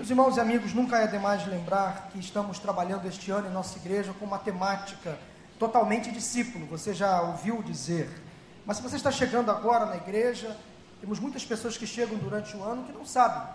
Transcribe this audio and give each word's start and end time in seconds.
Meus 0.00 0.08
irmãos 0.08 0.38
e 0.38 0.40
amigos, 0.40 0.72
nunca 0.72 0.96
é 0.96 1.06
demais 1.06 1.46
lembrar 1.46 2.08
que 2.10 2.18
estamos 2.18 2.58
trabalhando 2.58 3.06
este 3.06 3.30
ano 3.30 3.48
em 3.48 3.52
nossa 3.52 3.76
igreja 3.76 4.14
com 4.18 4.24
uma 4.24 4.38
temática 4.38 5.18
totalmente 5.58 6.10
discípulo, 6.10 6.64
você 6.64 6.94
já 6.94 7.20
ouviu 7.20 7.62
dizer. 7.62 8.08
Mas 8.64 8.78
se 8.78 8.82
você 8.82 8.96
está 8.96 9.10
chegando 9.10 9.50
agora 9.50 9.84
na 9.84 9.98
igreja, 9.98 10.56
temos 11.02 11.20
muitas 11.20 11.44
pessoas 11.44 11.76
que 11.76 11.86
chegam 11.86 12.16
durante 12.16 12.56
o 12.56 12.64
ano 12.64 12.84
que 12.84 12.92
não 12.92 13.04
sabem. 13.04 13.46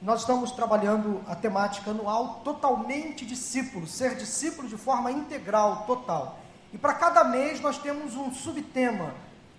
Nós 0.00 0.20
estamos 0.20 0.52
trabalhando 0.52 1.20
a 1.26 1.34
temática 1.34 1.90
anual 1.90 2.42
totalmente 2.44 3.26
discípulo, 3.26 3.84
ser 3.84 4.14
discípulo 4.14 4.68
de 4.68 4.76
forma 4.76 5.10
integral, 5.10 5.82
total. 5.84 6.38
E 6.72 6.78
para 6.78 6.94
cada 6.94 7.24
mês 7.24 7.60
nós 7.60 7.76
temos 7.76 8.14
um 8.14 8.32
subtema 8.32 9.12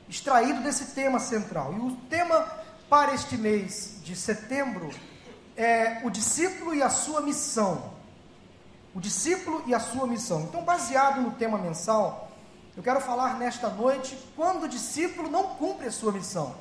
extraído 0.08 0.62
desse 0.62 0.96
tema 0.96 1.20
central. 1.20 1.74
E 1.74 1.80
o 1.82 1.92
tema 2.10 2.48
para 2.90 3.14
este 3.14 3.36
mês 3.36 4.00
de 4.05 4.16
setembro 4.16 4.90
é 5.55 6.01
o 6.04 6.09
discípulo 6.09 6.73
e 6.73 6.81
a 6.81 6.89
sua 6.89 7.21
missão. 7.21 7.94
O 8.94 8.99
discípulo 8.99 9.63
e 9.66 9.73
a 9.73 9.80
sua 9.80 10.05
missão. 10.07 10.41
Então, 10.41 10.63
baseado 10.63 11.21
no 11.21 11.31
tema 11.31 11.57
mensal, 11.57 12.31
eu 12.75 12.84
quero 12.84 12.99
falar 13.02 13.38
nesta 13.38 13.70
noite 13.70 14.17
quando 14.35 14.63
o 14.63 14.67
discípulo 14.67 15.30
não 15.30 15.55
cumpre 15.55 15.88
a 15.88 15.91
sua 15.91 16.11
missão. 16.11 16.55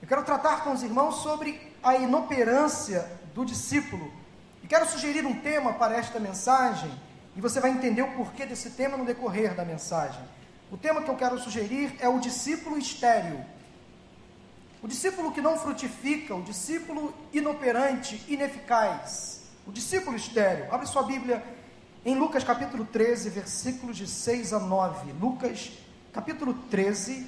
Eu 0.00 0.08
quero 0.08 0.24
tratar 0.24 0.64
com 0.64 0.72
os 0.72 0.82
irmãos 0.82 1.22
sobre 1.22 1.72
a 1.82 1.96
inoperância 1.96 3.10
do 3.34 3.44
discípulo. 3.44 4.12
E 4.62 4.66
quero 4.66 4.88
sugerir 4.88 5.24
um 5.24 5.40
tema 5.40 5.72
para 5.74 5.96
esta 5.96 6.20
mensagem, 6.20 6.90
e 7.34 7.40
você 7.40 7.60
vai 7.60 7.70
entender 7.70 8.02
o 8.02 8.12
porquê 8.12 8.44
desse 8.44 8.70
tema 8.70 8.96
no 8.96 9.04
decorrer 9.04 9.54
da 9.54 9.64
mensagem. 9.64 10.20
O 10.70 10.76
tema 10.76 11.02
que 11.02 11.08
eu 11.08 11.16
quero 11.16 11.38
sugerir 11.38 11.96
é 12.00 12.08
o 12.08 12.18
discípulo 12.18 12.78
estéril. 12.78 13.44
O 14.82 14.88
discípulo 14.88 15.30
que 15.30 15.40
não 15.40 15.56
frutifica, 15.56 16.34
o 16.34 16.42
discípulo 16.42 17.14
inoperante, 17.32 18.20
ineficaz, 18.26 19.42
o 19.64 19.70
discípulo 19.70 20.16
estéreo. 20.16 20.66
Abre 20.74 20.88
sua 20.88 21.04
Bíblia 21.04 21.40
em 22.04 22.16
Lucas 22.16 22.42
capítulo 22.42 22.84
13, 22.84 23.30
versículos 23.30 23.96
de 23.96 24.08
6 24.08 24.52
a 24.52 24.58
9. 24.58 25.12
Lucas 25.12 25.70
capítulo 26.12 26.52
13, 26.68 27.24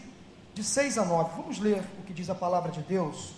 de 0.52 0.64
6 0.64 0.98
a 0.98 1.04
9. 1.04 1.30
Vamos 1.36 1.60
ler 1.60 1.84
o 2.00 2.02
que 2.02 2.12
diz 2.12 2.28
a 2.28 2.34
palavra 2.34 2.72
de 2.72 2.82
Deus. 2.82 3.34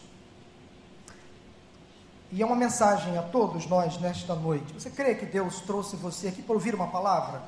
E 2.32 2.40
é 2.40 2.46
uma 2.46 2.56
mensagem 2.56 3.18
a 3.18 3.22
todos 3.22 3.66
nós 3.66 4.00
nesta 4.00 4.34
noite. 4.34 4.72
Você 4.72 4.88
crê 4.88 5.14
que 5.14 5.26
Deus 5.26 5.60
trouxe 5.60 5.94
você 5.94 6.28
aqui 6.28 6.40
para 6.40 6.54
ouvir 6.54 6.74
uma 6.74 6.88
palavra? 6.88 7.42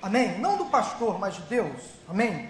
Amém? 0.00 0.38
Não 0.38 0.56
do 0.56 0.66
pastor, 0.66 1.18
mas 1.18 1.34
de 1.34 1.42
Deus. 1.42 1.82
Amém? 2.08 2.48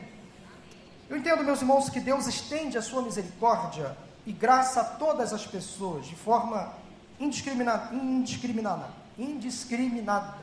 Eu 1.08 1.18
entendo, 1.18 1.44
meus 1.44 1.60
irmãos, 1.60 1.90
que 1.90 2.00
Deus 2.00 2.26
estende 2.26 2.78
a 2.78 2.82
sua 2.82 3.02
misericórdia 3.02 3.96
e 4.24 4.32
graça 4.32 4.80
a 4.80 4.84
todas 4.84 5.32
as 5.32 5.46
pessoas 5.46 6.06
de 6.06 6.16
forma 6.16 6.72
indiscriminada, 7.20 7.94
indiscriminada, 7.94 8.88
indiscriminada. 9.18 10.34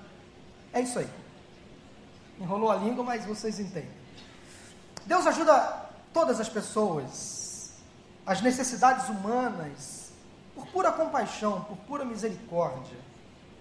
É 0.71 0.81
isso 0.81 0.99
aí. 0.99 1.09
Enrolou 2.39 2.71
a 2.71 2.75
língua, 2.75 3.03
mas 3.03 3.25
vocês 3.25 3.59
entendem. 3.59 3.89
Deus 5.05 5.25
ajuda 5.25 5.89
todas 6.13 6.39
as 6.39 6.47
pessoas, 6.47 7.73
as 8.25 8.39
necessidades 8.41 9.09
humanas, 9.09 10.11
por 10.53 10.67
pura 10.67 10.91
compaixão, 10.91 11.61
por 11.63 11.77
pura 11.77 12.05
misericórdia. 12.05 12.97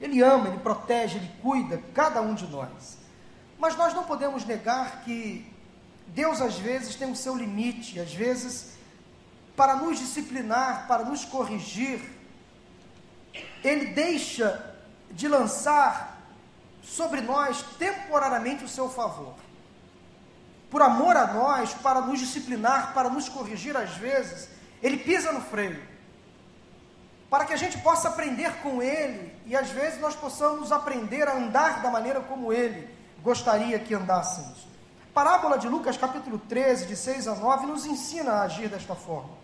Ele 0.00 0.22
ama, 0.22 0.48
ele 0.48 0.58
protege, 0.58 1.16
ele 1.16 1.30
cuida 1.42 1.82
cada 1.94 2.20
um 2.20 2.34
de 2.34 2.46
nós. 2.46 2.98
Mas 3.58 3.76
nós 3.76 3.94
não 3.94 4.04
podemos 4.04 4.44
negar 4.44 5.02
que 5.02 5.50
Deus 6.14 6.40
às 6.40 6.58
vezes 6.58 6.96
tem 6.96 7.10
o 7.10 7.16
seu 7.16 7.36
limite, 7.36 8.00
às 8.00 8.12
vezes, 8.12 8.72
para 9.56 9.76
nos 9.76 9.98
disciplinar, 9.98 10.86
para 10.88 11.04
nos 11.04 11.24
corrigir, 11.24 12.00
Ele 13.62 13.86
deixa 13.86 14.74
de 15.10 15.28
lançar 15.28 16.18
sobre 16.82 17.20
nós 17.20 17.62
temporariamente 17.78 18.64
o 18.64 18.68
seu 18.68 18.88
favor. 18.88 19.34
Por 20.68 20.82
amor 20.82 21.16
a 21.16 21.32
nós, 21.32 21.74
para 21.74 22.00
nos 22.00 22.18
disciplinar, 22.18 22.92
para 22.94 23.10
nos 23.10 23.28
corrigir 23.28 23.76
às 23.76 23.96
vezes, 23.96 24.48
Ele 24.82 24.96
pisa 24.96 25.30
no 25.30 25.40
freio. 25.40 25.80
Para 27.28 27.44
que 27.44 27.52
a 27.52 27.56
gente 27.56 27.78
possa 27.78 28.08
aprender 28.08 28.52
com 28.62 28.82
Ele 28.82 29.32
e 29.46 29.54
às 29.54 29.70
vezes 29.70 30.00
nós 30.00 30.16
possamos 30.16 30.72
aprender 30.72 31.28
a 31.28 31.36
andar 31.36 31.82
da 31.82 31.90
maneira 31.90 32.20
como 32.20 32.52
Ele 32.52 32.88
gostaria 33.22 33.78
que 33.78 33.94
andássemos 33.94 34.69
parábola 35.12 35.58
de 35.58 35.68
Lucas, 35.68 35.96
capítulo 35.96 36.38
13, 36.38 36.86
de 36.86 36.96
6 36.96 37.28
a 37.28 37.34
9, 37.34 37.66
nos 37.66 37.84
ensina 37.84 38.32
a 38.32 38.42
agir 38.42 38.68
desta 38.68 38.94
forma. 38.94 39.40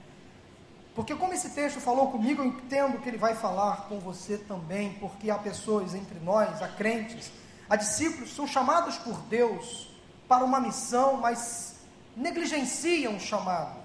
Porque, 0.95 1.15
como 1.15 1.35
esse 1.35 1.51
texto 1.51 1.81
falou 1.81 2.11
comigo, 2.11 2.43
eu 2.43 2.47
entendo 2.47 2.99
que 3.01 3.09
ele 3.09 3.19
vai 3.19 3.35
falar 3.35 3.87
com 3.89 3.99
você 3.99 4.39
também, 4.39 4.95
porque 4.95 5.31
há 5.31 5.37
pessoas 5.37 5.95
entre 5.95 6.19
nós, 6.21 6.63
há 6.63 6.69
crentes, 6.69 7.31
há 7.69 7.77
discípulos, 7.77 8.35
são 8.35 8.47
chamados 8.47 8.97
por 8.97 9.19
Deus 9.23 9.91
para 10.27 10.45
uma 10.45 10.59
missão, 10.59 11.19
mas 11.19 11.77
negligenciam 12.17 13.17
o 13.17 13.21
chamado. 13.21 13.79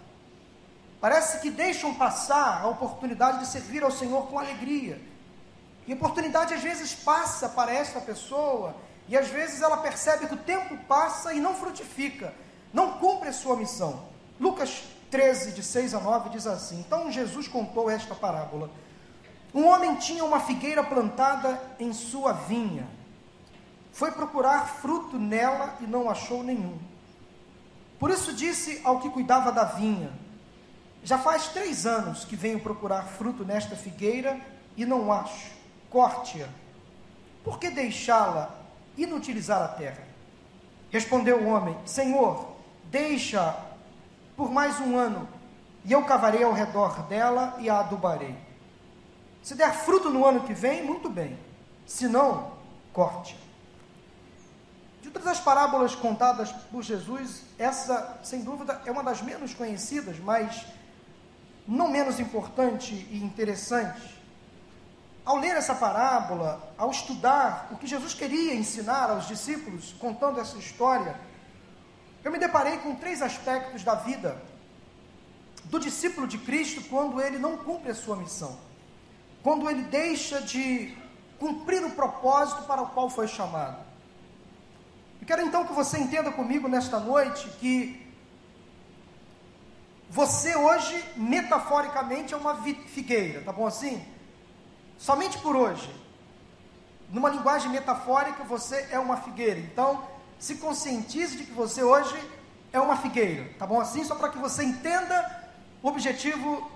Parece 1.01 1.41
que 1.41 1.49
deixam 1.49 1.95
passar 1.95 2.61
a 2.61 2.67
oportunidade 2.67 3.39
de 3.39 3.47
servir 3.47 3.83
ao 3.83 3.91
Senhor 3.91 4.27
com 4.27 4.39
alegria. 4.39 5.01
E 5.87 5.91
a 5.91 5.95
oportunidade 5.95 6.53
às 6.53 6.61
vezes 6.61 6.93
passa 6.93 7.49
para 7.49 7.73
esta 7.73 7.99
pessoa 7.99 8.75
e 9.07 9.17
às 9.17 9.27
vezes 9.27 9.61
ela 9.61 9.77
percebe 9.77 10.27
que 10.27 10.33
o 10.33 10.37
tempo 10.37 10.77
passa 10.87 11.33
e 11.33 11.39
não 11.39 11.53
frutifica, 11.55 12.33
não 12.73 12.93
cumpre 12.93 13.29
a 13.29 13.33
sua 13.33 13.55
missão. 13.55 14.05
Lucas 14.39 14.83
13, 15.09 15.51
de 15.51 15.61
6 15.61 15.93
a 15.93 15.99
9, 15.99 16.29
diz 16.29 16.47
assim: 16.47 16.79
Então 16.79 17.11
Jesus 17.11 17.47
contou 17.47 17.89
esta 17.89 18.15
parábola. 18.15 18.69
Um 19.53 19.67
homem 19.67 19.95
tinha 19.95 20.23
uma 20.23 20.39
figueira 20.39 20.81
plantada 20.81 21.61
em 21.77 21.91
sua 21.91 22.31
vinha. 22.31 22.87
Foi 23.91 24.11
procurar 24.11 24.67
fruto 24.67 25.19
nela 25.19 25.75
e 25.81 25.83
não 25.83 26.09
achou 26.09 26.41
nenhum. 26.41 26.79
Por 27.99 28.09
isso 28.09 28.33
disse 28.33 28.79
ao 28.83 28.99
que 28.99 29.09
cuidava 29.09 29.51
da 29.51 29.65
vinha: 29.65 30.11
Já 31.03 31.17
faz 31.17 31.49
três 31.49 31.85
anos 31.85 32.23
que 32.23 32.37
venho 32.37 32.61
procurar 32.61 33.03
fruto 33.03 33.43
nesta 33.43 33.75
figueira 33.75 34.39
e 34.77 34.85
não 34.85 35.11
acho. 35.11 35.51
Corte-a. 35.89 36.47
Por 37.43 37.59
que 37.59 37.69
deixá-la 37.69 38.60
inutilizar 38.97 39.61
a 39.61 39.67
terra. 39.67 40.03
Respondeu 40.89 41.41
o 41.41 41.47
homem: 41.47 41.77
Senhor, 41.85 42.55
deixa 42.85 43.55
por 44.35 44.51
mais 44.51 44.79
um 44.79 44.97
ano, 44.97 45.27
e 45.85 45.91
eu 45.91 46.03
cavarei 46.03 46.43
ao 46.43 46.53
redor 46.53 47.03
dela 47.03 47.55
e 47.59 47.69
a 47.69 47.79
adubarei. 47.79 48.35
Se 49.41 49.55
der 49.55 49.73
fruto 49.73 50.09
no 50.09 50.25
ano 50.25 50.41
que 50.41 50.53
vem, 50.53 50.83
muito 50.83 51.09
bem. 51.09 51.37
Se 51.85 52.07
não, 52.07 52.51
corte. 52.93 53.35
De 55.01 55.09
todas 55.09 55.27
as 55.27 55.39
parábolas 55.39 55.95
contadas 55.95 56.51
por 56.71 56.83
Jesus, 56.83 57.43
essa, 57.57 58.19
sem 58.23 58.43
dúvida, 58.43 58.79
é 58.85 58.91
uma 58.91 59.03
das 59.03 59.21
menos 59.21 59.53
conhecidas, 59.53 60.19
mas 60.19 60.63
não 61.67 61.89
menos 61.89 62.19
importante 62.19 62.93
e 63.09 63.17
interessante. 63.23 64.20
Ao 65.23 65.37
ler 65.37 65.55
essa 65.55 65.75
parábola, 65.75 66.73
ao 66.77 66.89
estudar 66.89 67.67
o 67.71 67.77
que 67.77 67.85
Jesus 67.85 68.13
queria 68.13 68.55
ensinar 68.55 69.09
aos 69.09 69.27
discípulos, 69.27 69.93
contando 69.99 70.39
essa 70.39 70.57
história, 70.57 71.19
eu 72.23 72.31
me 72.31 72.39
deparei 72.39 72.77
com 72.77 72.95
três 72.95 73.21
aspectos 73.21 73.83
da 73.83 73.95
vida 73.95 74.41
do 75.65 75.79
discípulo 75.79 76.27
de 76.27 76.37
Cristo 76.39 76.81
quando 76.89 77.21
ele 77.21 77.37
não 77.37 77.57
cumpre 77.57 77.91
a 77.91 77.95
sua 77.95 78.15
missão, 78.15 78.57
quando 79.43 79.69
ele 79.69 79.83
deixa 79.83 80.41
de 80.41 80.97
cumprir 81.39 81.83
o 81.83 81.91
propósito 81.91 82.63
para 82.63 82.81
o 82.81 82.87
qual 82.87 83.09
foi 83.09 83.27
chamado. 83.27 83.77
Eu 85.19 85.27
quero 85.27 85.43
então 85.43 85.65
que 85.65 85.73
você 85.73 85.99
entenda 85.99 86.31
comigo 86.31 86.67
nesta 86.67 86.99
noite 86.99 87.47
que 87.59 88.07
você 90.09 90.55
hoje, 90.55 91.03
metaforicamente, 91.15 92.33
é 92.33 92.37
uma 92.37 92.55
figueira, 92.87 93.41
tá 93.41 93.53
bom 93.53 93.65
assim? 93.65 94.03
Somente 95.01 95.39
por 95.39 95.55
hoje. 95.55 95.89
Numa 97.09 97.29
linguagem 97.29 97.69
metafórica, 97.71 98.43
você 98.43 98.87
é 98.91 98.99
uma 98.99 99.17
figueira. 99.17 99.59
Então, 99.59 100.07
se 100.39 100.55
conscientize 100.55 101.35
de 101.35 101.43
que 101.43 101.51
você 101.51 101.83
hoje 101.83 102.15
é 102.71 102.79
uma 102.79 102.95
figueira, 102.95 103.49
tá 103.59 103.65
bom 103.65 103.81
assim? 103.81 104.03
Só 104.05 104.15
para 104.15 104.29
que 104.29 104.37
você 104.37 104.63
entenda 104.63 105.49
o 105.81 105.87
objetivo 105.89 106.71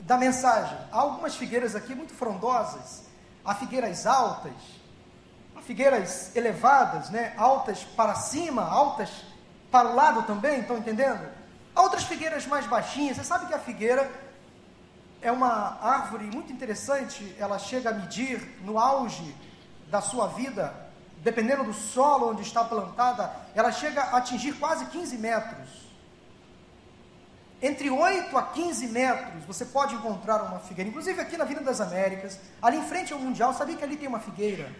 da 0.00 0.16
mensagem. 0.16 0.76
Há 0.90 0.98
algumas 0.98 1.36
figueiras 1.36 1.76
aqui 1.76 1.94
muito 1.94 2.14
frondosas, 2.14 3.04
há 3.44 3.54
figueiras 3.54 4.06
altas, 4.06 4.52
há 5.54 5.60
figueiras 5.60 6.34
elevadas, 6.34 7.10
né? 7.10 7.34
Altas 7.36 7.84
para 7.84 8.14
cima, 8.14 8.62
altas 8.62 9.10
para 9.70 9.90
o 9.90 9.94
lado 9.94 10.22
também, 10.22 10.60
estão 10.60 10.78
entendendo? 10.78 11.28
Há 11.74 11.82
outras 11.82 12.04
figueiras 12.04 12.46
mais 12.46 12.66
baixinhas. 12.66 13.16
Você 13.16 13.24
sabe 13.24 13.46
que 13.46 13.54
a 13.54 13.58
figueira 13.58 14.10
é 15.22 15.32
uma 15.32 15.78
árvore 15.82 16.24
muito 16.24 16.52
interessante, 16.52 17.34
ela 17.38 17.58
chega 17.58 17.90
a 17.90 17.94
medir 17.94 18.40
no 18.62 18.78
auge 18.78 19.34
da 19.88 20.00
sua 20.00 20.28
vida, 20.28 20.74
dependendo 21.22 21.64
do 21.64 21.72
solo 21.72 22.30
onde 22.30 22.42
está 22.42 22.64
plantada, 22.64 23.30
ela 23.54 23.72
chega 23.72 24.02
a 24.02 24.18
atingir 24.18 24.52
quase 24.54 24.86
15 24.86 25.18
metros. 25.18 25.86
entre 27.62 27.88
8 27.90 28.36
a 28.36 28.42
15 28.42 28.86
metros, 28.88 29.44
você 29.44 29.64
pode 29.64 29.94
encontrar 29.94 30.42
uma 30.42 30.58
figueira. 30.60 30.90
Inclusive 30.90 31.20
aqui 31.20 31.38
na 31.38 31.44
Vila 31.44 31.62
das 31.62 31.80
Américas, 31.80 32.38
ali 32.60 32.76
em 32.76 32.84
frente 32.86 33.14
ao 33.14 33.18
Mundial, 33.18 33.54
sabia 33.54 33.76
que 33.76 33.82
ali 33.82 33.96
tem 33.96 34.06
uma 34.06 34.20
figueira? 34.20 34.70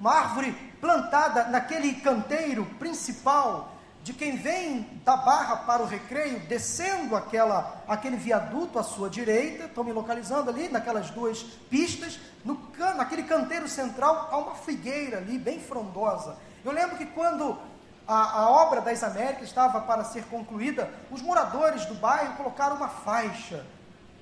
Uma 0.00 0.12
árvore 0.12 0.52
plantada 0.80 1.44
naquele 1.44 1.94
canteiro 1.94 2.66
principal 2.80 3.75
de 4.06 4.12
quem 4.12 4.36
vem 4.36 5.00
da 5.04 5.16
Barra 5.16 5.56
para 5.56 5.82
o 5.82 5.86
Recreio, 5.86 6.38
descendo 6.46 7.16
aquela, 7.16 7.82
aquele 7.88 8.16
viaduto 8.16 8.78
à 8.78 8.84
sua 8.84 9.10
direita, 9.10 9.64
estou 9.64 9.82
me 9.82 9.92
localizando 9.92 10.48
ali 10.48 10.68
naquelas 10.68 11.10
duas 11.10 11.42
pistas, 11.68 12.16
no 12.44 12.54
can, 12.54 12.94
naquele 12.94 13.24
canteiro 13.24 13.66
central 13.66 14.28
há 14.30 14.38
uma 14.38 14.54
figueira 14.54 15.18
ali, 15.18 15.36
bem 15.36 15.58
frondosa. 15.58 16.38
Eu 16.64 16.70
lembro 16.70 16.96
que 16.96 17.06
quando 17.06 17.58
a, 18.06 18.42
a 18.42 18.48
obra 18.48 18.80
das 18.80 19.02
Américas 19.02 19.48
estava 19.48 19.80
para 19.80 20.04
ser 20.04 20.22
concluída, 20.26 20.88
os 21.10 21.20
moradores 21.20 21.84
do 21.86 21.96
bairro 21.96 22.36
colocaram 22.36 22.76
uma 22.76 22.88
faixa. 22.88 23.66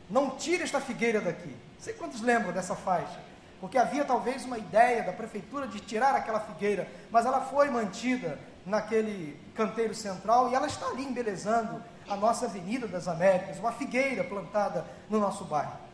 Não 0.08 0.30
tire 0.30 0.62
esta 0.62 0.80
figueira 0.80 1.20
daqui. 1.20 1.50
Não 1.50 1.80
sei 1.80 1.92
quantos 1.92 2.22
lembram 2.22 2.54
dessa 2.54 2.74
faixa. 2.74 3.20
Porque 3.60 3.76
havia 3.76 4.06
talvez 4.06 4.46
uma 4.46 4.56
ideia 4.56 5.02
da 5.02 5.12
prefeitura 5.12 5.66
de 5.66 5.78
tirar 5.80 6.14
aquela 6.14 6.40
figueira, 6.40 6.88
mas 7.10 7.26
ela 7.26 7.42
foi 7.42 7.68
mantida 7.68 8.38
naquele 8.64 9.43
canteiro 9.54 9.94
central 9.94 10.50
e 10.50 10.54
ela 10.54 10.66
está 10.66 10.86
ali 10.86 11.04
embelezando 11.04 11.82
a 12.08 12.16
nossa 12.16 12.46
Avenida 12.46 12.86
das 12.86 13.08
Américas, 13.08 13.58
uma 13.58 13.72
figueira 13.72 14.24
plantada 14.24 14.84
no 15.08 15.18
nosso 15.18 15.44
bairro. 15.44 15.84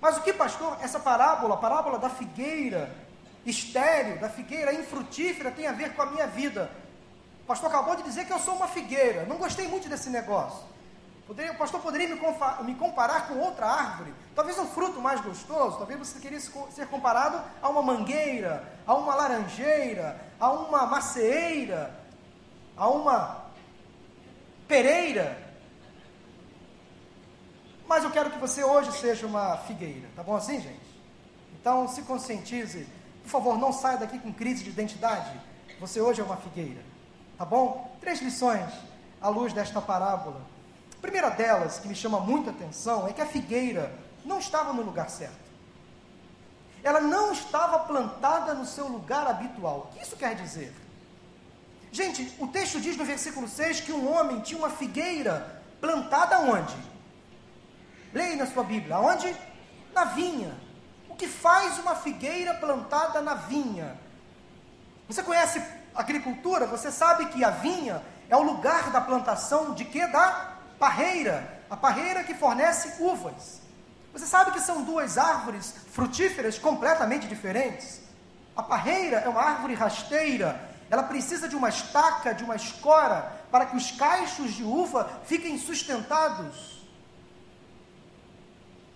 Mas 0.00 0.18
o 0.18 0.22
que, 0.22 0.32
pastor, 0.32 0.76
essa 0.82 1.00
parábola, 1.00 1.54
a 1.54 1.58
parábola 1.58 1.98
da 1.98 2.10
figueira 2.10 2.94
estéreo, 3.46 4.20
da 4.20 4.28
figueira 4.28 4.72
infrutífera, 4.74 5.50
tem 5.50 5.66
a 5.66 5.72
ver 5.72 5.94
com 5.94 6.02
a 6.02 6.06
minha 6.06 6.26
vida? 6.26 6.70
O 7.42 7.46
pastor 7.46 7.68
acabou 7.68 7.96
de 7.96 8.02
dizer 8.02 8.26
que 8.26 8.32
eu 8.32 8.38
sou 8.38 8.54
uma 8.54 8.68
figueira, 8.68 9.24
não 9.24 9.36
gostei 9.36 9.66
muito 9.68 9.88
desse 9.88 10.10
negócio. 10.10 10.74
Poderia, 11.26 11.52
o 11.52 11.56
pastor 11.56 11.80
poderia 11.80 12.06
me, 12.08 12.20
me, 12.64 12.74
comparar 12.74 13.28
com 13.28 13.38
outra 13.38 13.66
árvore, 13.66 14.12
talvez 14.34 14.58
um 14.58 14.66
fruto 14.66 15.00
mais 15.00 15.22
gostoso, 15.22 15.78
talvez 15.78 15.98
você 15.98 16.18
queria 16.18 16.38
ser 16.38 16.86
comparado 16.88 17.40
a 17.62 17.68
uma 17.70 17.80
mangueira, 17.80 18.62
a 18.86 18.94
uma 18.94 19.14
laranjeira, 19.14 20.20
a 20.38 20.52
uma 20.52 20.84
macieira, 20.84 22.03
a 22.76 22.88
uma 22.88 23.44
pereira. 24.66 25.38
Mas 27.86 28.04
eu 28.04 28.10
quero 28.10 28.30
que 28.30 28.38
você 28.38 28.64
hoje 28.64 28.92
seja 28.92 29.26
uma 29.26 29.56
figueira, 29.58 30.08
tá 30.16 30.22
bom 30.22 30.36
assim, 30.36 30.60
gente? 30.60 30.94
Então 31.60 31.86
se 31.88 32.02
conscientize, 32.02 32.86
por 33.22 33.28
favor, 33.28 33.58
não 33.58 33.72
saia 33.72 33.98
daqui 33.98 34.18
com 34.18 34.32
crise 34.32 34.64
de 34.64 34.70
identidade. 34.70 35.38
Você 35.80 36.00
hoje 36.00 36.20
é 36.20 36.24
uma 36.24 36.36
figueira, 36.36 36.82
tá 37.36 37.44
bom? 37.44 37.96
Três 38.00 38.20
lições 38.20 38.72
à 39.20 39.28
luz 39.28 39.52
desta 39.52 39.80
parábola 39.80 40.54
primeira 41.04 41.28
delas, 41.28 41.78
que 41.78 41.86
me 41.86 41.94
chama 41.94 42.18
muita 42.18 42.50
atenção, 42.50 43.06
é 43.06 43.12
que 43.12 43.20
a 43.20 43.26
figueira 43.26 43.92
não 44.24 44.38
estava 44.38 44.72
no 44.72 44.80
lugar 44.80 45.10
certo. 45.10 45.44
Ela 46.82 47.00
não 47.00 47.32
estava 47.32 47.78
plantada 47.80 48.54
no 48.54 48.64
seu 48.64 48.88
lugar 48.88 49.26
habitual. 49.26 49.90
O 49.90 49.94
que 49.94 50.02
isso 50.02 50.16
quer 50.16 50.34
dizer? 50.34 50.74
Gente, 51.94 52.34
o 52.40 52.48
texto 52.48 52.80
diz 52.80 52.96
no 52.96 53.04
versículo 53.04 53.46
6 53.46 53.82
que 53.82 53.92
um 53.92 54.12
homem 54.12 54.40
tinha 54.40 54.58
uma 54.58 54.68
figueira 54.68 55.62
plantada 55.80 56.40
onde? 56.40 56.74
Leia 58.12 58.34
na 58.34 58.46
sua 58.46 58.64
Bíblia. 58.64 58.96
Aonde? 58.96 59.32
Na 59.94 60.02
vinha. 60.02 60.52
O 61.08 61.14
que 61.14 61.28
faz 61.28 61.78
uma 61.78 61.94
figueira 61.94 62.52
plantada 62.54 63.22
na 63.22 63.34
vinha? 63.34 63.96
Você 65.06 65.22
conhece 65.22 65.62
agricultura? 65.94 66.66
Você 66.66 66.90
sabe 66.90 67.26
que 67.26 67.44
a 67.44 67.50
vinha 67.50 68.02
é 68.28 68.36
o 68.36 68.42
lugar 68.42 68.90
da 68.90 69.00
plantação 69.00 69.72
de 69.72 69.84
quê? 69.84 70.04
Da 70.08 70.56
parreira, 70.80 71.62
a 71.70 71.76
parreira 71.76 72.24
que 72.24 72.34
fornece 72.34 73.00
uvas. 73.00 73.60
Você 74.12 74.26
sabe 74.26 74.50
que 74.50 74.58
são 74.58 74.82
duas 74.82 75.16
árvores 75.16 75.72
frutíferas 75.92 76.58
completamente 76.58 77.28
diferentes? 77.28 78.00
A 78.56 78.64
parreira 78.64 79.18
é 79.18 79.28
uma 79.28 79.42
árvore 79.42 79.74
rasteira, 79.74 80.73
ela 80.90 81.02
precisa 81.02 81.48
de 81.48 81.56
uma 81.56 81.68
estaca, 81.68 82.34
de 82.34 82.44
uma 82.44 82.56
escora, 82.56 83.32
para 83.50 83.66
que 83.66 83.76
os 83.76 83.90
cachos 83.92 84.52
de 84.52 84.62
uva 84.62 85.20
fiquem 85.24 85.58
sustentados. 85.58 86.74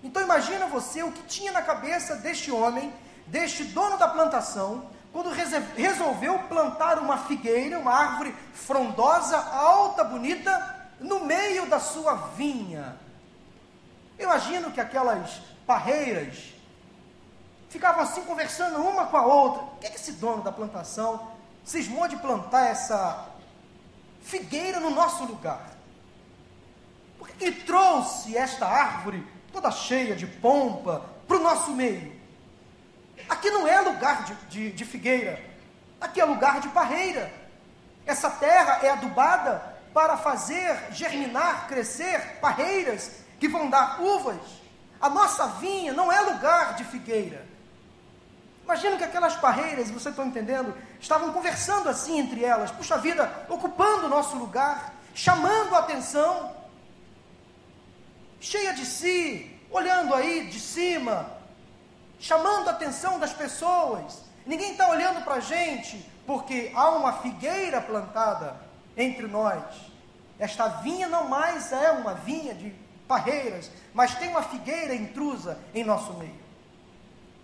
Então 0.03 0.23
imagina 0.23 0.67
você 0.67 1.03
o 1.03 1.13
que 1.13 1.23
tinha 1.23 1.51
na 1.53 1.63
cabeça 1.63 2.17
deste 2.17 2.51
homem, 2.51 2.93
deste 3.27 3.65
dono 3.65 3.97
da 3.97 4.09
plantação, 4.09 4.91
quando 5.13 5.31
resolveu 5.31 6.39
plantar 6.41 6.99
uma 6.99 7.19
figueira, 7.19 7.79
uma 7.79 7.93
árvore 7.93 8.35
frondosa, 8.53 9.37
alta, 9.37 10.05
bonita, 10.05 10.77
no 11.01 11.21
meio 11.21 11.67
da 11.67 11.81
sua 11.81 12.15
vinha. 12.37 12.97
Imagino 14.19 14.71
que 14.71 14.81
aquelas 14.81 15.41
parreiras 15.67 16.53
ficavam 17.69 18.03
assim 18.03 18.23
conversando 18.23 18.79
uma 18.81 19.07
com 19.07 19.17
a 19.17 19.27
outra. 19.27 19.63
O 19.63 19.77
que, 19.79 19.87
é 19.87 19.91
que 19.91 19.97
esse 19.97 20.13
dono 20.13 20.43
da 20.43 20.53
plantação 20.53 21.38
cismou 21.69 22.09
de 22.09 22.17
plantar 22.17 22.71
essa 22.71 23.29
figueira 24.23 24.81
no 24.81 24.91
nosso 24.91 25.25
lugar? 25.25 25.77
Por 27.19 27.29
que, 27.29 27.53
que 27.53 27.65
trouxe 27.65 28.37
esta 28.37 28.67
árvore 28.67 29.27
toda 29.53 29.71
cheia 29.71 30.17
de 30.17 30.27
pompa 30.27 31.05
para 31.27 31.37
o 31.37 31.43
nosso 31.43 31.73
meio? 31.73 32.17
Aqui 33.29 33.51
não 33.51 33.69
é 33.69 33.81
lugar 33.83 34.25
de, 34.25 34.35
de, 34.47 34.73
de 34.73 34.85
figueira, 34.87 35.45
aqui 36.01 36.21
é 36.21 36.25
lugar 36.25 36.61
de 36.61 36.69
parreira. 36.69 37.31
Essa 38.07 38.31
terra 38.31 38.81
é 38.83 38.91
adubada 38.91 39.77
para 39.93 40.17
fazer 40.17 40.91
germinar, 40.93 41.69
crescer 41.69 42.39
parreiras 42.41 43.21
que 43.39 43.47
vão 43.47 43.69
dar 43.69 44.01
uvas. 44.01 44.41
A 44.99 45.11
nossa 45.11 45.47
vinha 45.61 45.93
não 45.93 46.11
é 46.11 46.19
lugar 46.23 46.77
de 46.77 46.85
figueira. 46.85 47.48
Imagina 48.69 48.99
que 48.99 49.05
aquelas 49.05 49.35
parreiras, 49.35 49.91
você 49.91 50.11
está 50.11 50.23
entendendo, 50.23 50.77
estavam 51.01 51.33
conversando 51.33 51.89
assim 51.89 52.19
entre 52.19 52.45
elas, 52.45 52.71
puxa 52.71 52.99
vida, 52.99 53.47
ocupando 53.49 54.05
o 54.05 54.09
nosso 54.11 54.37
lugar, 54.37 54.93
chamando 55.15 55.75
a 55.75 55.79
atenção, 55.79 56.55
cheia 58.39 58.75
de 58.75 58.85
si, 58.85 59.59
olhando 59.71 60.15
aí 60.15 60.49
de 60.49 60.61
cima, 60.61 61.31
chamando 62.21 62.69
a 62.69 62.73
atenção 62.73 63.19
das 63.19 63.33
pessoas. 63.33 64.23
Ninguém 64.45 64.73
está 64.73 64.87
olhando 64.91 65.25
para 65.25 65.37
a 65.37 65.41
gente 65.41 66.07
porque 66.27 66.71
há 66.75 66.91
uma 66.91 67.15
figueira 67.23 67.81
plantada 67.81 68.55
entre 68.95 69.27
nós. 69.27 69.65
Esta 70.39 70.69
vinha 70.69 71.09
não 71.09 71.27
mais 71.27 71.73
é 71.73 71.91
uma 71.93 72.13
vinha 72.13 72.55
de 72.55 72.75
parreiras, 73.09 73.71
mas 73.95 74.15
tem 74.17 74.29
uma 74.29 74.43
figueira 74.43 74.95
intrusa 74.95 75.59
em 75.75 75.83
nosso 75.83 76.13
meio. 76.13 76.48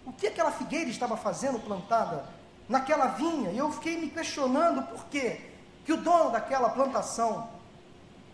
O 0.04 0.12
que 0.12 0.26
aquela 0.26 0.52
figueira 0.52 0.90
estava 0.90 1.16
fazendo 1.16 1.58
plantada 1.58 2.24
naquela 2.68 3.06
vinha? 3.08 3.50
E 3.50 3.58
eu 3.58 3.72
fiquei 3.72 3.98
me 3.98 4.10
questionando 4.10 4.82
por 4.82 5.06
quê 5.06 5.50
que 5.84 5.92
o 5.92 5.96
dono 5.96 6.30
daquela 6.30 6.68
plantação 6.70 7.48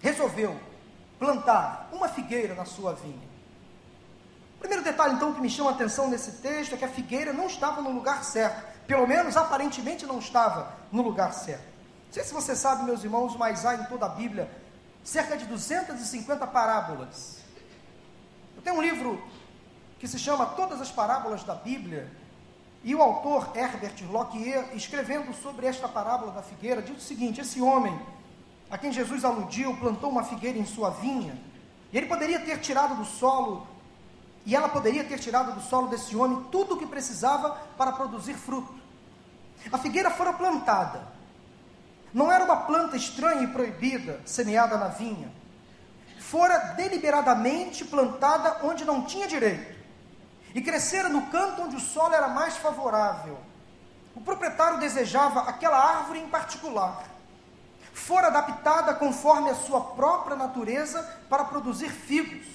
resolveu 0.01 0.59
plantar 1.19 1.89
uma 1.93 2.09
figueira 2.09 2.55
na 2.55 2.65
sua 2.65 2.95
vinha. 2.95 3.31
O 4.57 4.61
primeiro 4.61 4.83
detalhe, 4.83 5.15
então, 5.15 5.33
que 5.33 5.41
me 5.41 5.49
chama 5.49 5.71
a 5.71 5.73
atenção 5.73 6.09
nesse 6.09 6.33
texto 6.33 6.75
é 6.75 6.79
que 6.79 6.85
a 6.85 6.89
figueira 6.89 7.33
não 7.33 7.47
estava 7.47 7.81
no 7.81 7.91
lugar 7.91 8.25
certo. 8.25 8.63
Pelo 8.87 9.07
menos, 9.07 9.37
aparentemente, 9.37 10.05
não 10.05 10.19
estava 10.19 10.75
no 10.91 11.03
lugar 11.03 11.33
certo. 11.33 11.65
Não 12.07 12.13
sei 12.13 12.25
se 12.25 12.35
você 12.35 12.57
sabe, 12.57 12.85
meus 12.85 13.05
irmãos, 13.05 13.37
mas 13.37 13.65
há 13.65 13.75
em 13.75 13.85
toda 13.85 14.07
a 14.07 14.09
Bíblia 14.09 14.51
cerca 15.05 15.37
de 15.37 15.47
250 15.47 16.47
parábolas. 16.49 17.39
Eu 18.57 18.63
tenho 18.63 18.77
um 18.77 18.83
livro 18.83 19.23
que 20.01 20.09
se 20.09 20.19
chama 20.19 20.47
Todas 20.47 20.81
as 20.81 20.91
Parábolas 20.91 21.45
da 21.45 21.55
Bíblia, 21.55 22.11
e 22.83 22.95
o 22.95 23.03
autor 23.03 23.53
Herbert 23.55 24.03
Lockyer, 24.11 24.71
escrevendo 24.75 25.35
sobre 25.35 25.67
esta 25.67 25.87
parábola 25.87 26.33
da 26.33 26.43
figueira, 26.43 26.81
diz 26.81 26.97
o 26.97 27.07
seguinte: 27.07 27.43
esse 27.43 27.61
homem 27.61 27.97
a 28.71 28.79
quem 28.79 28.91
Jesus 28.91 29.25
aludiu 29.25 29.77
plantou 29.77 30.11
uma 30.11 30.25
figueira 30.25 30.59
em 30.59 30.65
sua 30.65 30.89
vinha, 30.89 31.39
e 31.93 31.99
ele 31.99 32.07
poderia 32.07 32.41
ter 32.41 32.59
tirado 32.61 32.95
do 32.95 33.05
solo, 33.05 33.67
e 34.47 34.57
ela 34.57 34.71
poderia 34.71 35.05
ter 35.05 35.19
tirado 35.19 35.53
do 35.53 35.61
solo 35.61 35.89
desse 35.89 36.17
homem 36.17 36.47
tudo 36.51 36.75
o 36.75 36.79
que 36.79 36.87
precisava 36.87 37.51
para 37.77 37.93
produzir 37.93 38.35
fruto. 38.35 38.75
A 39.71 39.77
figueira 39.77 40.11
fora 40.11 40.33
plantada, 40.33 41.07
não 42.15 42.33
era 42.33 42.45
uma 42.45 42.57
planta 42.57 42.97
estranha 42.97 43.43
e 43.43 43.49
proibida, 43.49 44.23
semeada 44.25 44.79
na 44.79 44.89
vinha. 44.89 45.31
Fora 46.19 46.59
deliberadamente 46.75 47.85
plantada 47.85 48.65
onde 48.65 48.87
não 48.87 49.03
tinha 49.03 49.29
direito. 49.29 49.80
E 50.55 50.61
crescera 50.61 51.09
no 51.09 51.27
canto 51.27 51.63
onde 51.63 51.77
o 51.77 51.81
solo 51.81 52.15
era 52.15 52.29
mais 52.29 52.57
favorável. 52.57 53.39
O 54.15 54.21
proprietário 54.21 54.79
desejava 54.79 55.43
aquela 55.43 55.79
árvore 55.79 56.19
em 56.19 56.29
particular. 56.29 57.05
Fora 57.93 58.29
adaptada 58.29 58.95
conforme 58.95 59.51
a 59.51 59.55
sua 59.55 59.81
própria 59.81 60.37
natureza 60.37 61.03
para 61.29 61.45
produzir 61.45 61.91
figos. 61.91 62.47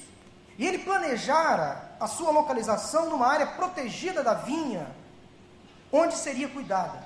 E 0.57 0.65
ele 0.65 0.79
planejara 0.79 1.95
a 1.99 2.07
sua 2.07 2.31
localização 2.31 3.09
numa 3.09 3.27
área 3.27 3.47
protegida 3.47 4.23
da 4.23 4.33
vinha, 4.33 4.87
onde 5.91 6.15
seria 6.15 6.47
cuidada. 6.47 7.03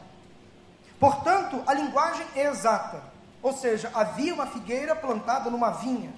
Portanto, 1.00 1.64
a 1.66 1.74
linguagem 1.74 2.26
é 2.36 2.46
exata. 2.48 3.02
Ou 3.42 3.54
seja, 3.54 3.90
havia 3.94 4.34
uma 4.34 4.48
figueira 4.48 4.96
plantada 4.96 5.50
numa 5.50 5.72
vinha. 5.72 6.12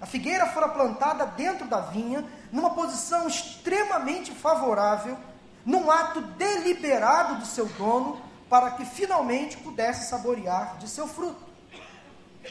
A 0.00 0.06
figueira 0.06 0.46
fora 0.46 0.68
plantada 0.68 1.26
dentro 1.26 1.66
da 1.66 1.80
vinha, 1.80 2.24
numa 2.54 2.70
posição 2.70 3.26
extremamente 3.26 4.30
favorável, 4.30 5.18
num 5.66 5.90
ato 5.90 6.20
deliberado 6.20 7.34
do 7.40 7.46
seu 7.46 7.66
dono, 7.66 8.22
para 8.48 8.70
que 8.70 8.84
finalmente 8.84 9.56
pudesse 9.56 10.08
saborear 10.08 10.76
de 10.78 10.88
seu 10.88 11.08
fruto. 11.08 11.42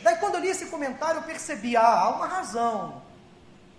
Daí, 0.04 0.18
quando 0.18 0.36
eu 0.36 0.42
li 0.42 0.50
esse 0.50 0.66
comentário, 0.66 1.20
eu 1.20 1.24
percebi: 1.24 1.78
ah, 1.78 2.02
há 2.02 2.10
uma 2.10 2.28
razão 2.28 3.02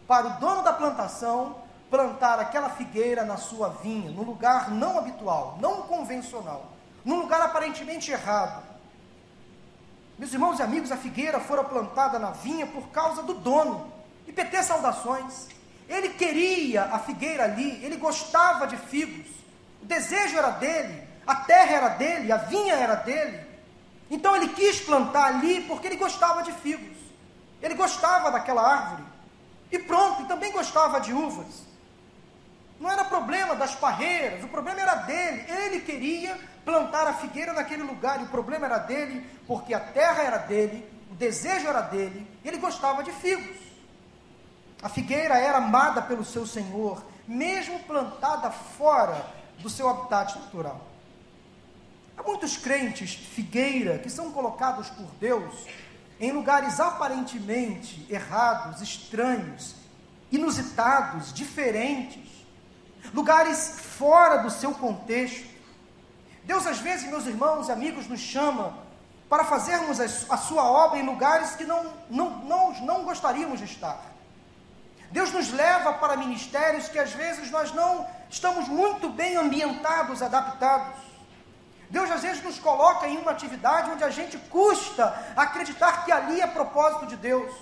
para 0.08 0.26
o 0.28 0.40
dono 0.40 0.62
da 0.62 0.72
plantação 0.72 1.56
plantar 1.90 2.40
aquela 2.40 2.70
figueira 2.70 3.22
na 3.22 3.36
sua 3.36 3.68
vinha, 3.68 4.10
num 4.10 4.22
lugar 4.22 4.70
não 4.70 4.98
habitual, 4.98 5.58
não 5.60 5.82
convencional, 5.82 6.72
num 7.04 7.20
lugar 7.20 7.42
aparentemente 7.42 8.10
errado. 8.10 8.62
Meus 10.18 10.32
irmãos 10.32 10.58
e 10.58 10.62
amigos, 10.62 10.90
a 10.90 10.96
figueira 10.96 11.38
fora 11.38 11.62
plantada 11.62 12.18
na 12.18 12.30
vinha 12.30 12.66
por 12.66 12.88
causa 12.88 13.22
do 13.22 13.34
dono. 13.34 13.92
E 14.26 14.32
PT 14.32 14.62
saudações. 14.62 15.53
Ele 15.88 16.10
queria 16.10 16.84
a 16.84 16.98
figueira 16.98 17.44
ali, 17.44 17.84
ele 17.84 17.96
gostava 17.96 18.66
de 18.66 18.76
figos. 18.76 19.26
O 19.82 19.86
desejo 19.86 20.36
era 20.38 20.50
dele, 20.50 21.02
a 21.26 21.34
terra 21.36 21.72
era 21.72 21.88
dele, 21.88 22.32
a 22.32 22.36
vinha 22.38 22.74
era 22.74 22.94
dele. 22.94 23.40
Então 24.10 24.34
ele 24.36 24.48
quis 24.48 24.80
plantar 24.80 25.26
ali 25.26 25.62
porque 25.62 25.86
ele 25.86 25.96
gostava 25.96 26.42
de 26.42 26.52
figos. 26.52 26.96
Ele 27.60 27.74
gostava 27.74 28.30
daquela 28.30 28.62
árvore. 28.62 29.04
E 29.72 29.78
pronto, 29.78 30.22
e 30.22 30.26
também 30.26 30.52
gostava 30.52 31.00
de 31.00 31.12
uvas. 31.12 31.64
Não 32.78 32.90
era 32.90 33.04
problema 33.04 33.54
das 33.54 33.74
parreiras, 33.74 34.44
o 34.44 34.48
problema 34.48 34.80
era 34.80 34.94
dele. 34.96 35.44
Ele 35.48 35.80
queria 35.80 36.38
plantar 36.64 37.06
a 37.06 37.14
figueira 37.14 37.52
naquele 37.52 37.82
lugar, 37.82 38.20
e 38.20 38.24
o 38.24 38.28
problema 38.28 38.66
era 38.66 38.78
dele, 38.78 39.24
porque 39.46 39.74
a 39.74 39.80
terra 39.80 40.22
era 40.22 40.38
dele, 40.38 40.86
o 41.10 41.14
desejo 41.14 41.66
era 41.66 41.82
dele, 41.82 42.26
e 42.42 42.48
ele 42.48 42.58
gostava 42.58 43.02
de 43.02 43.12
figos. 43.12 43.63
A 44.84 44.88
figueira 44.90 45.38
era 45.38 45.56
amada 45.56 46.02
pelo 46.02 46.22
seu 46.22 46.46
Senhor, 46.46 47.02
mesmo 47.26 47.78
plantada 47.84 48.50
fora 48.50 49.24
do 49.60 49.70
seu 49.70 49.88
habitat 49.88 50.38
natural. 50.38 50.78
Há 52.14 52.22
muitos 52.22 52.58
crentes 52.58 53.14
figueira 53.14 53.98
que 53.98 54.10
são 54.10 54.30
colocados 54.30 54.90
por 54.90 55.06
Deus 55.18 55.54
em 56.20 56.32
lugares 56.32 56.78
aparentemente 56.78 58.06
errados, 58.10 58.82
estranhos, 58.82 59.74
inusitados, 60.30 61.32
diferentes, 61.32 62.44
lugares 63.14 63.80
fora 63.80 64.42
do 64.42 64.50
seu 64.50 64.74
contexto. 64.74 65.48
Deus, 66.44 66.66
às 66.66 66.78
vezes, 66.78 67.08
meus 67.08 67.24
irmãos 67.24 67.68
e 67.68 67.72
amigos, 67.72 68.06
nos 68.06 68.20
chama 68.20 68.76
para 69.30 69.44
fazermos 69.44 69.98
a 69.98 70.36
sua 70.36 70.64
obra 70.70 70.98
em 70.98 71.06
lugares 71.06 71.56
que 71.56 71.64
não, 71.64 71.90
não, 72.10 72.36
não, 72.44 72.80
não 72.82 73.04
gostaríamos 73.04 73.60
de 73.60 73.64
estar. 73.64 74.13
Deus 75.16 75.30
nos 75.30 75.52
leva 75.52 75.92
para 75.92 76.16
ministérios 76.16 76.88
que 76.88 76.98
às 76.98 77.12
vezes 77.12 77.48
nós 77.48 77.72
não 77.72 78.04
estamos 78.28 78.66
muito 78.66 79.08
bem 79.08 79.36
ambientados, 79.36 80.20
adaptados. 80.20 80.98
Deus 81.88 82.10
às 82.10 82.20
vezes 82.20 82.42
nos 82.42 82.58
coloca 82.58 83.06
em 83.06 83.16
uma 83.18 83.30
atividade 83.30 83.92
onde 83.92 84.02
a 84.02 84.10
gente 84.10 84.36
custa 84.36 85.04
acreditar 85.36 86.04
que 86.04 86.10
ali 86.10 86.40
é 86.40 86.48
propósito 86.48 87.06
de 87.06 87.14
Deus. 87.14 87.54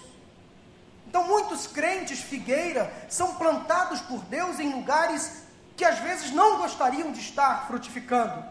Então, 1.06 1.26
muitos 1.26 1.66
crentes 1.66 2.22
figueira 2.22 2.90
são 3.06 3.34
plantados 3.34 4.00
por 4.00 4.20
Deus 4.20 4.58
em 4.58 4.72
lugares 4.72 5.42
que 5.76 5.84
às 5.84 5.98
vezes 5.98 6.30
não 6.30 6.56
gostariam 6.56 7.12
de 7.12 7.20
estar 7.20 7.66
frutificando. 7.66 8.42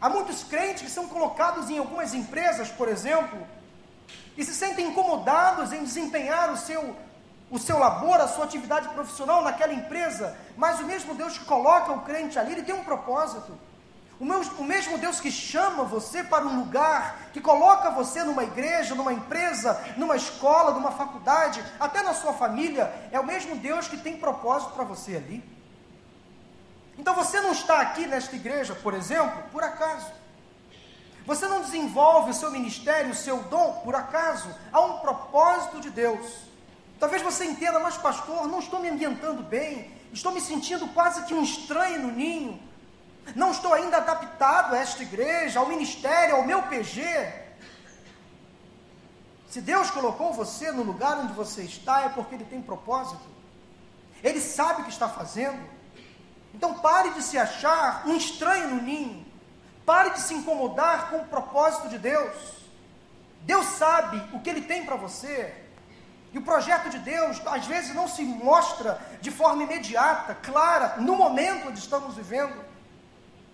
Há 0.00 0.08
muitos 0.08 0.44
crentes 0.44 0.82
que 0.82 0.90
são 0.90 1.08
colocados 1.08 1.68
em 1.70 1.78
algumas 1.78 2.14
empresas, 2.14 2.68
por 2.68 2.86
exemplo, 2.86 3.44
e 4.36 4.44
se 4.44 4.54
sentem 4.54 4.86
incomodados 4.86 5.72
em 5.72 5.82
desempenhar 5.82 6.52
o 6.52 6.56
seu, 6.56 6.96
o 7.50 7.58
seu 7.58 7.78
labor, 7.78 8.20
a 8.20 8.28
sua 8.28 8.44
atividade 8.44 8.88
profissional 8.90 9.42
naquela 9.42 9.72
empresa, 9.72 10.36
mas 10.56 10.80
o 10.80 10.84
mesmo 10.84 11.14
Deus 11.14 11.38
que 11.38 11.44
coloca 11.44 11.92
o 11.92 12.02
crente 12.02 12.38
ali, 12.38 12.52
ele 12.52 12.62
tem 12.62 12.74
um 12.74 12.84
propósito. 12.84 13.58
O, 14.20 14.24
meu, 14.24 14.40
o 14.40 14.64
mesmo 14.64 14.98
Deus 14.98 15.20
que 15.20 15.30
chama 15.30 15.84
você 15.84 16.24
para 16.24 16.44
um 16.44 16.58
lugar, 16.58 17.28
que 17.32 17.40
coloca 17.40 17.90
você 17.90 18.24
numa 18.24 18.42
igreja, 18.42 18.94
numa 18.94 19.12
empresa, 19.12 19.80
numa 19.96 20.16
escola, 20.16 20.72
numa 20.72 20.90
faculdade, 20.90 21.64
até 21.78 22.02
na 22.02 22.12
sua 22.12 22.32
família, 22.32 22.92
é 23.12 23.20
o 23.20 23.24
mesmo 23.24 23.56
Deus 23.56 23.86
que 23.86 23.96
tem 23.96 24.16
propósito 24.18 24.72
para 24.72 24.84
você 24.84 25.16
ali. 25.16 25.42
Então 26.98 27.14
você 27.14 27.40
não 27.40 27.52
está 27.52 27.80
aqui 27.80 28.06
nesta 28.06 28.34
igreja, 28.34 28.74
por 28.74 28.92
exemplo, 28.92 29.40
por 29.52 29.62
acaso. 29.62 30.10
Você 31.24 31.46
não 31.46 31.60
desenvolve 31.60 32.30
o 32.30 32.34
seu 32.34 32.50
ministério, 32.50 33.12
o 33.12 33.14
seu 33.14 33.40
dom, 33.44 33.82
por 33.84 33.94
acaso. 33.94 34.48
Há 34.72 34.80
um 34.80 34.98
propósito 34.98 35.80
de 35.80 35.90
Deus. 35.90 36.48
Talvez 36.98 37.22
você 37.22 37.44
entenda, 37.44 37.78
mas 37.78 37.96
pastor, 37.96 38.48
não 38.48 38.58
estou 38.58 38.80
me 38.80 38.88
ambientando 38.88 39.42
bem, 39.42 39.92
estou 40.12 40.32
me 40.32 40.40
sentindo 40.40 40.86
quase 40.88 41.24
que 41.24 41.34
um 41.34 41.42
estranho 41.42 42.02
no 42.02 42.12
ninho 42.12 42.68
não 43.34 43.50
estou 43.50 43.72
ainda 43.72 43.98
adaptado 43.98 44.74
a 44.74 44.78
esta 44.78 45.02
igreja, 45.02 45.60
ao 45.60 45.68
ministério, 45.68 46.36
ao 46.36 46.44
meu 46.44 46.62
PG. 46.62 47.02
Se 49.50 49.60
Deus 49.60 49.90
colocou 49.90 50.32
você 50.32 50.70
no 50.70 50.82
lugar 50.82 51.18
onde 51.18 51.32
você 51.32 51.62
está, 51.62 52.02
é 52.02 52.08
porque 52.08 52.34
Ele 52.34 52.44
tem 52.44 52.60
propósito. 52.60 53.26
Ele 54.22 54.40
sabe 54.40 54.82
o 54.82 54.84
que 54.84 54.90
está 54.90 55.08
fazendo. 55.08 55.58
Então 56.54 56.74
pare 56.74 57.10
de 57.10 57.22
se 57.22 57.38
achar 57.38 58.06
um 58.06 58.16
estranho 58.16 58.74
no 58.74 58.82
ninho. 58.82 59.26
Pare 59.86 60.10
de 60.10 60.20
se 60.20 60.34
incomodar 60.34 61.10
com 61.10 61.18
o 61.18 61.26
propósito 61.26 61.88
de 61.88 61.98
Deus. 61.98 62.34
Deus 63.42 63.66
sabe 63.66 64.22
o 64.32 64.40
que 64.40 64.50
Ele 64.50 64.62
tem 64.62 64.84
para 64.84 64.96
você. 64.96 65.67
E 66.32 66.38
o 66.38 66.42
projeto 66.42 66.90
de 66.90 66.98
Deus, 66.98 67.40
às 67.46 67.66
vezes, 67.66 67.94
não 67.94 68.06
se 68.06 68.22
mostra 68.22 69.00
de 69.20 69.30
forma 69.30 69.62
imediata, 69.62 70.34
clara, 70.34 70.96
no 70.98 71.16
momento 71.16 71.68
onde 71.68 71.78
estamos 71.78 72.14
vivendo. 72.14 72.64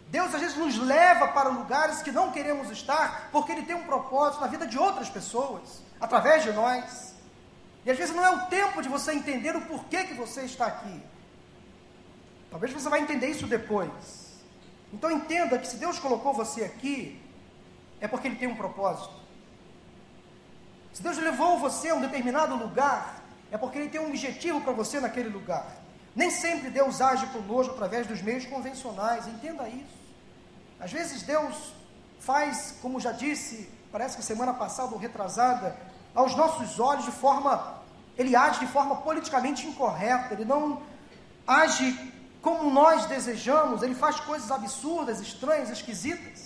Deus 0.08 0.34
às 0.34 0.40
vezes 0.40 0.56
nos 0.56 0.78
leva 0.78 1.28
para 1.28 1.48
lugares 1.48 2.02
que 2.02 2.12
não 2.12 2.30
queremos 2.30 2.70
estar, 2.70 3.28
porque 3.32 3.52
Ele 3.52 3.62
tem 3.62 3.74
um 3.74 3.84
propósito 3.84 4.40
na 4.40 4.46
vida 4.46 4.66
de 4.66 4.78
outras 4.78 5.08
pessoas, 5.08 5.82
através 6.00 6.42
de 6.42 6.52
nós. 6.52 7.14
E 7.84 7.90
às 7.90 7.98
vezes 7.98 8.14
não 8.14 8.24
é 8.24 8.30
o 8.30 8.46
tempo 8.46 8.80
de 8.82 8.88
você 8.88 9.12
entender 9.12 9.56
o 9.56 9.62
porquê 9.62 10.04
que 10.04 10.14
você 10.14 10.42
está 10.42 10.66
aqui. 10.66 11.02
Talvez 12.50 12.72
você 12.72 12.88
vai 12.88 13.00
entender 13.00 13.28
isso 13.28 13.46
depois. 13.46 13.90
Então 14.92 15.10
entenda 15.10 15.58
que 15.58 15.66
se 15.66 15.76
Deus 15.76 15.98
colocou 15.98 16.32
você 16.32 16.64
aqui, 16.64 17.20
é 18.00 18.06
porque 18.06 18.28
Ele 18.28 18.36
tem 18.36 18.48
um 18.48 18.56
propósito. 18.56 19.23
Se 20.94 21.02
Deus 21.02 21.18
levou 21.18 21.58
você 21.58 21.90
a 21.90 21.94
um 21.96 22.00
determinado 22.00 22.54
lugar, 22.54 23.20
é 23.50 23.58
porque 23.58 23.78
Ele 23.78 23.88
tem 23.88 24.00
um 24.00 24.06
objetivo 24.06 24.60
para 24.60 24.72
você 24.72 25.00
naquele 25.00 25.28
lugar. 25.28 25.66
Nem 26.14 26.30
sempre 26.30 26.70
Deus 26.70 27.00
age 27.00 27.26
conosco 27.26 27.74
através 27.74 28.06
dos 28.06 28.22
meios 28.22 28.46
convencionais, 28.46 29.26
entenda 29.26 29.68
isso. 29.68 29.98
Às 30.78 30.92
vezes 30.92 31.22
Deus 31.22 31.74
faz, 32.20 32.76
como 32.80 33.00
já 33.00 33.10
disse, 33.10 33.68
parece 33.90 34.16
que 34.16 34.22
semana 34.22 34.54
passada 34.54 34.92
ou 34.92 34.98
retrasada, 34.98 35.76
aos 36.14 36.36
nossos 36.36 36.78
olhos 36.78 37.04
de 37.04 37.10
forma, 37.10 37.82
ele 38.16 38.36
age 38.36 38.60
de 38.60 38.68
forma 38.68 38.94
politicamente 38.96 39.66
incorreta, 39.66 40.34
ele 40.34 40.44
não 40.44 40.80
age 41.44 42.12
como 42.40 42.70
nós 42.70 43.06
desejamos, 43.06 43.82
ele 43.82 43.96
faz 43.96 44.20
coisas 44.20 44.48
absurdas, 44.48 45.18
estranhas, 45.18 45.70
esquisitas. 45.70 46.43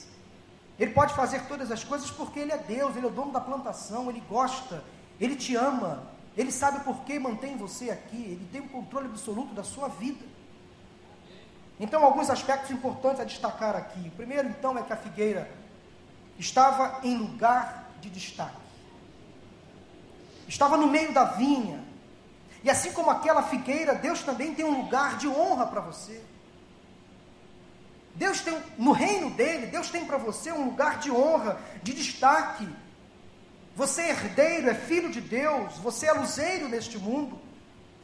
Ele 0.78 0.92
pode 0.92 1.14
fazer 1.14 1.42
todas 1.47 1.73
as 1.73 1.82
coisas 1.82 2.11
porque 2.11 2.38
ele 2.38 2.52
é 2.52 2.58
Deus, 2.58 2.97
ele 2.97 3.06
é 3.06 3.08
o 3.08 3.12
dono 3.12 3.32
da 3.32 3.40
plantação, 3.40 4.08
ele 4.08 4.23
gosta, 4.28 4.85
ele 5.20 5.35
te 5.35 5.56
ama, 5.56 6.04
ele 6.37 6.52
sabe 6.52 6.85
por 6.85 7.00
que 7.00 7.18
mantém 7.18 7.56
você 7.56 7.90
aqui, 7.90 8.16
ele 8.16 8.49
tem 8.52 8.61
o 8.61 8.68
controle 8.68 9.06
absoluto 9.06 9.54
da 9.54 9.64
sua 9.64 9.88
vida. 9.88 10.25
Então, 11.80 12.04
alguns 12.04 12.30
aspectos 12.30 12.70
importantes 12.70 13.20
a 13.20 13.25
destacar 13.25 13.75
aqui. 13.76 14.08
O 14.08 14.12
primeiro, 14.12 14.49
então, 14.49 14.76
é 14.78 14.82
que 14.82 14.92
a 14.92 14.97
figueira 14.97 15.50
estava 16.38 17.00
em 17.04 17.16
lugar 17.16 17.90
de 18.00 18.11
destaque. 18.11 18.56
Estava 20.47 20.76
no 20.76 20.87
meio 20.87 21.12
da 21.12 21.25
vinha. 21.25 21.85
E 22.64 22.70
assim 22.70 22.92
como 22.92 23.11
aquela 23.11 23.42
figueira, 23.42 23.94
Deus 23.94 24.23
também 24.23 24.54
tem 24.54 24.64
um 24.64 24.82
lugar 24.82 25.18
de 25.18 25.28
honra 25.28 25.66
para 25.66 25.80
você. 25.80 26.23
Deus 28.18 28.40
tem, 28.40 28.60
no 28.76 28.90
reino 28.90 29.30
dele, 29.30 29.66
Deus 29.66 29.90
tem 29.90 30.04
para 30.04 30.18
você 30.18 30.50
um 30.50 30.64
lugar 30.64 30.98
de 30.98 31.08
honra, 31.08 31.56
de 31.84 31.94
destaque. 31.94 32.68
Você 33.76 34.02
é 34.02 34.10
herdeiro, 34.10 34.68
é 34.68 34.75
filho 34.75 35.08
de 35.08 35.20
Deus, 35.20 35.75
você 35.75 36.06
é 36.06 36.12
luzeiro 36.12 36.68
neste 36.68 36.98
mundo. 36.98 37.40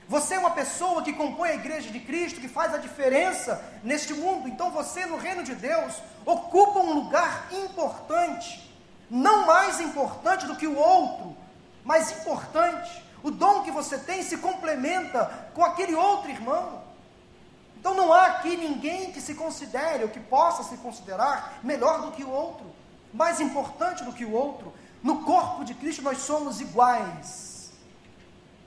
Você 0.08 0.34
é 0.34 0.38
uma 0.38 0.52
pessoa 0.52 1.02
que 1.02 1.12
compõe 1.12 1.48
a 1.48 1.54
igreja 1.56 1.90
de 1.90 1.98
Cristo, 1.98 2.40
que 2.40 2.46
faz 2.46 2.72
a 2.72 2.78
diferença 2.78 3.60
neste 3.82 4.14
mundo. 4.14 4.46
Então 4.48 4.70
você, 4.70 5.04
no 5.04 5.16
reino 5.16 5.42
de 5.42 5.56
Deus, 5.56 5.94
ocupa 6.24 6.78
um 6.78 6.94
lugar 6.94 7.48
importante, 7.50 8.72
não 9.10 9.46
mais 9.46 9.80
importante 9.80 10.46
do 10.46 10.54
que 10.54 10.68
o 10.68 10.78
outro, 10.78 11.36
mas 11.82 12.12
importante. 12.12 13.02
O 13.20 13.32
dom 13.32 13.64
que 13.64 13.72
você 13.72 13.98
tem 13.98 14.22
se 14.22 14.36
complementa 14.36 15.50
com 15.54 15.64
aquele 15.64 15.96
outro 15.96 16.30
irmão. 16.30 16.83
Então 17.84 17.92
não 17.92 18.14
há 18.14 18.28
aqui 18.28 18.56
ninguém 18.56 19.12
que 19.12 19.20
se 19.20 19.34
considere 19.34 20.04
ou 20.04 20.08
que 20.08 20.18
possa 20.18 20.62
se 20.62 20.78
considerar 20.78 21.58
melhor 21.62 22.00
do 22.00 22.12
que 22.12 22.24
o 22.24 22.30
outro, 22.30 22.64
mais 23.12 23.40
importante 23.40 24.02
do 24.04 24.12
que 24.14 24.24
o 24.24 24.32
outro. 24.32 24.72
No 25.02 25.22
corpo 25.22 25.62
de 25.62 25.74
Cristo 25.74 26.00
nós 26.00 26.16
somos 26.18 26.62
iguais 26.62 27.54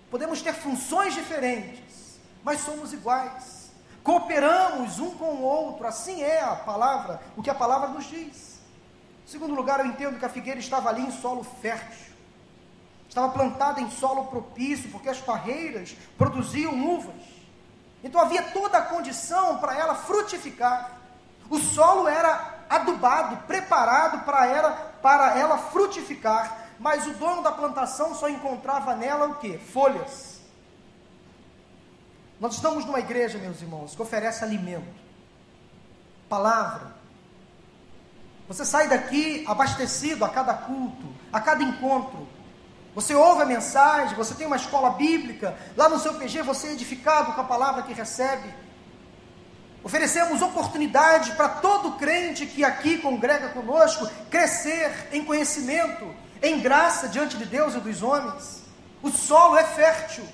podemos 0.09 0.41
ter 0.41 0.53
funções 0.53 1.13
diferentes, 1.13 2.19
mas 2.43 2.61
somos 2.61 2.93
iguais. 2.93 3.71
Cooperamos 4.03 4.99
um 4.99 5.11
com 5.11 5.35
o 5.35 5.41
outro, 5.41 5.85
assim 5.85 6.21
é 6.21 6.41
a 6.41 6.55
palavra, 6.55 7.21
o 7.35 7.43
que 7.43 7.49
a 7.49 7.55
palavra 7.55 7.89
nos 7.89 8.05
diz. 8.05 8.59
Em 9.25 9.29
segundo 9.29 9.53
lugar, 9.53 9.79
eu 9.79 9.87
entendo 9.87 10.17
que 10.17 10.25
a 10.25 10.29
figueira 10.29 10.59
estava 10.59 10.89
ali 10.89 11.01
em 11.01 11.11
solo 11.11 11.43
fértil. 11.43 12.15
Estava 13.09 13.29
plantada 13.29 13.81
em 13.81 13.89
solo 13.89 14.25
propício, 14.25 14.89
porque 14.89 15.09
as 15.09 15.19
parreiras 15.19 15.95
produziam 16.17 16.73
uvas. 16.73 17.36
Então 18.03 18.21
havia 18.21 18.43
toda 18.43 18.77
a 18.77 18.81
condição 18.83 19.57
para 19.57 19.75
ela 19.77 19.95
frutificar. 19.95 20.91
O 21.49 21.57
solo 21.57 22.07
era 22.07 22.57
adubado, 22.69 23.37
preparado 23.47 24.23
para 24.25 24.47
ela, 24.47 24.71
para 25.01 25.37
ela 25.37 25.57
frutificar, 25.57 26.65
mas 26.79 27.07
o 27.07 27.13
dono 27.13 27.41
da 27.41 27.51
plantação 27.51 28.13
só 28.13 28.29
encontrava 28.29 28.95
nela 28.95 29.27
o 29.27 29.35
que? 29.35 29.57
Folhas. 29.57 30.41
Nós 32.39 32.55
estamos 32.55 32.85
numa 32.85 32.99
igreja, 32.99 33.37
meus 33.39 33.61
irmãos, 33.61 33.95
que 33.95 34.01
oferece 34.01 34.43
alimento, 34.43 34.93
palavra. 36.29 36.95
Você 38.47 38.63
sai 38.63 38.87
daqui 38.87 39.43
abastecido 39.47 40.23
a 40.23 40.29
cada 40.29 40.53
culto, 40.53 41.07
a 41.33 41.41
cada 41.41 41.63
encontro. 41.63 42.27
Você 42.97 43.13
ouve 43.13 43.43
a 43.43 43.45
mensagem, 43.45 44.15
você 44.15 44.33
tem 44.33 44.47
uma 44.47 44.55
escola 44.55 44.89
bíblica, 44.89 45.55
lá 45.75 45.87
no 45.87 45.99
seu 45.99 46.15
PG 46.15 46.41
você 46.41 46.69
é 46.69 46.71
edificado 46.71 47.31
com 47.33 47.41
a 47.41 47.43
palavra 47.43 47.83
que 47.83 47.93
recebe. 47.93 48.51
Oferecemos 49.83 50.41
oportunidade 50.41 51.33
para 51.33 51.47
todo 51.47 51.91
crente 51.91 52.47
que 52.47 52.63
aqui 52.63 52.97
congrega 52.97 53.49
conosco 53.49 54.09
crescer 54.31 55.09
em 55.11 55.23
conhecimento, 55.23 56.11
em 56.41 56.59
graça 56.59 57.07
diante 57.07 57.37
de 57.37 57.45
Deus 57.45 57.75
e 57.75 57.79
dos 57.79 58.01
homens. 58.01 58.63
O 59.03 59.11
solo 59.11 59.59
é 59.59 59.63
fértil. 59.63 60.25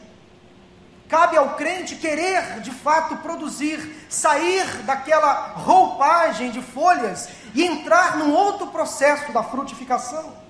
Cabe 1.10 1.36
ao 1.36 1.56
crente 1.56 1.98
querer 1.98 2.62
de 2.62 2.72
fato 2.72 3.18
produzir, 3.18 4.08
sair 4.08 4.66
daquela 4.84 5.52
roupagem 5.58 6.50
de 6.50 6.62
folhas 6.62 7.28
e 7.54 7.62
entrar 7.62 8.16
num 8.16 8.34
outro 8.34 8.68
processo 8.68 9.34
da 9.34 9.44
frutificação. 9.44 10.43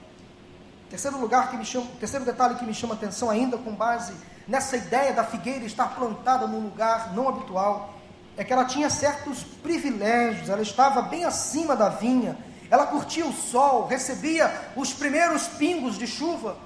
Terceiro 0.94 1.20
lugar 1.20 1.50
que 1.50 1.58
me 1.58 1.66
chama, 1.66 1.88
terceiro 2.00 2.24
detalhe 2.24 2.54
que 2.54 2.64
me 2.64 2.72
chama 2.72 2.94
atenção 2.94 3.28
ainda 3.28 3.58
com 3.58 3.74
base 3.74 4.14
nessa 4.48 4.78
ideia 4.78 5.12
da 5.12 5.24
figueira 5.24 5.66
estar 5.66 5.88
plantada 5.96 6.46
num 6.46 6.60
lugar 6.60 7.16
não 7.16 7.28
habitual 7.28 7.96
é 8.38 8.44
que 8.44 8.54
ela 8.54 8.64
tinha 8.64 8.92
certos 8.92 9.42
privilégios, 9.44 10.50
ela 10.50 10.62
estava 10.62 11.02
bem 11.02 11.26
acima 11.26 11.76
da 11.76 11.90
vinha, 11.90 12.38
ela 12.70 12.86
curtia 12.86 13.26
o 13.26 13.34
sol, 13.34 13.88
recebia 13.88 14.54
os 14.76 14.94
primeiros 14.94 15.48
pingos 15.48 15.98
de 15.98 16.06
chuva, 16.06 16.58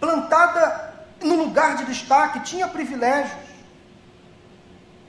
plantada 0.00 0.92
no 1.22 1.36
lugar 1.36 1.76
de 1.76 1.84
destaque, 1.84 2.40
tinha 2.40 2.66
privilégios. 2.66 3.38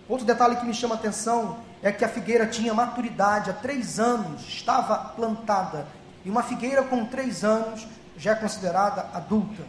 Outro 0.08 0.24
detalhe 0.24 0.56
que 0.56 0.66
me 0.68 0.74
chama 0.76 0.94
a 0.94 1.00
atenção 1.00 1.58
é 1.82 1.92
que 1.92 2.06
a 2.06 2.10
figueira 2.10 2.46
tinha 2.46 2.76
maturidade, 2.76 3.50
há 3.50 3.54
três 3.54 4.00
anos 4.00 4.48
estava 4.48 4.96
plantada, 5.16 5.88
e 6.24 6.30
uma 6.30 6.44
figueira 6.44 6.84
com 6.84 7.06
três 7.06 7.44
anos 7.44 7.88
já 8.18 8.32
é 8.32 8.36
considerada 8.36 9.10
adulta. 9.14 9.64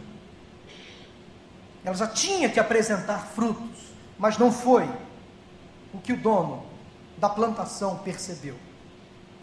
Ela 1.83 1.95
já 1.95 2.07
tinha 2.07 2.49
que 2.49 2.59
apresentar 2.59 3.19
frutos, 3.27 3.93
mas 4.17 4.37
não 4.37 4.51
foi 4.51 4.89
o 5.93 5.99
que 5.99 6.13
o 6.13 6.17
dono 6.17 6.65
da 7.17 7.29
plantação 7.29 7.99
percebeu. 7.99 8.57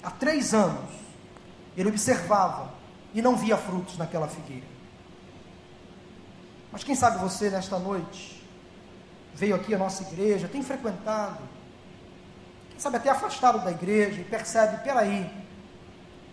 Há 0.02 0.10
três 0.10 0.52
anos, 0.52 0.90
ele 1.76 1.88
observava 1.88 2.74
e 3.14 3.22
não 3.22 3.36
via 3.36 3.56
frutos 3.56 3.96
naquela 3.96 4.28
figueira. 4.28 4.66
Mas 6.70 6.84
quem 6.84 6.94
sabe 6.94 7.18
você, 7.18 7.48
nesta 7.48 7.78
noite, 7.78 8.44
veio 9.34 9.54
aqui 9.54 9.74
à 9.74 9.78
nossa 9.78 10.02
igreja, 10.02 10.48
tem 10.48 10.62
frequentado, 10.62 11.40
quem 12.70 12.78
sabe 12.78 12.98
até 12.98 13.08
afastado 13.08 13.64
da 13.64 13.70
igreja 13.70 14.20
e 14.20 14.24
percebe: 14.24 14.82
peraí, 14.84 15.30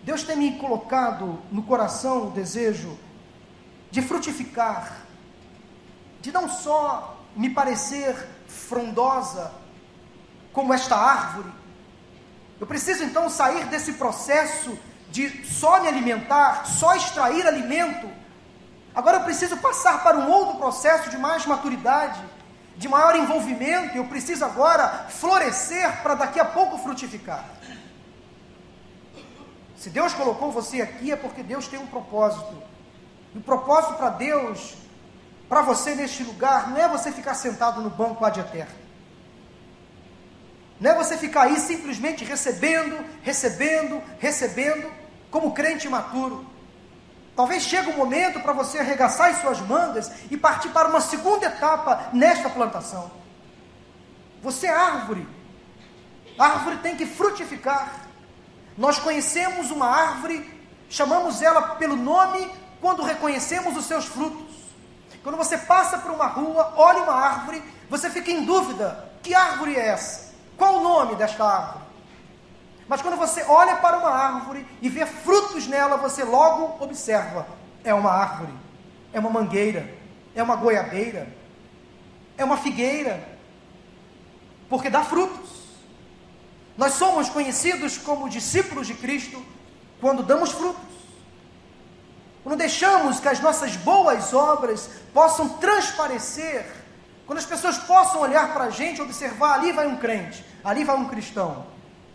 Deus 0.04 0.22
tem 0.22 0.36
me 0.36 0.58
colocado 0.58 1.40
no 1.50 1.62
coração 1.62 2.26
o 2.26 2.30
desejo 2.30 2.98
de 3.90 4.02
frutificar, 4.02 4.98
de 6.20 6.30
não 6.30 6.48
só 6.48 7.18
me 7.34 7.48
parecer 7.48 8.14
frondosa, 8.46 9.50
como 10.52 10.74
esta 10.74 10.94
árvore. 10.94 11.50
Eu 12.60 12.66
preciso 12.66 13.02
então 13.02 13.30
sair 13.30 13.64
desse 13.66 13.94
processo 13.94 14.78
de 15.10 15.44
só 15.46 15.80
me 15.80 15.88
alimentar, 15.88 16.66
só 16.66 16.94
extrair 16.94 17.46
alimento. 17.46 18.08
Agora 18.94 19.18
eu 19.18 19.24
preciso 19.24 19.56
passar 19.56 20.02
para 20.02 20.18
um 20.18 20.30
outro 20.30 20.58
processo 20.58 21.08
de 21.08 21.16
mais 21.16 21.46
maturidade, 21.46 22.22
de 22.76 22.88
maior 22.88 23.16
envolvimento. 23.16 23.96
Eu 23.96 24.04
preciso 24.04 24.44
agora 24.44 25.06
florescer 25.08 26.02
para 26.02 26.14
daqui 26.14 26.38
a 26.38 26.44
pouco 26.44 26.78
frutificar. 26.78 27.44
Se 29.84 29.90
Deus 29.90 30.14
colocou 30.14 30.50
você 30.50 30.80
aqui 30.80 31.12
é 31.12 31.16
porque 31.16 31.42
Deus 31.42 31.68
tem 31.68 31.78
um 31.78 31.86
propósito. 31.86 32.56
E 33.34 33.36
o 33.36 33.42
propósito 33.42 33.92
para 33.98 34.08
Deus, 34.08 34.76
para 35.46 35.60
você 35.60 35.94
neste 35.94 36.22
lugar, 36.22 36.70
não 36.70 36.78
é 36.78 36.88
você 36.88 37.12
ficar 37.12 37.34
sentado 37.34 37.82
no 37.82 37.90
banco 37.90 38.24
ad 38.24 38.40
eterno. 38.40 38.74
Não 40.80 40.90
é 40.90 40.94
você 40.94 41.18
ficar 41.18 41.42
aí 41.42 41.60
simplesmente 41.60 42.24
recebendo, 42.24 43.04
recebendo, 43.20 44.02
recebendo, 44.18 44.90
como 45.30 45.52
crente 45.52 45.86
imaturo. 45.86 46.46
Talvez 47.36 47.64
chegue 47.64 47.90
um 47.90 47.98
momento 47.98 48.40
para 48.40 48.54
você 48.54 48.78
arregaçar 48.78 49.32
as 49.32 49.42
suas 49.42 49.60
mangas 49.60 50.10
e 50.30 50.36
partir 50.38 50.70
para 50.70 50.88
uma 50.88 51.02
segunda 51.02 51.44
etapa 51.44 52.08
nesta 52.10 52.48
plantação. 52.48 53.10
Você 54.42 54.66
é 54.66 54.74
árvore. 54.74 55.28
A 56.38 56.46
árvore 56.46 56.78
tem 56.78 56.96
que 56.96 57.04
frutificar. 57.04 58.03
Nós 58.76 58.98
conhecemos 58.98 59.70
uma 59.70 59.86
árvore, 59.86 60.48
chamamos 60.88 61.40
ela 61.40 61.62
pelo 61.76 61.96
nome 61.96 62.50
quando 62.80 63.02
reconhecemos 63.02 63.76
os 63.76 63.84
seus 63.86 64.06
frutos. 64.06 64.54
Quando 65.22 65.36
você 65.36 65.56
passa 65.56 65.98
por 65.98 66.10
uma 66.10 66.26
rua, 66.26 66.74
olha 66.76 67.02
uma 67.02 67.14
árvore, 67.14 67.62
você 67.88 68.10
fica 68.10 68.30
em 68.30 68.44
dúvida: 68.44 69.10
que 69.22 69.34
árvore 69.34 69.76
é 69.76 69.88
essa? 69.88 70.34
Qual 70.56 70.76
o 70.76 70.82
nome 70.82 71.14
desta 71.14 71.44
árvore? 71.44 71.84
Mas 72.86 73.00
quando 73.00 73.16
você 73.16 73.42
olha 73.44 73.76
para 73.76 73.98
uma 73.98 74.10
árvore 74.10 74.66
e 74.82 74.88
vê 74.88 75.06
frutos 75.06 75.66
nela, 75.66 75.96
você 75.96 76.24
logo 76.24 76.82
observa: 76.84 77.46
é 77.82 77.94
uma 77.94 78.10
árvore, 78.10 78.52
é 79.12 79.18
uma 79.18 79.30
mangueira, 79.30 79.88
é 80.34 80.42
uma 80.42 80.56
goiabeira, 80.56 81.28
é 82.36 82.44
uma 82.44 82.56
figueira, 82.56 83.26
porque 84.68 84.90
dá 84.90 85.02
frutos. 85.02 85.43
Nós 86.76 86.94
somos 86.94 87.28
conhecidos 87.28 87.98
como 87.98 88.28
discípulos 88.28 88.86
de 88.86 88.94
Cristo 88.94 89.44
quando 90.00 90.22
damos 90.22 90.50
frutos. 90.50 90.82
Quando 92.42 92.58
deixamos 92.58 93.20
que 93.20 93.28
as 93.28 93.40
nossas 93.40 93.76
boas 93.76 94.34
obras 94.34 94.90
possam 95.12 95.48
transparecer 95.48 96.84
quando 97.26 97.38
as 97.38 97.46
pessoas 97.46 97.78
possam 97.78 98.20
olhar 98.20 98.52
para 98.52 98.64
a 98.64 98.70
gente, 98.70 99.00
observar, 99.00 99.54
ali 99.54 99.72
vai 99.72 99.86
um 99.86 99.96
crente, 99.96 100.44
ali 100.62 100.84
vai 100.84 100.96
um 100.96 101.08
cristão, 101.08 101.66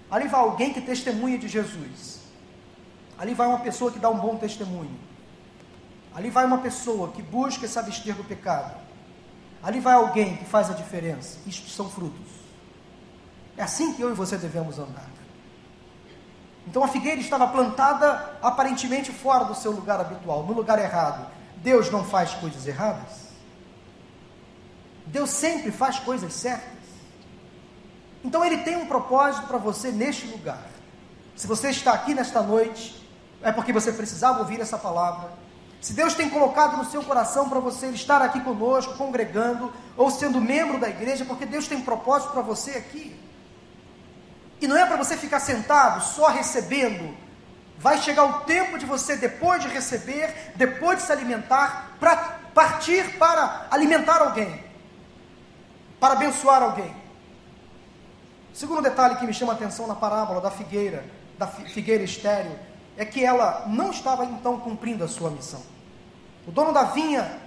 ali 0.09 0.27
vai 0.27 0.39
alguém 0.39 0.71
que 0.71 0.81
testemunha 0.81 1.37
de 1.37 1.47
Jesus, 1.47 2.19
ali 3.17 3.33
vai 3.33 3.47
uma 3.47 3.59
pessoa 3.59 3.91
que 3.91 3.97
dá 3.97 4.09
um 4.09 4.19
bom 4.19 4.37
testemunho, 4.37 4.97
ali 6.13 6.29
vai 6.29 6.45
uma 6.45 6.59
pessoa 6.59 7.11
que 7.11 7.23
busca 7.23 7.67
se 7.67 7.79
abster 7.79 8.13
do 8.13 8.23
pecado, 8.23 8.75
ali 9.63 9.79
vai 9.79 9.95
alguém 9.95 10.37
que 10.37 10.45
faz 10.45 10.69
a 10.69 10.73
diferença. 10.73 11.39
Isto 11.47 11.69
são 11.69 11.89
frutos. 11.89 12.38
É 13.59 13.63
assim 13.63 13.91
que 13.91 14.01
eu 14.01 14.09
e 14.09 14.13
você 14.13 14.37
devemos 14.37 14.79
andar. 14.79 15.09
Então 16.65 16.81
a 16.81 16.87
figueira 16.87 17.19
estava 17.19 17.45
plantada 17.45 18.37
aparentemente 18.41 19.11
fora 19.11 19.43
do 19.43 19.53
seu 19.53 19.69
lugar 19.69 19.99
habitual, 19.99 20.45
no 20.45 20.53
lugar 20.53 20.79
errado. 20.79 21.29
Deus 21.57 21.91
não 21.91 22.05
faz 22.05 22.33
coisas 22.35 22.65
erradas? 22.65 23.27
Deus 25.05 25.29
sempre 25.29 25.73
faz 25.73 25.99
coisas 25.99 26.33
certas. 26.35 26.87
Então 28.23 28.45
Ele 28.45 28.59
tem 28.59 28.77
um 28.77 28.85
propósito 28.85 29.45
para 29.45 29.57
você 29.57 29.91
neste 29.91 30.27
lugar. 30.27 30.65
Se 31.35 31.45
você 31.45 31.69
está 31.69 31.91
aqui 31.91 32.13
nesta 32.13 32.41
noite, 32.41 33.05
é 33.41 33.51
porque 33.51 33.73
você 33.73 33.91
precisava 33.91 34.39
ouvir 34.39 34.61
essa 34.61 34.77
palavra. 34.77 35.31
Se 35.81 35.91
Deus 35.91 36.13
tem 36.13 36.29
colocado 36.29 36.77
no 36.77 36.85
seu 36.85 37.03
coração 37.03 37.49
para 37.49 37.59
você 37.59 37.87
estar 37.87 38.21
aqui 38.21 38.39
conosco, 38.39 38.95
congregando, 38.95 39.73
ou 39.97 40.09
sendo 40.09 40.39
membro 40.39 40.79
da 40.79 40.87
igreja, 40.87 41.25
porque 41.25 41.45
Deus 41.45 41.67
tem 41.67 41.79
um 41.79 41.83
propósito 41.83 42.31
para 42.31 42.41
você 42.41 42.71
aqui. 42.71 43.27
E 44.61 44.67
não 44.67 44.77
é 44.77 44.85
para 44.85 44.97
você 44.97 45.15
ficar 45.15 45.39
sentado 45.39 46.03
só 46.03 46.27
recebendo. 46.27 47.15
Vai 47.77 47.97
chegar 47.97 48.25
o 48.25 48.33
tempo 48.41 48.77
de 48.77 48.85
você, 48.85 49.15
depois 49.15 49.61
de 49.61 49.69
receber, 49.69 50.51
depois 50.55 50.99
de 50.99 51.05
se 51.05 51.11
alimentar, 51.11 51.95
para 51.99 52.15
partir 52.53 53.17
para 53.17 53.67
alimentar 53.71 54.21
alguém 54.21 54.69
para 55.99 56.13
abençoar 56.13 56.63
alguém. 56.63 56.95
Segundo 58.53 58.81
detalhe 58.81 59.15
que 59.15 59.25
me 59.25 59.33
chama 59.33 59.53
a 59.53 59.55
atenção 59.55 59.85
na 59.85 59.95
parábola 59.95 60.41
da 60.41 60.49
figueira, 60.49 61.03
da 61.37 61.47
figueira 61.47 62.03
estéreo, 62.03 62.57
é 62.97 63.05
que 63.05 63.23
ela 63.23 63.65
não 63.67 63.91
estava 63.91 64.25
então 64.25 64.59
cumprindo 64.59 65.03
a 65.03 65.07
sua 65.07 65.29
missão. 65.29 65.61
O 66.47 66.51
dono 66.51 66.73
da 66.73 66.85
vinha 66.85 67.39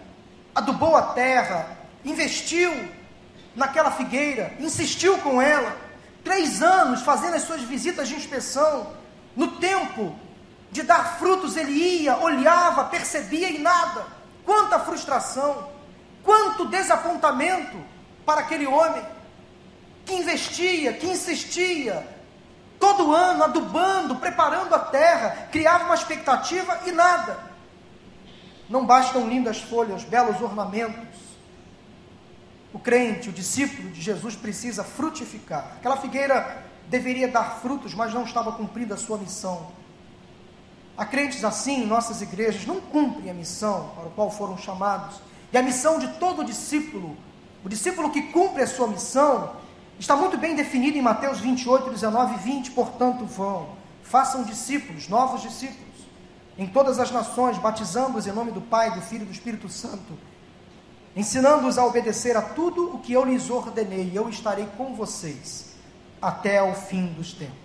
adubou 0.54 0.96
a 0.96 1.02
terra, 1.12 1.66
investiu 2.04 2.72
naquela 3.54 3.90
figueira, 3.90 4.54
insistiu 4.58 5.18
com 5.18 5.40
ela, 5.40 5.76
três 6.24 6.62
anos 6.62 7.02
fazendo 7.02 7.34
as 7.34 7.42
suas 7.42 7.62
visitas 7.62 8.08
de 8.08 8.14
inspeção, 8.14 8.92
no 9.36 9.52
tempo 9.52 10.14
de 10.70 10.82
dar 10.82 11.18
frutos, 11.18 11.56
ele 11.56 11.72
ia, 11.72 12.16
olhava, 12.16 12.84
percebia 12.84 13.50
e 13.50 13.58
nada. 13.58 14.06
Quanta 14.44 14.78
frustração, 14.78 15.68
quanto 16.22 16.66
desapontamento 16.66 17.76
para 18.24 18.40
aquele 18.40 18.66
homem 18.66 19.04
que 20.04 20.14
investia, 20.14 20.92
que 20.94 21.06
insistia, 21.06 22.06
todo 22.80 23.14
ano 23.14 23.44
adubando, 23.44 24.16
preparando 24.16 24.74
a 24.74 24.78
terra, 24.78 25.48
criava 25.52 25.84
uma 25.84 25.94
expectativa 25.94 26.80
e 26.86 26.92
nada. 26.92 27.38
Não 28.68 28.84
bastam 28.86 29.28
lindas 29.28 29.58
folhas, 29.58 30.02
belos 30.02 30.40
ornamentos. 30.40 31.31
O 32.72 32.78
crente, 32.78 33.28
o 33.28 33.32
discípulo 33.32 33.90
de 33.90 34.00
Jesus 34.00 34.34
precisa 34.34 34.82
frutificar. 34.82 35.74
Aquela 35.76 35.96
figueira 35.96 36.64
deveria 36.88 37.28
dar 37.28 37.60
frutos, 37.60 37.94
mas 37.94 38.14
não 38.14 38.24
estava 38.24 38.52
cumprindo 38.52 38.94
a 38.94 38.96
sua 38.96 39.18
missão. 39.18 39.72
Há 40.96 41.04
crentes 41.04 41.44
assim 41.44 41.82
em 41.82 41.86
nossas 41.86 42.22
igrejas, 42.22 42.66
não 42.66 42.80
cumprem 42.80 43.30
a 43.30 43.34
missão 43.34 43.90
para 43.94 44.06
a 44.06 44.10
qual 44.10 44.30
foram 44.30 44.56
chamados. 44.56 45.20
E 45.52 45.58
a 45.58 45.62
missão 45.62 45.98
de 45.98 46.08
todo 46.14 46.44
discípulo, 46.44 47.16
o 47.64 47.68
discípulo 47.68 48.10
que 48.10 48.22
cumpre 48.24 48.62
a 48.62 48.66
sua 48.66 48.86
missão, 48.86 49.54
está 49.98 50.16
muito 50.16 50.36
bem 50.38 50.54
definida 50.54 50.96
em 50.96 51.02
Mateus 51.02 51.40
28, 51.40 51.90
19 51.90 52.34
e 52.34 52.38
20. 52.38 52.70
Portanto, 52.72 53.24
vão, 53.26 53.68
façam 54.02 54.44
discípulos, 54.44 55.08
novos 55.08 55.42
discípulos, 55.42 56.06
em 56.56 56.66
todas 56.66 56.98
as 56.98 57.10
nações, 57.10 57.58
batizando-os 57.58 58.26
em 58.26 58.32
nome 58.32 58.50
do 58.52 58.60
Pai, 58.60 58.90
do 58.92 59.00
Filho 59.00 59.22
e 59.22 59.26
do 59.26 59.32
Espírito 59.32 59.68
Santo, 59.68 60.18
ensinando-os 61.14 61.78
a 61.78 61.84
obedecer 61.84 62.36
a 62.36 62.42
tudo 62.42 62.94
o 62.94 62.98
que 62.98 63.12
eu 63.12 63.24
lhes 63.24 63.50
ordenei, 63.50 64.10
e 64.12 64.16
eu 64.16 64.28
estarei 64.28 64.66
com 64.76 64.94
vocês 64.94 65.74
até 66.20 66.62
o 66.62 66.74
fim 66.74 67.06
dos 67.08 67.32
tempos. 67.32 67.56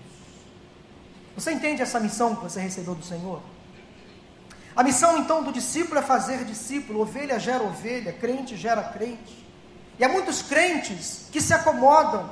Você 1.35 1.51
entende 1.51 1.81
essa 1.81 1.99
missão 1.99 2.35
que 2.35 2.43
você 2.43 2.59
recebeu 2.59 2.95
do 2.95 3.05
Senhor? 3.05 3.41
A 4.75 4.83
missão 4.83 5.17
então 5.17 5.43
do 5.43 5.51
discípulo 5.51 5.99
é 5.99 6.03
fazer 6.03 6.43
discípulo, 6.43 7.01
ovelha 7.01 7.39
gera 7.39 7.63
ovelha, 7.63 8.11
crente 8.13 8.57
gera 8.57 8.83
crente. 8.83 9.45
E 9.99 10.03
há 10.03 10.09
muitos 10.09 10.41
crentes 10.41 11.27
que 11.31 11.41
se 11.41 11.53
acomodam 11.53 12.29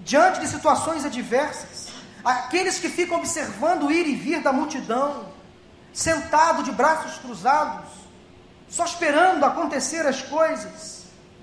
diante 0.00 0.40
de 0.40 0.48
situações 0.48 1.04
adversas, 1.04 1.88
aqueles 2.24 2.78
que 2.78 2.88
ficam 2.88 3.18
observando 3.18 3.84
o 3.84 3.92
ir 3.92 4.06
e 4.06 4.14
vir 4.14 4.42
da 4.42 4.52
multidão, 4.52 5.26
sentado 5.92 6.62
de 6.62 6.72
braços 6.72 7.18
cruzados, 7.18 7.90
só 8.72 8.86
esperando 8.86 9.44
acontecer 9.44 10.06
as 10.06 10.22
coisas. 10.22 11.02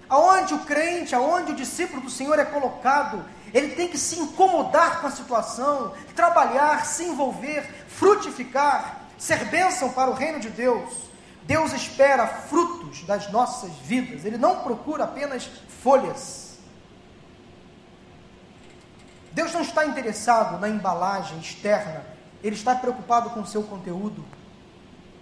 Aonde 0.10 0.56
o 0.56 0.60
crente, 0.66 1.14
aonde 1.14 1.52
o 1.52 1.56
discípulo 1.56 2.02
do 2.02 2.10
Senhor 2.10 2.40
é 2.40 2.44
colocado, 2.44 3.24
ele 3.54 3.76
tem 3.76 3.88
que 3.88 4.00
se 4.00 4.20
incomodar 4.20 5.00
com 5.00 5.06
a 5.06 5.12
situação, 5.12 5.94
trabalhar, 6.16 6.84
se 6.88 7.04
envolver, 7.04 7.86
frutificar, 7.88 9.02
ser 9.16 9.46
bênção 9.46 9.92
para 9.92 10.10
o 10.10 10.16
reino 10.16 10.40
de 10.40 10.50
Deus. 10.50 10.92
Deus 11.44 11.72
espera 11.72 12.26
frutos 12.26 13.04
das 13.04 13.32
nossas 13.32 13.72
vidas, 13.84 14.26
Ele 14.26 14.38
não 14.38 14.64
procura 14.64 15.04
apenas 15.04 15.48
folhas. 15.84 16.58
Deus 19.32 19.54
não 19.54 19.62
está 19.62 19.86
interessado 19.86 20.60
na 20.60 20.68
embalagem 20.68 21.38
externa, 21.38 22.04
Ele 22.44 22.56
está 22.56 22.74
preocupado 22.74 23.30
com 23.30 23.42
o 23.42 23.48
seu 23.48 23.62
conteúdo, 23.62 24.26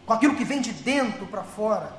com 0.08 0.14
aquilo 0.14 0.36
que 0.36 0.44
vem 0.44 0.60
de 0.60 0.72
dentro 0.72 1.28
para 1.28 1.44
fora, 1.44 1.96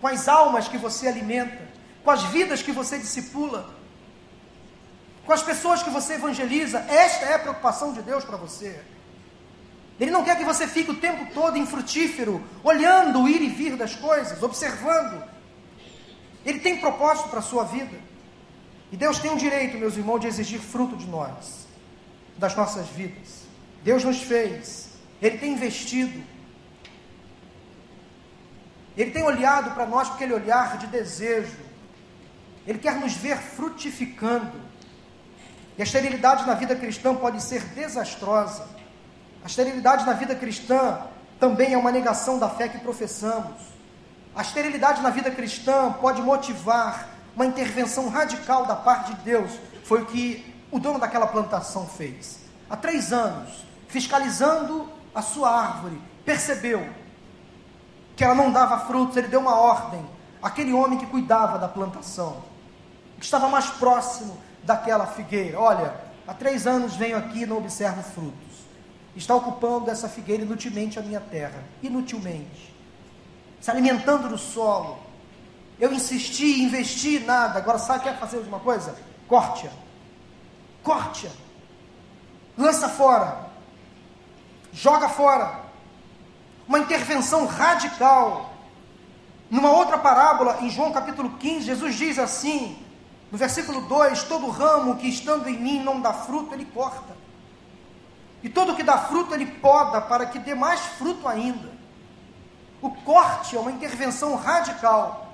com 0.00 0.06
as 0.06 0.26
almas 0.28 0.66
que 0.66 0.78
você 0.78 1.08
alimenta, 1.08 1.68
com 2.02 2.10
as 2.10 2.22
vidas 2.22 2.62
que 2.62 2.72
você 2.72 2.98
discipula 2.98 3.82
com 5.24 5.32
as 5.32 5.42
pessoas 5.42 5.82
que 5.82 5.90
você 5.90 6.14
evangeliza. 6.14 6.78
Esta 6.88 7.26
é 7.26 7.34
a 7.34 7.38
preocupação 7.38 7.92
de 7.92 8.02
Deus 8.02 8.24
para 8.24 8.36
você. 8.36 8.80
Ele 10.00 10.10
não 10.10 10.24
quer 10.24 10.36
que 10.36 10.44
você 10.44 10.66
fique 10.66 10.90
o 10.90 10.96
tempo 10.96 11.32
todo 11.32 11.56
infrutífero, 11.56 12.42
olhando 12.64 13.22
o 13.22 13.28
ir 13.28 13.40
e 13.40 13.48
vir 13.48 13.76
das 13.76 13.94
coisas, 13.94 14.42
observando. 14.42 15.22
Ele 16.44 16.58
tem 16.58 16.78
propósito 16.78 17.28
para 17.28 17.38
a 17.38 17.42
sua 17.42 17.64
vida. 17.64 17.96
E 18.90 18.96
Deus 18.96 19.18
tem 19.18 19.32
o 19.32 19.36
direito, 19.36 19.78
meus 19.78 19.96
irmãos, 19.96 20.18
de 20.18 20.26
exigir 20.26 20.60
fruto 20.60 20.96
de 20.96 21.06
nós, 21.06 21.66
das 22.36 22.56
nossas 22.56 22.88
vidas. 22.88 23.42
Deus 23.84 24.02
nos 24.02 24.20
fez, 24.20 24.88
Ele 25.20 25.38
tem 25.38 25.52
investido. 25.52 26.31
Ele 28.96 29.10
tem 29.10 29.22
olhado 29.22 29.72
para 29.72 29.86
nós 29.86 30.08
com 30.08 30.14
aquele 30.14 30.34
olhar 30.34 30.76
de 30.78 30.86
desejo. 30.86 31.56
Ele 32.66 32.78
quer 32.78 32.96
nos 32.96 33.14
ver 33.14 33.38
frutificando. 33.38 34.60
E 35.76 35.82
a 35.82 35.84
esterilidade 35.84 36.46
na 36.46 36.54
vida 36.54 36.76
cristã 36.76 37.14
pode 37.14 37.42
ser 37.42 37.62
desastrosa. 37.68 38.66
A 39.42 39.46
esterilidade 39.46 40.04
na 40.04 40.12
vida 40.12 40.34
cristã 40.34 41.00
também 41.40 41.72
é 41.72 41.78
uma 41.78 41.90
negação 41.90 42.38
da 42.38 42.48
fé 42.48 42.68
que 42.68 42.78
professamos. 42.78 43.72
A 44.34 44.42
esterilidade 44.42 45.02
na 45.02 45.10
vida 45.10 45.30
cristã 45.30 45.92
pode 45.92 46.22
motivar 46.22 47.08
uma 47.34 47.46
intervenção 47.46 48.08
radical 48.08 48.66
da 48.66 48.76
parte 48.76 49.14
de 49.14 49.22
Deus. 49.22 49.50
Foi 49.84 50.02
o 50.02 50.06
que 50.06 50.54
o 50.70 50.78
dono 50.78 50.98
daquela 50.98 51.26
plantação 51.26 51.86
fez. 51.86 52.40
Há 52.68 52.76
três 52.76 53.12
anos, 53.12 53.66
fiscalizando 53.88 54.88
a 55.14 55.20
sua 55.20 55.50
árvore, 55.50 56.00
percebeu 56.24 56.86
que 58.16 58.24
ela 58.24 58.34
não 58.34 58.52
dava 58.52 58.86
frutos, 58.86 59.16
ele 59.16 59.28
deu 59.28 59.40
uma 59.40 59.56
ordem 59.56 60.04
àquele 60.42 60.72
homem 60.72 60.98
que 60.98 61.06
cuidava 61.06 61.58
da 61.58 61.68
plantação, 61.68 62.42
que 63.18 63.24
estava 63.24 63.48
mais 63.48 63.66
próximo 63.70 64.36
daquela 64.64 65.06
figueira. 65.06 65.58
Olha, 65.58 65.94
há 66.26 66.34
três 66.34 66.66
anos 66.66 66.96
venho 66.96 67.16
aqui 67.16 67.42
e 67.42 67.46
não 67.46 67.58
observo 67.58 68.02
frutos. 68.02 68.52
Está 69.14 69.34
ocupando 69.34 69.90
essa 69.90 70.08
figueira 70.08 70.42
inutilmente 70.42 70.98
a 70.98 71.02
minha 71.02 71.20
terra, 71.20 71.62
inutilmente. 71.82 72.74
Se 73.60 73.70
alimentando 73.70 74.28
do 74.28 74.38
solo. 74.38 74.98
Eu 75.78 75.92
insisti, 75.92 76.62
investi, 76.62 77.20
nada. 77.20 77.58
Agora 77.58 77.78
sabe, 77.78 78.04
quer 78.04 78.18
fazer 78.18 78.38
alguma 78.38 78.60
coisa? 78.60 78.96
Corte-a. 79.28 79.70
Corte-a. 80.82 81.30
Lança 82.56 82.88
fora. 82.88 83.46
Joga 84.72 85.08
fora. 85.08 85.61
Uma 86.72 86.78
intervenção 86.78 87.44
radical. 87.44 88.54
Numa 89.50 89.70
outra 89.72 89.98
parábola, 89.98 90.56
em 90.62 90.70
João 90.70 90.90
capítulo 90.90 91.36
15, 91.36 91.66
Jesus 91.66 91.94
diz 91.94 92.18
assim: 92.18 92.82
no 93.30 93.36
versículo 93.36 93.82
2: 93.82 94.24
Todo 94.24 94.48
ramo 94.48 94.96
que 94.96 95.06
estando 95.06 95.50
em 95.50 95.58
mim 95.58 95.82
não 95.82 96.00
dá 96.00 96.14
fruto, 96.14 96.54
ele 96.54 96.64
corta. 96.64 97.14
E 98.42 98.48
todo 98.48 98.74
que 98.74 98.82
dá 98.82 98.96
fruto, 98.96 99.34
ele 99.34 99.44
poda, 99.44 100.00
para 100.00 100.24
que 100.24 100.38
dê 100.38 100.54
mais 100.54 100.80
fruto 100.80 101.28
ainda. 101.28 101.70
O 102.80 102.88
corte 102.88 103.54
é 103.54 103.60
uma 103.60 103.70
intervenção 103.70 104.34
radical. 104.36 105.30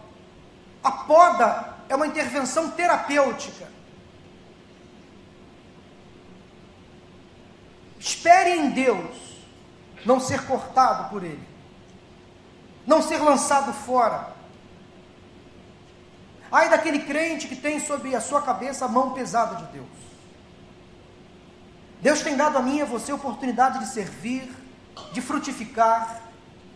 A 0.83 0.91
poda 0.91 1.77
é 1.89 1.95
uma 1.95 2.09
intervenção 2.09 2.73
terapêutica. 2.73 3.69
Espere 8.01 8.59
em 8.59 8.71
Deus 8.71 9.28
não 10.05 10.21
ser 10.21 10.45
cortado 10.47 11.11
por 11.11 11.23
Ele, 11.23 11.47
não 12.87 13.03
ser 13.03 13.19
lançado 13.19 13.73
fora 13.73 14.39
Ai 16.51 16.71
daquele 16.71 17.01
crente 17.01 17.47
que 17.47 17.57
tem 17.57 17.79
sobre 17.79 18.15
a 18.15 18.21
sua 18.21 18.41
cabeça 18.41 18.87
a 18.87 18.89
mão 18.89 19.13
pesada 19.13 19.57
de 19.57 19.65
Deus. 19.73 19.87
Deus 22.01 22.21
tem 22.23 22.37
dado 22.37 22.57
a 22.57 22.63
mim 22.63 22.79
e 22.79 22.83
a 22.83 22.87
você 22.87 23.13
a 23.13 23.17
oportunidade 23.17 23.81
de 23.81 23.89
servir, 23.89 24.51
de 25.13 25.21
frutificar, 25.21 26.23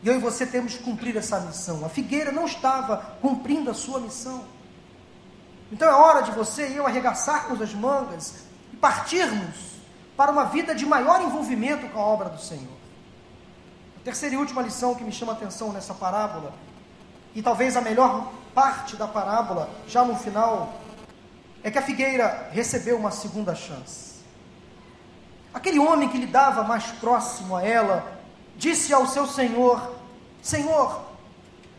e 0.03 0.09
eu 0.09 0.17
e 0.17 0.19
você 0.19 0.45
temos 0.45 0.75
que 0.75 0.83
cumprir 0.83 1.17
essa 1.17 1.41
missão. 1.41 1.85
A 1.87 1.89
figueira 1.89 2.33
não 2.33 2.45
estava 2.45 2.97
cumprindo 3.23 3.71
a 3.71 3.75
sua 3.75 4.01
missão. 4.01 4.45
Então 5.71 5.89
é 5.89 5.95
hora 5.95 6.23
de 6.23 6.33
você 6.33 6.69
e 6.69 6.77
eu 6.77 6.87
arregaçarmos 6.87 7.63
as 7.63 7.73
mangas 7.73 8.45
e 8.73 8.77
partirmos 8.77 9.57
para 10.17 10.31
uma 10.31 10.45
vida 10.45 10.75
de 10.75 10.85
maior 10.85 11.23
envolvimento 11.23 11.89
com 11.89 12.01
a 12.01 12.05
obra 12.05 12.29
do 12.29 12.41
Senhor. 12.41 12.82
Terceira 14.05 14.35
e 14.35 14.39
última 14.39 14.63
lição 14.63 14.95
que 14.97 15.05
me 15.05 15.13
chama 15.13 15.33
a 15.33 15.35
atenção 15.37 15.73
nessa 15.73 15.95
parábola, 15.95 16.53
e 17.35 17.43
talvez 17.43 17.77
a 17.77 17.81
melhor 17.81 18.33
parte 18.53 18.97
da 18.97 19.07
parábola, 19.07 19.71
já 19.87 20.05
no 20.05 20.17
final, 20.17 20.75
é 21.63 21.71
que 21.71 21.79
a 21.79 21.83
figueira 21.83 22.49
recebeu 22.53 22.97
uma 22.97 23.13
segunda 23.13 23.55
chance. 23.55 24.13
Aquele 25.55 25.79
homem 25.79 26.09
que 26.09 26.19
lhe 26.19 26.27
dava 26.27 26.65
mais 26.65 26.87
próximo 26.87 27.55
a 27.57 27.63
ela, 27.63 28.21
disse 28.57 28.93
ao 28.93 29.07
seu 29.07 29.27
senhor: 29.27 29.95
Senhor, 30.43 31.01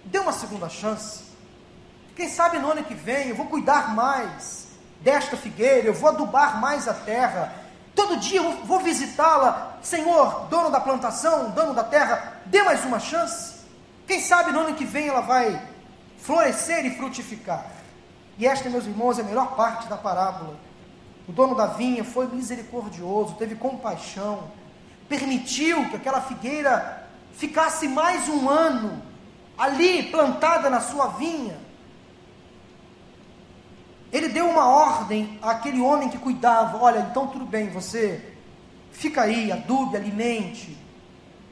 dê 0.05 0.19
uma 0.19 0.31
segunda 0.31 0.69
chance. 0.69 1.23
Quem 2.15 2.29
sabe 2.29 2.59
no 2.59 2.71
ano 2.71 2.83
que 2.83 2.93
vem 2.93 3.29
eu 3.29 3.35
vou 3.35 3.47
cuidar 3.47 3.93
mais 3.93 4.67
desta 5.01 5.35
figueira, 5.35 5.87
eu 5.87 5.93
vou 5.93 6.09
adubar 6.09 6.61
mais 6.61 6.87
a 6.87 6.93
terra. 6.93 7.62
Todo 7.95 8.17
dia 8.17 8.39
eu 8.39 8.65
vou 8.65 8.79
visitá-la. 8.79 9.77
Senhor, 9.81 10.47
dono 10.49 10.69
da 10.69 10.79
plantação, 10.79 11.51
dono 11.51 11.73
da 11.73 11.83
terra, 11.83 12.41
dê 12.45 12.61
mais 12.63 12.83
uma 12.85 12.99
chance. 12.99 13.61
Quem 14.07 14.19
sabe 14.19 14.51
no 14.51 14.61
ano 14.61 14.75
que 14.75 14.85
vem 14.85 15.07
ela 15.07 15.21
vai 15.21 15.61
florescer 16.17 16.85
e 16.85 16.95
frutificar. 16.95 17.65
E 18.37 18.47
esta, 18.47 18.69
meus 18.69 18.85
irmãos, 18.85 19.19
é 19.19 19.21
a 19.21 19.25
melhor 19.25 19.55
parte 19.55 19.87
da 19.87 19.97
parábola. 19.97 20.57
O 21.27 21.31
dono 21.31 21.55
da 21.55 21.67
vinha 21.67 22.03
foi 22.03 22.27
misericordioso, 22.27 23.35
teve 23.35 23.55
compaixão, 23.55 24.51
permitiu 25.07 25.89
que 25.89 25.95
aquela 25.95 26.21
figueira 26.21 27.07
ficasse 27.33 27.87
mais 27.87 28.27
um 28.27 28.49
ano 28.49 29.01
ali 29.57 30.03
plantada 30.03 30.69
na 30.69 30.81
sua 30.81 31.07
vinha. 31.09 31.57
Ele 34.13 34.29
deu 34.29 34.47
uma 34.47 34.67
ordem 34.67 35.39
àquele 35.41 35.81
homem 35.81 36.07
que 36.07 36.19
cuidava: 36.19 36.77
olha, 36.77 36.99
então 36.99 37.25
tudo 37.25 37.45
bem, 37.45 37.71
você 37.71 38.35
fica 38.91 39.23
aí, 39.23 39.51
adube, 39.51 39.97
alimente, 39.97 40.77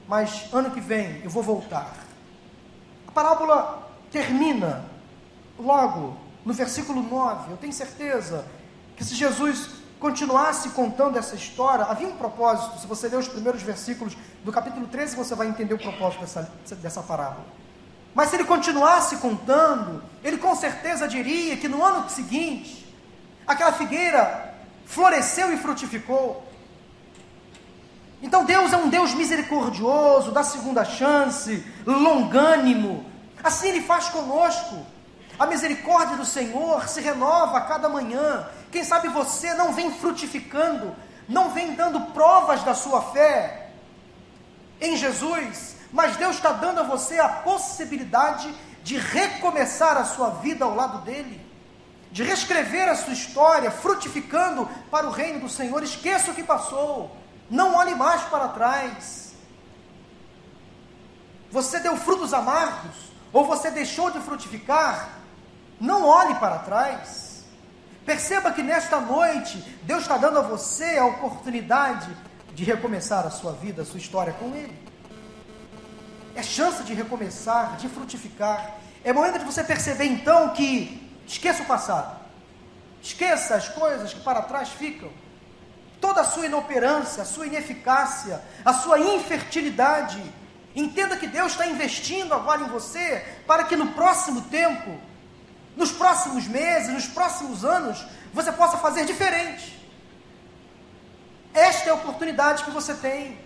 mas 0.08 0.48
ano 0.54 0.70
que 0.70 0.80
vem 0.80 1.22
eu 1.24 1.30
vou 1.30 1.42
voltar. 1.42 1.92
A 3.08 3.12
parábola 3.12 3.92
termina 4.12 4.86
logo 5.58 6.16
no 6.46 6.54
versículo 6.54 7.02
9. 7.02 7.52
Eu 7.52 7.58
tenho 7.58 7.74
certeza 7.74 8.46
que 8.96 9.04
se 9.04 9.16
Jesus 9.16 9.82
continuasse 10.00 10.70
contando 10.70 11.18
essa 11.18 11.36
história, 11.36 11.86
havia 11.86 12.08
um 12.08 12.16
propósito. 12.16 12.80
Se 12.80 12.86
você 12.86 13.08
ler 13.08 13.18
os 13.18 13.28
primeiros 13.28 13.64
versículos 13.64 14.16
do 14.44 14.52
capítulo 14.52 14.86
13, 14.88 15.16
você 15.16 15.34
vai 15.34 15.48
entender 15.48 15.74
o 15.74 15.80
propósito 15.80 16.22
dessa, 16.22 16.52
dessa 16.76 17.02
parábola. 17.02 17.46
Mas 18.14 18.30
se 18.30 18.36
ele 18.36 18.44
continuasse 18.44 19.18
contando, 19.18 20.04
ele 20.24 20.38
com 20.38 20.56
certeza 20.56 21.08
diria 21.08 21.58
que 21.58 21.68
no 21.68 21.84
ano 21.84 22.10
seguinte, 22.10 22.94
aquela 23.48 23.72
figueira 23.72 24.54
floresceu 24.86 25.54
e 25.54 25.58
frutificou. 25.58 26.46
Então 28.22 28.46
Deus 28.46 28.72
é 28.72 28.78
um 28.78 28.90
Deus 28.90 29.14
misericordioso, 29.14 30.32
dá 30.32 30.44
segunda 30.44 30.86
chance, 30.86 31.66
longânimo. 31.86 33.06
Assim 33.44 33.70
Ele 33.70 33.82
faz 33.82 34.10
conosco. 34.10 34.86
A 35.40 35.46
misericórdia 35.48 36.18
do 36.18 36.26
Senhor 36.26 36.88
se 36.88 37.02
renova 37.02 37.58
a 37.58 37.62
cada 37.62 37.90
manhã. 37.90 38.48
Quem 38.72 38.84
sabe 38.84 39.08
você 39.08 39.54
não 39.56 39.74
vem 39.74 39.92
frutificando, 39.92 40.96
não 41.28 41.50
vem 41.50 41.74
dando 41.74 42.00
provas 42.12 42.62
da 42.64 42.76
sua 42.76 43.02
fé 43.02 43.70
em 44.80 44.96
Jesus, 44.98 45.76
mas 45.92 46.16
Deus 46.16 46.36
está 46.36 46.52
dando 46.52 46.80
a 46.80 46.84
você 46.84 47.20
a 47.20 47.28
possibilidade 47.28 48.54
de 48.84 48.98
recomeçar 48.98 49.98
a 49.98 50.06
sua 50.06 50.30
vida 50.30 50.66
ao 50.66 50.76
lado 50.76 51.00
dele, 51.00 51.46
de 52.12 52.24
reescrever 52.24 52.90
a 52.90 52.96
sua 52.96 53.14
história, 53.14 53.70
frutificando 53.70 54.68
para 54.90 55.08
o 55.08 55.12
reino 55.12 55.40
do 55.40 55.50
Senhor. 55.50 55.84
Esqueça 55.84 56.32
o 56.32 56.34
que 56.34 56.44
passou, 56.44 57.16
não 57.50 57.76
olhe 57.76 57.96
mais 57.96 58.22
para 58.24 58.48
trás. 58.50 59.34
Você 61.52 61.80
deu 61.80 61.98
frutos 61.98 62.34
amargos, 62.34 62.96
ou 63.34 63.46
você 63.46 63.70
deixou 63.70 64.10
de 64.10 64.20
frutificar, 64.20 65.10
não 65.80 66.06
olhe 66.06 66.36
para 66.36 66.60
trás. 66.60 67.44
Perceba 68.06 68.52
que 68.52 68.64
nesta 68.64 69.00
noite, 69.00 69.58
Deus 69.84 70.02
está 70.02 70.18
dando 70.18 70.40
a 70.40 70.42
você 70.42 70.98
a 70.98 71.06
oportunidade 71.06 72.10
de 72.54 72.64
recomeçar 72.64 73.26
a 73.26 73.30
sua 73.30 73.54
vida, 73.54 73.84
a 73.84 73.86
sua 73.86 74.00
história 74.00 74.34
com 74.34 74.56
Ele. 74.56 74.91
É 76.36 76.44
chance 76.44 76.84
de 76.84 76.94
recomeçar, 76.94 77.78
de 77.78 77.90
frutificar. 77.90 78.78
É 79.04 79.12
momento 79.12 79.40
de 79.40 79.46
você 79.46 79.64
perceber 79.64 80.06
então 80.06 80.50
que 80.50 81.12
esqueça 81.28 81.64
o 81.64 81.66
passado. 81.66 82.20
Esqueça 83.02 83.56
as 83.56 83.68
coisas 83.70 84.14
que 84.14 84.20
para 84.22 84.42
trás 84.44 84.70
ficam. 84.70 85.10
Toda 86.00 86.22
a 86.22 86.24
sua 86.24 86.46
inoperância, 86.46 87.24
a 87.24 87.26
sua 87.26 87.48
ineficácia, 87.48 88.42
a 88.64 88.74
sua 88.74 89.00
infertilidade. 89.00 90.22
Entenda 90.76 91.18
que 91.18 91.28
Deus 91.28 91.52
está 91.52 91.68
investindo 91.68 92.34
agora 92.34 92.62
em 92.62 92.68
você 92.68 93.26
para 93.46 93.64
que 93.66 93.76
no 93.76 93.88
próximo 93.88 94.42
tempo 94.44 95.00
nos 95.76 95.92
próximos 95.92 96.48
meses, 96.48 96.94
nos 96.94 97.08
próximos 97.08 97.64
anos, 97.64 98.06
você 98.34 98.52
possa 98.52 98.78
fazer 98.78 99.06
diferente. 99.06 99.80
Esta 101.54 101.90
é 101.90 101.92
a 101.92 101.96
oportunidade 101.96 102.64
que 102.64 102.72
você 102.72 102.94
tem. 102.94 103.38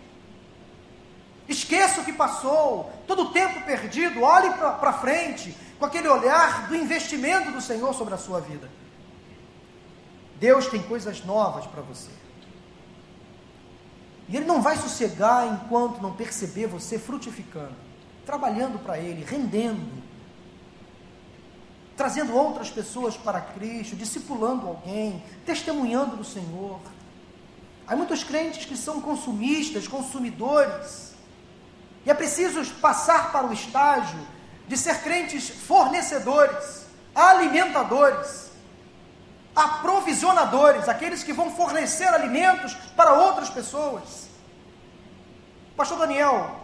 Esqueça 1.48 2.02
o 2.02 2.06
que 2.06 2.14
passou, 2.14 2.92
todo 3.06 3.24
o 3.24 3.32
tempo 3.32 3.62
perdido, 3.62 4.24
olhe 4.24 4.52
para 4.52 4.94
frente, 4.94 5.56
com 5.78 5.86
aquele 5.86 6.08
olhar 6.08 6.68
do 6.68 6.76
investimento 6.76 7.52
do 7.52 7.62
Senhor 7.62 7.94
sobre 7.94 8.14
a 8.14 8.18
sua 8.18 8.40
vida. 8.40 8.70
Deus 10.40 10.68
tem 10.68 10.82
coisas 10.82 11.24
novas 11.24 11.66
para 11.68 11.82
você. 11.82 12.10
E 14.28 14.36
Ele 14.36 14.46
não 14.46 14.62
vai 14.62 14.76
sossegar 14.76 15.48
enquanto 15.48 16.02
não 16.02 16.14
perceber 16.14 16.66
você 16.66 16.98
frutificando, 16.98 17.76
trabalhando 18.26 18.80
para 18.80 18.98
Ele, 18.98 19.24
rendendo, 19.24 20.04
trazendo 21.96 22.36
outras 22.36 22.70
pessoas 22.72 23.16
para 23.16 23.40
Cristo, 23.40 23.96
discipulando 23.96 24.68
alguém, 24.68 25.24
testemunhando 25.46 26.18
do 26.18 26.24
Senhor. 26.24 26.80
Há 27.88 27.96
muitos 27.96 28.24
crentes 28.24 28.66
que 28.66 28.76
são 28.76 29.00
consumistas, 29.00 29.88
consumidores, 29.88 31.15
e 32.06 32.12
é 32.12 32.14
preciso 32.14 32.64
passar 32.76 33.32
para 33.32 33.48
o 33.48 33.54
estágio 33.54 34.20
de 34.68 34.78
ser 34.78 35.02
crentes 35.02 35.50
fornecedores, 35.50 36.86
alimentadores, 37.14 38.52
aprovisionadores, 39.56 40.90
aqueles 40.90 41.24
que 41.24 41.34
vão 41.34 41.52
fornecer 41.52 42.08
alimentos 42.08 42.74
para 42.96 43.14
outras 43.14 43.50
pessoas. 43.50 44.28
pastor 45.76 46.00
Daniel 46.00 46.60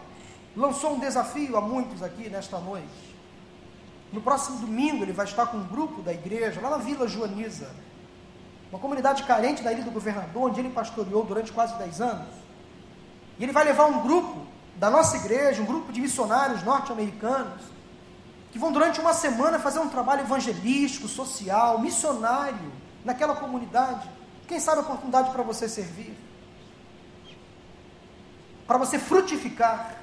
lançou 0.56 0.96
um 0.96 1.00
desafio 1.00 1.56
a 1.58 1.62
muitos 1.62 2.04
aqui 2.04 2.30
nesta 2.30 2.60
noite 2.60 3.12
no 4.12 4.22
próximo 4.22 4.58
domingo 4.60 5.04
ele 5.04 5.14
vai 5.14 5.26
estar 5.26 5.46
com 5.48 5.58
um 5.58 5.64
grupo 5.64 6.02
da 6.02 6.12
igreja 6.12 6.60
lá 6.60 6.72
na 6.72 6.78
Vila 6.78 7.08
Joaniza, 7.08 7.70
uma 8.70 8.80
comunidade 8.80 9.24
carente 9.24 9.64
da 9.64 9.72
Ilha 9.72 9.84
do 9.84 9.92
Governador, 9.92 10.50
onde 10.50 10.60
ele 10.60 10.70
pastoreou 10.70 11.24
durante 11.24 11.52
quase 11.52 11.78
10 11.78 12.02
anos. 12.02 12.28
E 13.40 13.44
ele 13.44 13.52
vai 13.52 13.64
levar 13.64 13.86
um 13.86 14.02
grupo 14.02 14.46
da 14.76 14.90
nossa 14.90 15.18
igreja, 15.18 15.62
um 15.62 15.66
grupo 15.66 15.92
de 15.92 16.02
missionários 16.02 16.64
norte-americanos, 16.64 17.62
que 18.52 18.60
vão 18.60 18.72
durante 18.72 19.00
uma 19.00 19.14
semana 19.14 19.60
fazer 19.60 19.80
um 19.80 19.90
trabalho 19.90 20.22
evangelístico, 20.22 21.08
social, 21.08 21.80
missionário 21.80 22.72
naquela 23.06 23.36
comunidade. 23.36 24.10
Quem 24.48 24.60
sabe 24.60 24.80
a 24.80 24.82
oportunidade 24.82 25.32
para 25.32 25.44
você 25.44 25.70
servir, 25.70 26.18
para 28.68 28.78
você 28.78 29.00
frutificar 29.00 30.02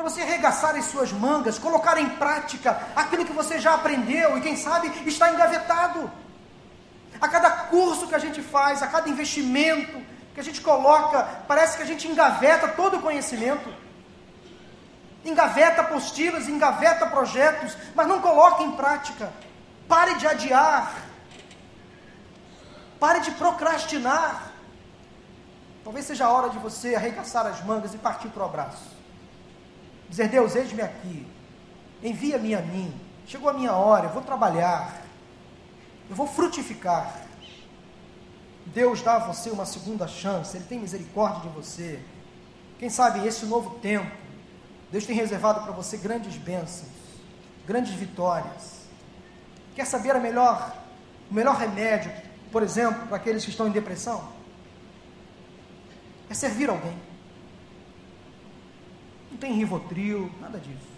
para 0.00 0.08
você 0.08 0.22
arregaçar 0.22 0.74
as 0.76 0.86
suas 0.86 1.12
mangas, 1.12 1.58
colocar 1.58 2.00
em 2.00 2.08
prática 2.08 2.88
aquilo 2.96 3.22
que 3.22 3.34
você 3.34 3.58
já 3.60 3.74
aprendeu 3.74 4.38
e 4.38 4.40
quem 4.40 4.56
sabe 4.56 4.90
está 5.06 5.30
engavetado. 5.30 6.10
A 7.20 7.28
cada 7.28 7.50
curso 7.50 8.06
que 8.06 8.14
a 8.14 8.18
gente 8.18 8.40
faz, 8.40 8.82
a 8.82 8.86
cada 8.86 9.10
investimento 9.10 10.00
que 10.34 10.40
a 10.40 10.44
gente 10.44 10.60
coloca, 10.60 11.22
parece 11.46 11.76
que 11.76 11.82
a 11.82 11.86
gente 11.86 12.06
engaveta 12.06 12.68
todo 12.68 12.98
o 12.98 13.02
conhecimento. 13.02 13.72
Engaveta 15.24 15.82
apostilas, 15.82 16.48
engaveta 16.48 17.06
projetos, 17.06 17.76
mas 17.94 18.06
não 18.06 18.20
coloca 18.20 18.62
em 18.62 18.72
prática. 18.72 19.32
Pare 19.88 20.14
de 20.14 20.26
adiar. 20.26 20.94
Pare 22.98 23.20
de 23.20 23.30
procrastinar. 23.32 24.52
Talvez 25.82 26.06
seja 26.06 26.26
a 26.26 26.30
hora 26.30 26.50
de 26.50 26.58
você 26.58 26.94
arregaçar 26.94 27.46
as 27.46 27.62
mangas 27.64 27.94
e 27.94 27.98
partir 27.98 28.28
para 28.28 28.42
o 28.42 28.46
abraço. 28.46 28.96
Dizer, 30.08 30.28
Deus, 30.28 30.54
eis-me 30.56 30.82
aqui, 30.82 31.26
envia-me 32.02 32.54
a 32.54 32.60
mim, 32.60 32.92
chegou 33.26 33.48
a 33.48 33.52
minha 33.52 33.72
hora, 33.72 34.06
eu 34.06 34.10
vou 34.10 34.22
trabalhar, 34.22 35.02
eu 36.08 36.16
vou 36.16 36.26
frutificar. 36.26 37.14
Deus 38.66 39.02
dá 39.02 39.16
a 39.16 39.18
você 39.18 39.50
uma 39.50 39.66
segunda 39.66 40.06
chance, 40.06 40.56
Ele 40.56 40.64
tem 40.64 40.78
misericórdia 40.78 41.42
de 41.42 41.56
você. 41.56 42.00
Quem 42.78 42.88
sabe 42.88 43.26
esse 43.26 43.46
novo 43.46 43.78
tempo, 43.80 44.10
Deus 44.90 45.04
tem 45.04 45.14
reservado 45.14 45.62
para 45.62 45.72
você 45.72 45.96
grandes 45.96 46.36
bênçãos, 46.36 46.90
grandes 47.66 47.92
vitórias. 47.92 48.80
Quer 49.74 49.86
saber 49.86 50.10
a 50.12 50.20
melhor, 50.20 50.76
o 51.30 51.34
melhor 51.34 51.56
remédio, 51.56 52.12
por 52.52 52.62
exemplo, 52.62 53.06
para 53.06 53.16
aqueles 53.16 53.44
que 53.44 53.50
estão 53.50 53.68
em 53.68 53.72
depressão? 53.72 54.28
É 56.28 56.34
servir 56.34 56.68
alguém 56.68 57.10
tem 59.40 59.54
Rivotril, 59.54 60.30
nada 60.40 60.58
disso. 60.58 60.90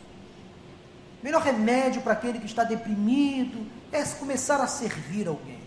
O 1.20 1.25
melhor 1.25 1.40
remédio 1.40 2.03
para 2.03 2.12
aquele 2.12 2.40
que 2.40 2.46
está 2.46 2.64
deprimido 2.64 3.64
é 3.92 4.03
começar 4.03 4.61
a 4.61 4.66
servir 4.66 5.29
alguém. 5.29 5.62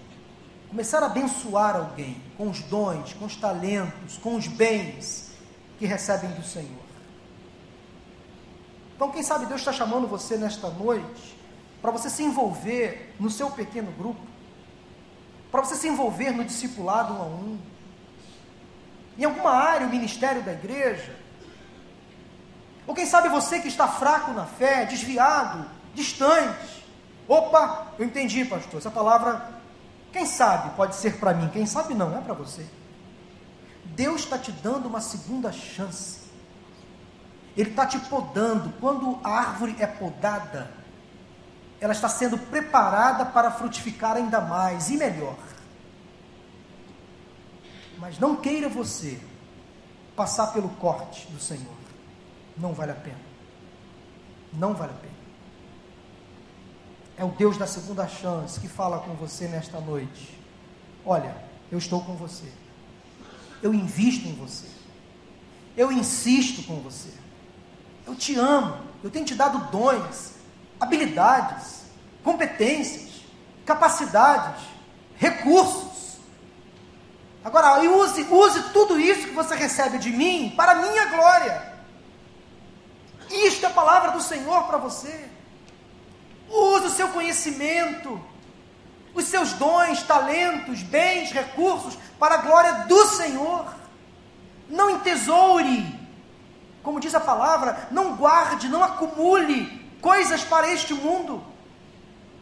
Começar 0.76 1.02
a 1.04 1.06
abençoar 1.06 1.78
alguém 1.78 2.22
com 2.38 2.50
os 2.50 2.60
dons, 2.64 3.14
com 3.14 3.24
os 3.24 3.38
talentos, 3.38 4.18
com 4.18 4.36
os 4.36 4.46
bens 4.46 5.32
que 5.80 5.86
recebem 5.86 6.30
do 6.32 6.44
Senhor. 6.44 6.84
Então, 8.94 9.10
quem 9.10 9.24
sabe 9.24 9.46
Deus 9.46 9.62
está 9.62 9.72
chamando 9.72 10.06
você 10.06 10.36
nesta 10.36 10.70
noite 10.70 11.38
para 11.82 11.92
você 11.92 12.10
se 12.10 12.24
envolver 12.24 13.16
no 13.18 13.30
seu 13.30 13.50
pequeno 13.52 13.90
grupo, 13.94 14.20
para 15.50 15.62
você 15.62 15.76
se 15.76 15.88
envolver 15.88 16.32
no 16.32 16.44
discipulado 16.44 17.14
um 17.14 17.22
a 17.22 17.26
um. 17.26 17.58
Em 19.18 19.24
alguma 19.24 19.52
área, 19.52 19.88
o 19.88 19.90
ministério 19.90 20.44
da 20.44 20.52
igreja, 20.52 21.16
ou 22.86 22.94
quem 22.94 23.06
sabe 23.06 23.30
você 23.30 23.62
que 23.62 23.70
está 23.70 23.88
fraco 23.88 24.34
na 24.34 24.46
fé, 24.46 24.84
desviado, 24.84 25.70
distante, 25.94 26.84
Opa, 27.28 27.88
eu 27.98 28.06
entendi, 28.06 28.46
pastor. 28.46 28.80
Essa 28.80 28.92
palavra, 28.92 29.55
quem 30.16 30.26
sabe, 30.26 30.70
pode 30.78 30.96
ser 30.96 31.20
para 31.20 31.34
mim, 31.34 31.50
quem 31.50 31.66
sabe 31.66 31.94
não, 31.94 32.18
é 32.18 32.22
para 32.22 32.34
você. 32.34 32.66
Deus 33.84 34.22
está 34.22 34.40
te 34.40 34.50
dando 34.50 34.86
uma 34.86 35.02
segunda 35.02 35.52
chance. 35.52 36.22
Ele 37.58 37.72
está 37.72 37.86
te 37.86 38.00
podando. 38.00 38.72
Quando 38.80 39.20
a 39.22 39.30
árvore 39.30 39.76
é 39.78 39.86
podada, 39.86 40.72
ela 41.82 41.92
está 41.92 42.08
sendo 42.08 42.38
preparada 42.38 43.26
para 43.26 43.52
frutificar 43.52 44.16
ainda 44.16 44.40
mais 44.40 44.90
e 44.90 44.96
melhor. 44.96 45.36
Mas 47.98 48.18
não 48.18 48.38
queira 48.38 48.70
você 48.70 49.20
passar 50.16 50.48
pelo 50.54 50.70
corte 50.70 51.28
do 51.28 51.42
Senhor. 51.42 51.76
Não 52.56 52.72
vale 52.72 52.94
a 52.94 52.96
pena. 52.96 53.20
Não 54.54 54.74
vale 54.74 54.94
a 54.94 54.96
pena. 54.96 55.15
É 57.18 57.24
o 57.24 57.30
Deus 57.30 57.58
da 57.58 57.66
segunda 57.66 58.08
chance 58.08 58.60
que 58.60 58.68
fala 58.68 59.00
com 59.00 59.14
você 59.14 59.48
nesta 59.48 59.80
noite. 59.80 60.38
Olha, 61.06 61.36
eu 61.72 61.78
estou 61.78 62.02
com 62.02 62.16
você. 62.16 62.52
Eu 63.62 63.74
invisto 63.74 64.28
em 64.28 64.34
você. 64.34 64.68
Eu 65.78 65.92
insisto 65.92 66.64
com 66.64 66.82
você. 66.82 67.10
Eu 68.06 68.16
te 68.16 68.36
amo. 68.36 68.78
Eu 69.04 69.10
tenho 69.10 69.26
te 69.26 69.36
dado 69.36 69.72
dons, 69.72 70.34
habilidades, 70.80 71.84
competências, 72.24 73.22
capacidades, 73.66 74.64
recursos. 75.16 76.18
Agora, 77.44 77.80
use, 77.82 78.24
use 78.24 78.64
tudo 78.74 79.00
isso 79.00 79.28
que 79.28 79.34
você 79.34 79.56
recebe 79.56 80.00
de 80.00 80.10
mim 80.10 80.54
para 80.58 80.74
a 80.74 80.76
minha 80.76 81.06
glória. 81.06 81.74
Isto 83.30 83.66
é 83.66 83.70
a 83.70 83.74
palavra 83.74 84.12
do 84.12 84.22
Senhor 84.22 84.64
para 84.64 84.78
você. 84.78 85.30
Use 86.50 86.86
o 86.86 86.90
seu 86.90 87.10
conhecimento, 87.10 88.22
os 89.14 89.26
seus 89.26 89.54
dons, 89.54 90.04
talentos, 90.04 90.84
bens, 90.84 91.32
recursos 91.32 91.98
para 92.20 92.36
a 92.36 92.40
glória 92.40 92.74
do 92.86 93.06
Senhor. 93.06 93.66
Não 94.70 94.90
entesoure, 94.90 95.86
como 96.84 97.00
diz 97.00 97.16
a 97.16 97.20
palavra, 97.20 97.88
não 97.92 98.16
guarde, 98.16 98.68
não 98.68 98.84
acumule 98.84 99.90
coisas 100.02 100.44
para 100.44 100.72
este 100.72 100.94
mundo. 100.94 101.44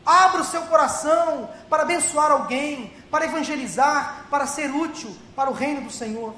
Abra 0.06 0.42
o 0.42 0.46
seu 0.46 0.64
coração 0.64 1.50
para 1.70 1.84
abençoar 1.84 2.32
alguém, 2.32 2.92
para 3.10 3.26
evangelizar, 3.26 4.26
para 4.30 4.46
ser 4.46 4.70
útil 4.70 5.16
para 5.36 5.50
o 5.50 5.54
reino 5.54 5.82
do 5.82 5.92
Senhor. 5.92 6.34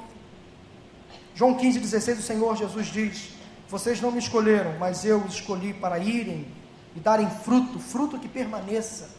João 1.34 1.56
15, 1.56 1.80
16, 1.80 2.19
o 2.19 2.21
Senhor 2.21 2.56
Jesus 2.56 2.88
diz: 2.88 3.30
Vocês 3.67 3.99
não 3.99 4.12
me 4.12 4.19
escolheram, 4.19 4.78
mas 4.78 5.04
eu 5.04 5.17
os 5.19 5.36
escolhi 5.36 5.73
para 5.73 5.97
irem 5.97 6.47
e 6.95 6.99
darem 6.99 7.29
fruto, 7.29 7.79
fruto 7.79 8.17
que 8.17 8.27
permaneça, 8.27 9.10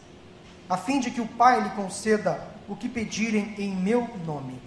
a 0.69 0.75
fim 0.75 0.99
de 0.99 1.11
que 1.11 1.21
o 1.21 1.27
Pai 1.27 1.63
lhe 1.63 1.69
conceda 1.69 2.47
o 2.67 2.75
que 2.75 2.89
pedirem 2.89 3.55
em 3.57 3.73
meu 3.75 4.07
nome. 4.25 4.59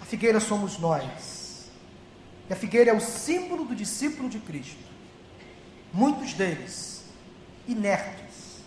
A 0.00 0.04
figueira 0.04 0.40
somos 0.40 0.78
nós. 0.78 1.70
E 2.50 2.52
a 2.52 2.56
figueira 2.56 2.90
é 2.90 2.94
o 2.94 3.00
símbolo 3.00 3.64
do 3.64 3.74
discípulo 3.74 4.28
de 4.28 4.38
Cristo. 4.38 4.82
Muitos 5.92 6.34
deles 6.34 7.04
inertes, 7.66 8.60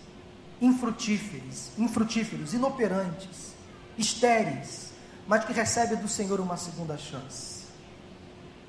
infrutíferos, 0.61 1.71
infrutíferos, 1.77 2.53
inoperantes, 2.53 3.53
estéreis, 3.97 4.91
mas 5.27 5.43
que 5.43 5.53
recebem 5.53 5.97
do 5.97 6.07
Senhor 6.07 6.39
uma 6.39 6.57
segunda 6.57 6.97
chance. 6.97 7.65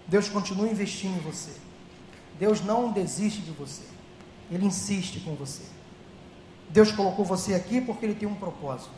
Deus 0.06 0.28
continua 0.28 0.68
investindo 0.68 1.16
em 1.16 1.20
você. 1.20 1.52
Deus 2.38 2.60
não 2.60 2.92
desiste 2.92 3.40
de 3.40 3.50
você. 3.52 3.95
Ele 4.50 4.66
insiste 4.66 5.20
com 5.20 5.34
você. 5.34 5.62
Deus 6.68 6.92
colocou 6.92 7.24
você 7.24 7.54
aqui 7.54 7.80
porque 7.80 8.04
Ele 8.04 8.14
tem 8.14 8.28
um 8.28 8.34
propósito. 8.34 8.94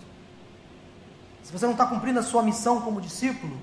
Se 1.43 1.53
você 1.53 1.65
não 1.65 1.73
está 1.73 1.87
cumprindo 1.87 2.19
a 2.19 2.23
sua 2.23 2.43
missão 2.43 2.81
como 2.81 3.01
discípulo, 3.01 3.59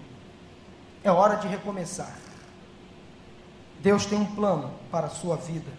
é 1.03 1.11
hora 1.11 1.35
de 1.35 1.47
recomeçar. 1.47 2.15
Deus 3.79 4.05
tem 4.05 4.17
um 4.17 4.25
plano 4.25 4.73
para 4.89 5.07
a 5.07 5.09
sua 5.11 5.35
vida. 5.35 5.71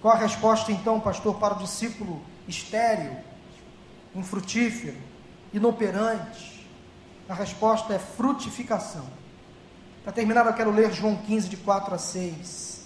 Qual 0.00 0.14
a 0.14 0.16
resposta 0.16 0.70
então, 0.70 1.00
pastor, 1.00 1.34
para 1.36 1.54
o 1.54 1.58
discípulo 1.58 2.22
estéril, 2.46 3.16
infrutífero, 4.14 4.96
inoperante? 5.52 6.64
A 7.28 7.34
resposta 7.34 7.92
é 7.94 7.98
frutificação. 7.98 9.06
Para 10.04 10.12
terminar, 10.12 10.46
eu 10.46 10.54
quero 10.54 10.70
ler 10.70 10.92
João 10.92 11.16
15, 11.16 11.48
de 11.48 11.56
4 11.56 11.94
a 11.94 11.98
6. 11.98 12.77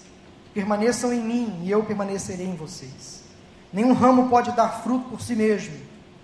Permaneçam 0.55 1.13
em 1.13 1.21
mim 1.21 1.61
e 1.63 1.71
eu 1.71 1.83
permanecerei 1.85 2.47
em 2.47 2.55
vocês. 2.55 3.23
Nenhum 3.73 3.95
ramo 3.95 4.29
pode 4.29 4.53
dar 4.53 4.83
fruto 4.83 5.09
por 5.09 5.21
si 5.21 5.35
mesmo, 5.35 5.75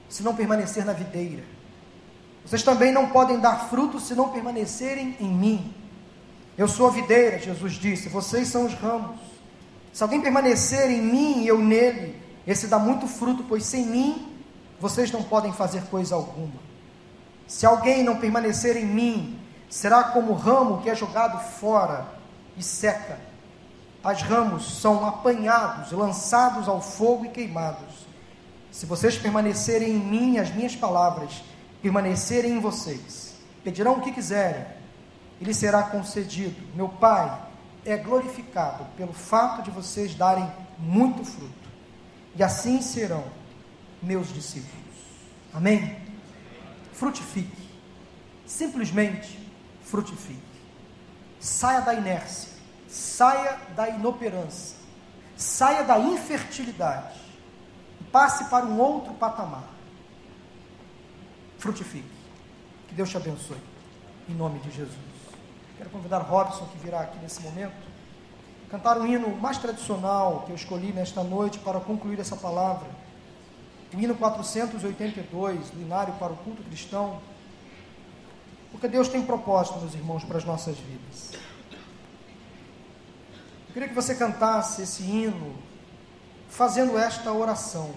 se 0.09 0.23
não 0.23 0.35
permanecer 0.35 0.85
na 0.85 0.93
videira. 0.93 1.43
Vocês 2.45 2.63
também 2.63 2.93
não 2.93 3.09
podem 3.09 3.39
dar 3.41 3.69
fruto 3.69 3.99
se 3.99 4.15
não 4.15 4.29
permanecerem 4.29 5.17
em 5.19 5.29
mim. 5.29 5.75
Eu 6.59 6.69
sou 6.69 6.89
a 6.89 6.91
videira, 6.91 7.39
Jesus 7.39 7.75
disse, 7.75 8.09
vocês 8.09 8.49
são 8.49 8.67
os 8.67 8.75
ramos. 8.75 9.19
Se 9.93 10.03
alguém 10.03 10.21
permanecer 10.21 10.91
em 10.91 11.01
mim 11.01 11.43
e 11.43 11.49
eu 11.49 11.59
nele, 11.59 12.21
esse 12.47 12.67
dá 12.67 12.79
muito 12.79 13.07
fruto, 13.07 13.45
pois 13.49 13.65
sem 13.65 13.87
mim 13.87 14.29
vocês 14.79 15.11
não 15.11 15.23
podem 15.23 15.53
fazer 15.53 15.83
coisa 15.85 16.15
alguma. 16.15 16.61
Se 17.47 17.65
alguém 17.65 18.03
não 18.03 18.17
permanecer 18.17 18.77
em 18.77 18.85
mim, 18.85 19.39
será 19.71 20.05
como 20.05 20.33
o 20.33 20.37
ramo 20.37 20.83
que 20.83 20.91
é 20.91 20.95
jogado 20.95 21.39
fora 21.55 22.07
e 22.57 22.63
seca 22.63 23.28
as 24.03 24.23
ramos 24.23 24.81
são 24.81 25.07
apanhados, 25.07 25.93
lançados 25.93 26.69
ao 26.69 26.81
fogo 26.81 27.25
e 27.25 27.29
queimados. 27.31 28.07
Se 28.71 28.87
vocês 28.87 29.19
permanecerem 29.19 29.91
em 29.91 29.99
mim, 29.99 30.39
as 30.39 30.55
minhas 30.55 30.77
palavras 30.77 31.43
permanecerem 31.83 32.53
em 32.53 32.61
vocês, 32.61 33.35
pedirão 33.65 33.95
o 33.95 34.01
que 34.01 34.13
quiserem, 34.13 34.65
e 35.41 35.45
lhes 35.45 35.57
será 35.57 35.85
concedido. 35.85 36.57
Meu 36.75 36.89
Pai 36.89 37.41
é 37.85 37.97
glorificado 37.97 38.85
pelo 38.97 39.13
fato 39.13 39.63
de 39.63 39.71
vocês 39.71 40.15
darem 40.15 40.49
muito 40.79 41.25
fruto, 41.25 41.69
e 42.37 42.43
assim 42.43 42.81
serão 42.81 43.25
meus 44.03 44.33
discípulos. 44.33 44.75
Amém? 45.53 45.97
Frutifique, 46.93 47.69
simplesmente 48.47 49.39
frutifique. 49.83 50.39
Saia 51.41 51.81
da 51.81 51.95
inércia 51.95 52.48
saia 52.89 53.59
da 53.77 53.89
inoperância, 53.89 54.77
saia 55.37 55.85
da 55.85 55.99
infertilidade 55.99 57.29
passe 58.11 58.45
para 58.47 58.65
um 58.65 58.79
outro 58.81 59.13
patamar. 59.15 59.65
Frutifique. 61.59 62.09
Que 62.89 62.95
Deus 62.95 63.11
te 63.11 63.17
abençoe. 63.17 63.59
Em 64.29 64.35
nome 64.35 64.59
de 64.61 64.71
Jesus. 64.71 64.97
Quero 65.77 65.91
convidar 65.91 66.19
Robson, 66.19 66.67
que 66.67 66.79
virá 66.79 67.01
aqui 67.01 67.19
nesse 67.19 67.41
momento, 67.41 67.77
cantar 68.71 68.99
o 68.99 69.07
hino 69.07 69.29
mais 69.37 69.59
tradicional 69.59 70.43
que 70.45 70.51
eu 70.51 70.57
escolhi 70.57 70.93
nesta 70.93 71.23
noite 71.23 71.59
para 71.59 71.81
concluir 71.81 72.19
essa 72.19 72.37
palavra. 72.37 72.89
O 73.95 73.99
hino 73.99 74.15
482, 74.17 75.71
linário 75.75 76.13
para 76.15 76.33
o 76.33 76.37
culto 76.37 76.63
cristão. 76.65 77.21
Porque 78.71 78.87
Deus 78.87 79.09
tem 79.09 79.25
propósito, 79.25 79.79
meus 79.79 79.95
irmãos, 79.95 80.25
para 80.25 80.39
as 80.39 80.45
nossas 80.45 80.77
vidas. 80.77 81.33
Queria 83.79 83.91
que 83.91 83.95
você 83.95 84.17
cantasse 84.17 84.83
esse 84.83 85.05
hino 85.05 85.55
fazendo 86.49 86.99
esta 86.99 87.33
oração. 87.33 87.95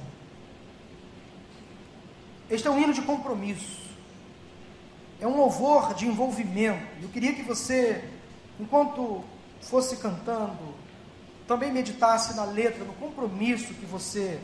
Este 2.48 2.68
é 2.68 2.70
um 2.70 2.80
hino 2.80 2.94
de 2.94 3.02
compromisso. 3.02 3.82
É 5.20 5.26
um 5.26 5.36
louvor 5.36 5.96
de 5.96 6.06
envolvimento. 6.06 6.86
Eu 7.02 7.10
queria 7.10 7.34
que 7.34 7.42
você, 7.42 8.08
enquanto 8.60 9.24
fosse 9.60 9.98
cantando, 9.98 10.76
também 11.48 11.72
meditasse 11.72 12.36
na 12.36 12.46
letra, 12.46 12.84
no 12.84 12.94
compromisso 12.94 13.74
que 13.74 13.86
você 13.88 14.40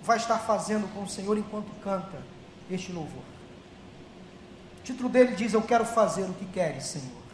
vai 0.00 0.16
estar 0.16 0.38
fazendo 0.38 0.86
com 0.94 1.02
o 1.02 1.08
Senhor 1.08 1.36
enquanto 1.36 1.72
canta 1.82 2.22
este 2.70 2.92
louvor. 2.92 3.24
O 4.78 4.82
título 4.84 5.08
dele 5.08 5.34
diz: 5.34 5.54
Eu 5.54 5.62
quero 5.62 5.84
fazer 5.84 6.22
o 6.22 6.34
que 6.34 6.46
queres, 6.46 6.84
Senhor. 6.84 7.25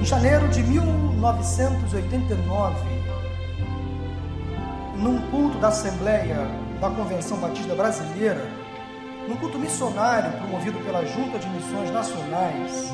Em 0.00 0.04
janeiro 0.06 0.48
de 0.48 0.62
1989, 0.62 2.74
num 4.96 5.20
culto 5.30 5.58
da 5.58 5.68
Assembleia 5.68 6.48
da 6.80 6.88
Convenção 6.88 7.36
Batista 7.36 7.74
Brasileira, 7.74 8.48
num 9.28 9.36
culto 9.36 9.58
missionário 9.58 10.32
promovido 10.38 10.78
pela 10.86 11.04
Junta 11.04 11.38
de 11.38 11.46
Missões 11.50 11.90
Nacionais, 11.90 12.90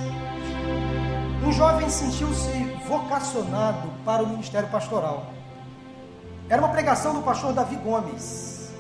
um 1.46 1.52
jovem 1.52 1.88
sentiu-se 1.88 2.50
vocacionado 2.88 3.88
para 4.04 4.24
o 4.24 4.26
ministério 4.26 4.68
pastoral. 4.68 5.30
Era 6.48 6.60
uma 6.60 6.70
pregação 6.70 7.14
do 7.14 7.22
pastor 7.22 7.52
Davi 7.52 7.76
Gomes, 7.76 8.72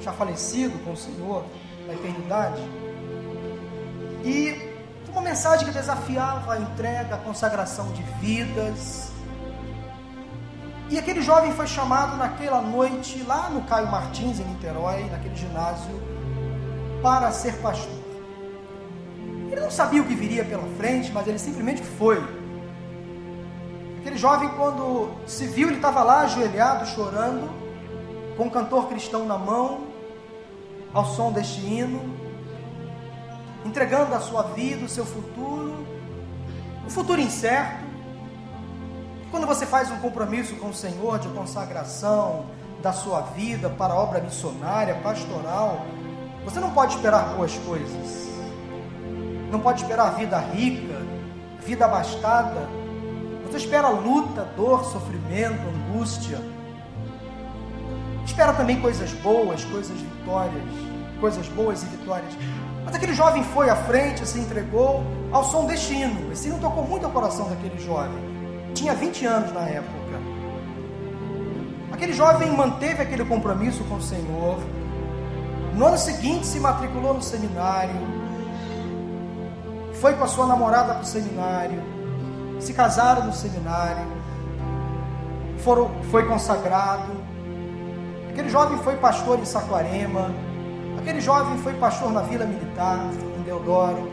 já 0.00 0.10
falecido 0.10 0.78
com 0.84 0.92
o 0.92 0.96
Senhor 0.96 1.44
na 1.86 1.92
eternidade. 1.92 2.62
E 4.24 4.72
uma 5.14 5.22
mensagem 5.22 5.64
que 5.64 5.72
desafiava 5.72 6.54
a 6.54 6.58
entrega, 6.58 7.14
a 7.14 7.18
consagração 7.18 7.92
de 7.92 8.02
vidas. 8.20 9.12
E 10.90 10.98
aquele 10.98 11.22
jovem 11.22 11.52
foi 11.52 11.68
chamado 11.68 12.16
naquela 12.16 12.60
noite, 12.60 13.22
lá 13.22 13.48
no 13.48 13.62
Caio 13.62 13.86
Martins, 13.86 14.40
em 14.40 14.44
Niterói, 14.44 15.04
naquele 15.04 15.36
ginásio, 15.36 16.02
para 17.00 17.30
ser 17.30 17.54
pastor. 17.58 18.02
Ele 19.50 19.60
não 19.60 19.70
sabia 19.70 20.02
o 20.02 20.04
que 20.04 20.16
viria 20.16 20.44
pela 20.44 20.66
frente, 20.76 21.12
mas 21.12 21.28
ele 21.28 21.38
simplesmente 21.38 21.82
foi. 21.82 22.20
Aquele 24.00 24.18
jovem, 24.18 24.48
quando 24.50 25.10
se 25.28 25.46
viu, 25.46 25.68
ele 25.68 25.76
estava 25.76 26.02
lá 26.02 26.22
ajoelhado, 26.22 26.86
chorando, 26.86 27.48
com 28.36 28.44
um 28.44 28.50
cantor 28.50 28.88
cristão 28.88 29.24
na 29.24 29.38
mão, 29.38 29.86
ao 30.92 31.04
som 31.04 31.30
deste 31.30 31.60
hino, 31.60 32.23
entregando 33.64 34.14
a 34.14 34.20
sua 34.20 34.42
vida, 34.42 34.84
o 34.84 34.88
seu 34.88 35.04
futuro, 35.04 35.86
um 36.86 36.90
futuro 36.90 37.20
incerto. 37.20 37.84
Quando 39.30 39.46
você 39.46 39.66
faz 39.66 39.90
um 39.90 39.98
compromisso 39.98 40.54
com 40.56 40.68
o 40.68 40.74
Senhor 40.74 41.18
de 41.18 41.28
consagração 41.28 42.46
da 42.82 42.92
sua 42.92 43.22
vida 43.22 43.70
para 43.70 43.94
a 43.94 43.96
obra 43.96 44.20
missionária, 44.20 44.94
pastoral, 44.96 45.86
você 46.44 46.60
não 46.60 46.70
pode 46.70 46.94
esperar 46.94 47.34
boas 47.34 47.56
coisas. 47.58 48.28
Não 49.50 49.58
pode 49.60 49.82
esperar 49.82 50.14
vida 50.14 50.38
rica, 50.38 51.00
vida 51.60 51.86
abastada. 51.86 52.68
Você 53.46 53.56
espera 53.56 53.88
luta, 53.88 54.42
dor, 54.56 54.84
sofrimento, 54.84 55.60
angústia. 55.68 56.38
Espera 58.26 58.52
também 58.52 58.80
coisas 58.80 59.12
boas, 59.14 59.64
coisas 59.64 59.98
vitórias, 59.98 60.62
coisas 61.20 61.48
boas 61.48 61.82
e 61.82 61.86
vitórias. 61.86 62.34
Mas 62.94 63.02
aquele 63.02 63.16
jovem 63.16 63.42
foi 63.42 63.68
à 63.68 63.74
frente, 63.74 64.24
se 64.24 64.38
entregou 64.38 65.02
ao 65.32 65.42
som 65.42 65.66
deste 65.66 65.94
hino. 65.94 66.30
Esse 66.30 66.46
hino 66.46 66.60
tocou 66.60 66.84
muito 66.84 67.04
ao 67.04 67.10
coração 67.10 67.48
daquele 67.48 67.76
jovem. 67.76 68.22
Tinha 68.72 68.94
20 68.94 69.26
anos 69.26 69.52
na 69.52 69.62
época. 69.62 70.20
Aquele 71.90 72.12
jovem 72.12 72.52
manteve 72.52 73.02
aquele 73.02 73.24
compromisso 73.24 73.82
com 73.86 73.96
o 73.96 74.00
Senhor. 74.00 74.60
No 75.74 75.86
ano 75.86 75.98
seguinte 75.98 76.46
se 76.46 76.60
matriculou 76.60 77.14
no 77.14 77.20
seminário. 77.20 78.00
Foi 79.94 80.14
com 80.14 80.22
a 80.22 80.28
sua 80.28 80.46
namorada 80.46 80.94
para 80.94 81.02
o 81.02 81.06
seminário. 81.06 81.82
Se 82.60 82.72
casaram 82.72 83.26
no 83.26 83.32
seminário. 83.32 84.06
Foram, 85.64 85.90
foi 86.12 86.24
consagrado. 86.26 87.10
Aquele 88.30 88.50
jovem 88.50 88.78
foi 88.78 88.96
pastor 88.98 89.40
em 89.40 89.44
Saquarema. 89.44 90.53
Aquele 91.04 91.20
jovem 91.20 91.58
foi 91.58 91.74
pastor 91.74 92.10
na 92.10 92.22
Vila 92.22 92.46
Militar, 92.46 92.98
em 93.38 93.42
Deodoro. 93.42 94.10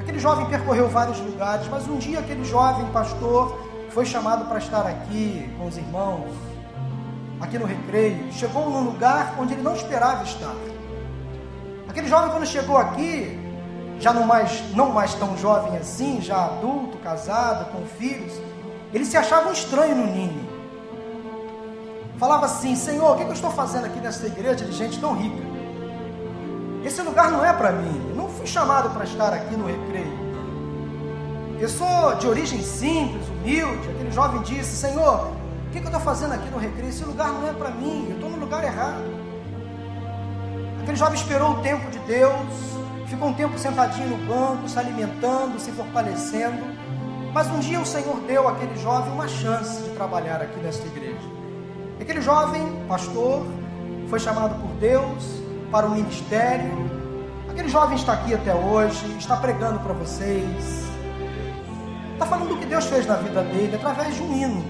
Aquele 0.00 0.18
jovem 0.18 0.44
percorreu 0.46 0.88
vários 0.88 1.20
lugares, 1.20 1.68
mas 1.68 1.86
um 1.86 1.98
dia 1.98 2.18
aquele 2.18 2.44
jovem 2.44 2.84
pastor 2.86 3.56
foi 3.90 4.04
chamado 4.04 4.46
para 4.46 4.58
estar 4.58 4.84
aqui 4.84 5.48
com 5.56 5.66
os 5.66 5.76
irmãos, 5.76 6.34
aqui 7.40 7.60
no 7.60 7.66
recreio. 7.66 8.32
Chegou 8.32 8.68
num 8.68 8.82
lugar 8.86 9.36
onde 9.38 9.52
ele 9.52 9.62
não 9.62 9.76
esperava 9.76 10.24
estar. 10.24 10.52
Aquele 11.88 12.08
jovem, 12.08 12.32
quando 12.32 12.44
chegou 12.44 12.76
aqui, 12.76 13.38
já 14.00 14.12
não 14.12 14.24
mais, 14.24 14.64
não 14.74 14.90
mais 14.90 15.14
tão 15.14 15.38
jovem 15.38 15.76
assim, 15.76 16.20
já 16.20 16.44
adulto, 16.44 16.98
casado, 16.98 17.70
com 17.70 17.86
filhos, 17.86 18.32
ele 18.92 19.04
se 19.04 19.16
achava 19.16 19.48
um 19.48 19.52
estranho 19.52 19.94
no 19.94 20.06
ninho. 20.08 20.44
falava 22.18 22.46
assim: 22.46 22.74
Senhor, 22.74 23.12
o 23.12 23.16
que 23.16 23.22
eu 23.22 23.32
estou 23.32 23.52
fazendo 23.52 23.84
aqui 23.84 24.00
nessa 24.00 24.26
igreja 24.26 24.64
de 24.64 24.72
gente 24.72 24.98
tão 24.98 25.14
rica? 25.14 25.51
Esse 26.84 27.00
lugar 27.02 27.30
não 27.30 27.44
é 27.44 27.52
para 27.52 27.72
mim. 27.72 28.08
Eu 28.10 28.16
não 28.16 28.28
fui 28.28 28.46
chamado 28.46 28.90
para 28.90 29.04
estar 29.04 29.32
aqui 29.32 29.54
no 29.54 29.66
recreio. 29.66 30.32
Eu 31.60 31.68
sou 31.68 32.14
de 32.16 32.26
origem 32.26 32.60
simples, 32.60 33.28
humilde. 33.28 33.88
Aquele 33.88 34.10
jovem 34.10 34.42
disse: 34.42 34.76
Senhor, 34.76 35.28
o 35.28 35.70
que 35.70 35.78
eu 35.78 35.84
estou 35.84 36.00
fazendo 36.00 36.34
aqui 36.34 36.50
no 36.50 36.58
recreio? 36.58 36.88
Esse 36.88 37.04
lugar 37.04 37.28
não 37.28 37.48
é 37.48 37.52
para 37.52 37.70
mim. 37.70 38.06
Eu 38.08 38.16
estou 38.16 38.30
no 38.30 38.38
lugar 38.38 38.64
errado. 38.64 39.02
Aquele 40.82 40.96
jovem 40.96 41.14
esperou 41.14 41.52
o 41.52 41.62
tempo 41.62 41.88
de 41.92 42.00
Deus, 42.00 42.34
ficou 43.06 43.28
um 43.28 43.34
tempo 43.34 43.56
sentadinho 43.56 44.08
no 44.08 44.26
banco, 44.26 44.68
se 44.68 44.76
alimentando, 44.76 45.60
se 45.60 45.70
fortalecendo. 45.70 46.60
Mas 47.32 47.46
um 47.46 47.60
dia 47.60 47.80
o 47.80 47.86
Senhor 47.86 48.20
deu 48.26 48.48
àquele 48.48 48.76
jovem 48.76 49.12
uma 49.12 49.28
chance 49.28 49.80
de 49.82 49.90
trabalhar 49.90 50.42
aqui 50.42 50.58
nesta 50.58 50.84
igreja. 50.88 51.30
Aquele 52.00 52.20
jovem, 52.20 52.84
pastor, 52.88 53.46
foi 54.08 54.18
chamado 54.18 54.60
por 54.60 54.68
Deus 54.80 55.41
para 55.72 55.86
o 55.86 55.90
ministério. 55.90 56.70
Aquele 57.50 57.68
jovem 57.70 57.96
está 57.96 58.12
aqui 58.12 58.34
até 58.34 58.54
hoje, 58.54 59.16
está 59.18 59.36
pregando 59.36 59.80
para 59.80 59.94
vocês. 59.94 60.84
Está 62.12 62.26
falando 62.26 62.50
do 62.50 62.58
que 62.58 62.66
Deus 62.66 62.84
fez 62.86 63.06
na 63.06 63.16
vida 63.16 63.42
dele 63.42 63.74
através 63.74 64.14
de 64.14 64.22
um 64.22 64.36
hino, 64.36 64.62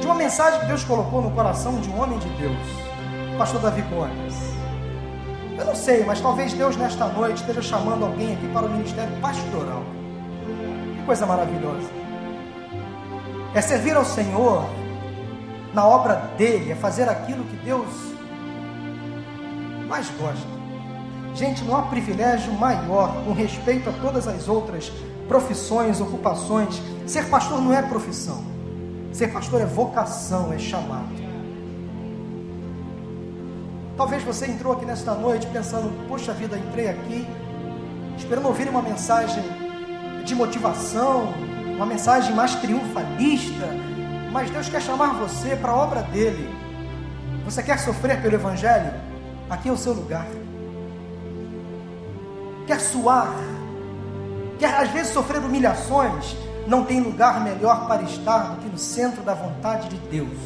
de 0.00 0.06
uma 0.06 0.14
mensagem 0.14 0.58
que 0.60 0.66
Deus 0.66 0.82
colocou 0.82 1.20
no 1.20 1.30
coração 1.32 1.78
de 1.80 1.88
um 1.90 2.02
homem 2.02 2.18
de 2.18 2.28
Deus, 2.30 2.56
pastor 3.38 3.60
Davi 3.60 3.82
Gomes. 3.82 4.34
Eu 5.56 5.66
não 5.66 5.74
sei, 5.76 6.04
mas 6.04 6.20
talvez 6.20 6.52
Deus 6.54 6.76
nesta 6.76 7.06
noite 7.06 7.36
esteja 7.42 7.62
chamando 7.62 8.04
alguém 8.04 8.32
aqui 8.32 8.48
para 8.48 8.66
o 8.66 8.70
ministério 8.70 9.14
pastoral. 9.20 9.84
Que 10.96 11.02
coisa 11.04 11.26
maravilhosa. 11.26 11.88
É 13.54 13.60
servir 13.60 13.96
ao 13.96 14.04
Senhor 14.04 14.64
na 15.72 15.86
obra 15.86 16.14
dele, 16.36 16.72
é 16.72 16.74
fazer 16.74 17.08
aquilo 17.08 17.44
que 17.44 17.56
Deus 17.56 18.13
mais 19.94 20.10
gosta. 20.10 20.48
Gente, 21.36 21.62
não 21.62 21.76
há 21.76 21.82
privilégio 21.82 22.52
maior 22.52 23.14
com 23.24 23.32
respeito 23.32 23.88
a 23.88 23.92
todas 23.92 24.26
as 24.26 24.48
outras 24.48 24.90
profissões, 25.28 26.00
ocupações. 26.00 26.82
Ser 27.06 27.26
pastor 27.26 27.60
não 27.60 27.72
é 27.72 27.80
profissão. 27.80 28.44
Ser 29.12 29.28
pastor 29.28 29.60
é 29.60 29.66
vocação, 29.66 30.52
é 30.52 30.58
chamado. 30.58 31.14
Talvez 33.96 34.24
você 34.24 34.46
entrou 34.46 34.72
aqui 34.72 34.84
nesta 34.84 35.14
noite 35.14 35.46
pensando: 35.46 36.08
poxa 36.08 36.32
vida, 36.32 36.58
entrei 36.58 36.88
aqui 36.88 37.24
esperando 38.16 38.46
ouvir 38.46 38.68
uma 38.68 38.82
mensagem 38.82 39.44
de 40.24 40.34
motivação, 40.34 41.32
uma 41.76 41.86
mensagem 41.86 42.34
mais 42.34 42.56
triunfalista, 42.56 43.68
mas 44.32 44.50
Deus 44.50 44.68
quer 44.68 44.82
chamar 44.82 45.14
você 45.14 45.54
para 45.54 45.70
a 45.70 45.76
obra 45.76 46.02
dele. 46.02 46.52
Você 47.44 47.62
quer 47.62 47.78
sofrer 47.78 48.20
pelo 48.20 48.34
Evangelho? 48.34 49.13
Aqui 49.48 49.68
é 49.68 49.72
o 49.72 49.76
seu 49.76 49.92
lugar. 49.92 50.26
Quer 52.66 52.80
suar? 52.80 53.34
Quer 54.58 54.74
às 54.74 54.90
vezes 54.90 55.12
sofrer 55.12 55.38
humilhações? 55.38 56.36
Não 56.66 56.84
tem 56.84 57.00
lugar 57.00 57.42
melhor 57.42 57.86
para 57.86 58.02
estar 58.02 58.54
do 58.54 58.62
que 58.62 58.68
no 58.68 58.78
centro 58.78 59.22
da 59.22 59.34
vontade 59.34 59.88
de 59.88 59.96
Deus. 60.08 60.38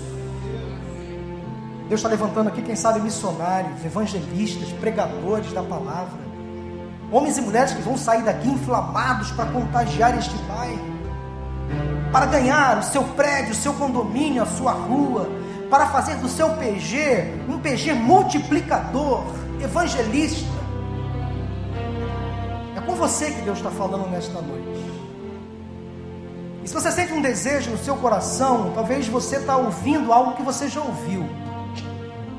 Deus 1.88 2.00
está 2.00 2.08
levantando 2.08 2.48
aqui, 2.48 2.60
quem 2.60 2.76
sabe, 2.76 3.00
missionários, 3.00 3.82
evangelistas, 3.84 4.70
pregadores 4.72 5.52
da 5.52 5.62
palavra. 5.62 6.18
Homens 7.10 7.38
e 7.38 7.40
mulheres 7.40 7.72
que 7.72 7.80
vão 7.80 7.96
sair 7.96 8.22
daqui 8.22 8.48
inflamados 8.48 9.30
para 9.30 9.46
contagiar 9.46 10.18
este 10.18 10.36
bairro. 10.42 10.98
Para 12.12 12.26
ganhar 12.26 12.78
o 12.78 12.82
seu 12.82 13.02
prédio, 13.02 13.52
o 13.52 13.54
seu 13.54 13.72
condomínio, 13.74 14.42
a 14.42 14.46
sua 14.46 14.72
rua. 14.72 15.28
Para 15.70 15.86
fazer 15.86 16.16
do 16.16 16.28
seu 16.28 16.50
PG 16.50 17.44
um 17.48 17.58
PG 17.58 17.92
multiplicador, 17.92 19.24
evangelista. 19.60 20.48
É 22.76 22.80
com 22.80 22.94
você 22.94 23.30
que 23.30 23.42
Deus 23.42 23.58
está 23.58 23.70
falando 23.70 24.08
nesta 24.10 24.40
noite. 24.40 24.78
E 26.64 26.68
se 26.68 26.72
você 26.72 26.90
sente 26.90 27.12
um 27.12 27.20
desejo 27.20 27.70
no 27.70 27.78
seu 27.78 27.96
coração, 27.96 28.72
talvez 28.74 29.08
você 29.08 29.36
está 29.36 29.56
ouvindo 29.56 30.12
algo 30.12 30.36
que 30.36 30.42
você 30.42 30.68
já 30.68 30.80
ouviu. 30.80 31.28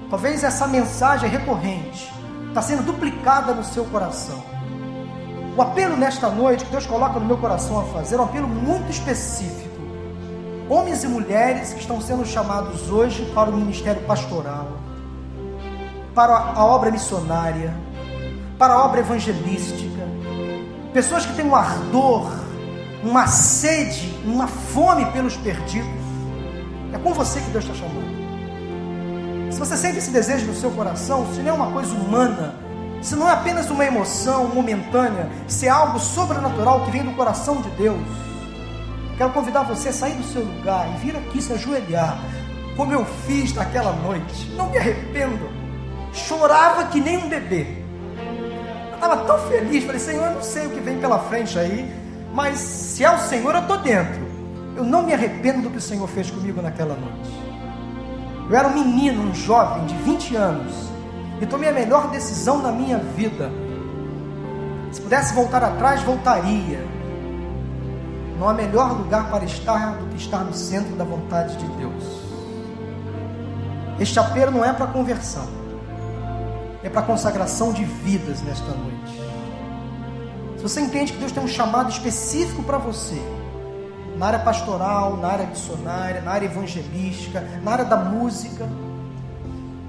Talvez 0.10 0.44
essa 0.44 0.68
mensagem 0.68 1.30
recorrente 1.30 2.12
está 2.48 2.64
sendo 2.64 2.82
duplicada 2.82 3.54
no 3.54 3.64
seu 3.64 3.86
coração. 3.86 4.44
O 5.56 5.62
apelo 5.62 5.96
nesta 5.96 6.30
noite 6.30 6.66
que 6.66 6.72
Deus 6.72 6.88
coloca 6.88 7.20
no 7.20 7.26
meu 7.26 7.38
coração 7.38 7.80
a 7.80 7.84
fazer 7.86 8.16
é 8.16 8.20
um 8.20 8.24
apelo 8.24 8.48
muito 8.48 8.90
específico. 8.90 9.69
Homens 10.70 11.04
e 11.04 11.08
mulheres 11.08 11.74
que 11.74 11.80
estão 11.80 12.00
sendo 12.00 12.24
chamados 12.24 12.92
hoje 12.92 13.26
para 13.34 13.50
o 13.50 13.58
ministério 13.58 14.04
pastoral, 14.04 14.68
para 16.14 16.32
a 16.32 16.64
obra 16.64 16.92
missionária, 16.92 17.74
para 18.56 18.76
a 18.76 18.86
obra 18.86 19.00
evangelística. 19.00 20.08
Pessoas 20.94 21.26
que 21.26 21.34
têm 21.34 21.48
um 21.48 21.56
ardor, 21.56 22.30
uma 23.04 23.26
sede, 23.26 24.16
uma 24.24 24.46
fome 24.46 25.08
pelos 25.08 25.36
perdidos. 25.38 25.90
É 26.94 27.00
com 27.00 27.16
você 27.16 27.42
que 27.42 27.50
Deus 27.50 27.66
está 27.66 27.76
chamando. 27.76 28.20
Se 29.52 29.58
você 29.58 29.76
sente 29.76 29.98
esse 29.98 30.12
desejo 30.12 30.46
no 30.46 30.54
seu 30.54 30.70
coração, 30.70 31.26
se 31.34 31.42
não 31.42 31.50
é 31.50 31.54
uma 31.54 31.72
coisa 31.72 31.96
humana, 31.96 32.54
se 33.02 33.16
não 33.16 33.28
é 33.28 33.34
apenas 33.34 33.72
uma 33.72 33.86
emoção 33.86 34.50
momentânea, 34.50 35.32
se 35.48 35.66
é 35.66 35.70
algo 35.70 35.98
sobrenatural 35.98 36.86
que 36.86 36.92
vem 36.92 37.04
do 37.04 37.14
coração 37.14 37.60
de 37.60 37.70
Deus, 37.72 38.29
quero 39.20 39.34
convidar 39.34 39.64
você 39.64 39.90
a 39.90 39.94
sair 39.94 40.14
do 40.14 40.24
seu 40.24 40.42
lugar 40.42 40.88
e 40.94 40.98
vir 41.00 41.14
aqui 41.18 41.42
se 41.42 41.52
ajoelhar, 41.52 42.18
como 42.78 42.94
eu 42.94 43.04
fiz 43.28 43.54
naquela 43.54 43.92
noite. 43.92 44.50
Não 44.56 44.70
me 44.70 44.78
arrependo. 44.78 45.50
Chorava 46.14 46.86
que 46.86 47.02
nem 47.02 47.18
um 47.18 47.28
bebê. 47.28 47.68
Eu 48.92 48.96
estava 48.96 49.18
tão 49.26 49.38
feliz, 49.50 49.84
falei, 49.84 50.00
Senhor, 50.00 50.26
eu 50.26 50.36
não 50.36 50.42
sei 50.42 50.68
o 50.68 50.70
que 50.70 50.80
vem 50.80 51.00
pela 51.00 51.20
frente 51.20 51.60
aí, 51.60 51.94
mas 52.34 52.60
se 52.60 53.04
é 53.04 53.14
o 53.14 53.20
Senhor, 53.20 53.54
eu 53.56 53.62
estou 53.62 53.80
dentro. 53.80 54.22
Eu 54.78 54.86
não 54.86 55.04
me 55.04 55.14
arrependo 55.14 55.64
do 55.64 55.70
que 55.70 55.80
o 55.80 55.82
Senhor 55.82 56.08
fez 56.08 56.32
comigo 56.32 56.62
naquela 56.62 56.96
noite. 56.96 57.30
Eu 58.50 58.56
era 58.56 58.70
um 58.70 58.74
menino, 58.74 59.30
um 59.30 59.36
jovem 59.36 59.86
de 59.86 59.96
20 59.96 60.36
anos, 60.38 60.74
e 61.42 61.46
tomei 61.46 61.68
a 61.68 61.74
melhor 61.74 62.10
decisão 62.10 62.62
da 62.62 62.72
minha 62.72 63.00
vida. 63.00 63.52
Se 64.94 65.02
pudesse 65.02 65.34
voltar 65.34 65.62
atrás, 65.62 66.02
voltaria. 66.04 66.99
Não 68.40 68.48
há 68.48 68.54
melhor 68.54 68.98
lugar 68.98 69.30
para 69.30 69.44
estar 69.44 69.98
do 69.98 70.06
que 70.08 70.16
estar 70.16 70.46
no 70.46 70.54
centro 70.54 70.96
da 70.96 71.04
vontade 71.04 71.58
de 71.58 71.68
Deus. 71.76 72.04
Este 74.00 74.18
apelo 74.18 74.52
não 74.52 74.64
é 74.64 74.72
para 74.72 74.88
conversão, 74.88 75.46
é 76.82 76.90
para 76.90 77.02
consagração 77.02 77.74
de 77.74 77.84
vidas 77.84 78.42
nesta 78.42 78.72
noite. 78.72 79.22
Se 80.56 80.64
você 80.64 80.80
entende 80.80 81.12
que 81.12 81.20
Deus 81.20 81.34
tem 81.34 81.44
um 81.44 81.50
chamado 81.50 81.90
específico 81.90 82.64
para 82.64 82.78
você, 82.78 83.22
na 84.18 84.28
área 84.28 84.40
pastoral, 84.40 85.18
na 85.18 85.28
área 85.28 85.46
missionária, 85.46 86.22
na 86.22 86.32
área 86.32 86.46
evangelística, 86.46 87.42
na 87.62 87.72
área 87.72 87.86
da 87.86 87.98
música. 87.98 88.66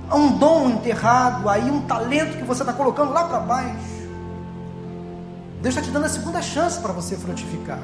Há 0.09 0.17
um 0.17 0.39
dom 0.39 0.71
enterrado 0.71 1.49
aí, 1.49 1.71
um 1.71 1.83
talento 1.83 2.37
que 2.37 2.45
você 2.45 2.63
está 2.63 2.73
colocando 2.73 3.13
lá 3.13 3.25
para 3.25 3.39
baixo. 3.39 4.09
Deus 5.63 5.75
está 5.75 5.83
te 5.83 5.93
dando 5.93 6.07
a 6.07 6.09
segunda 6.09 6.43
chance 6.43 6.81
para 6.81 6.93
você 6.93 7.17
frutificar. 7.17 7.79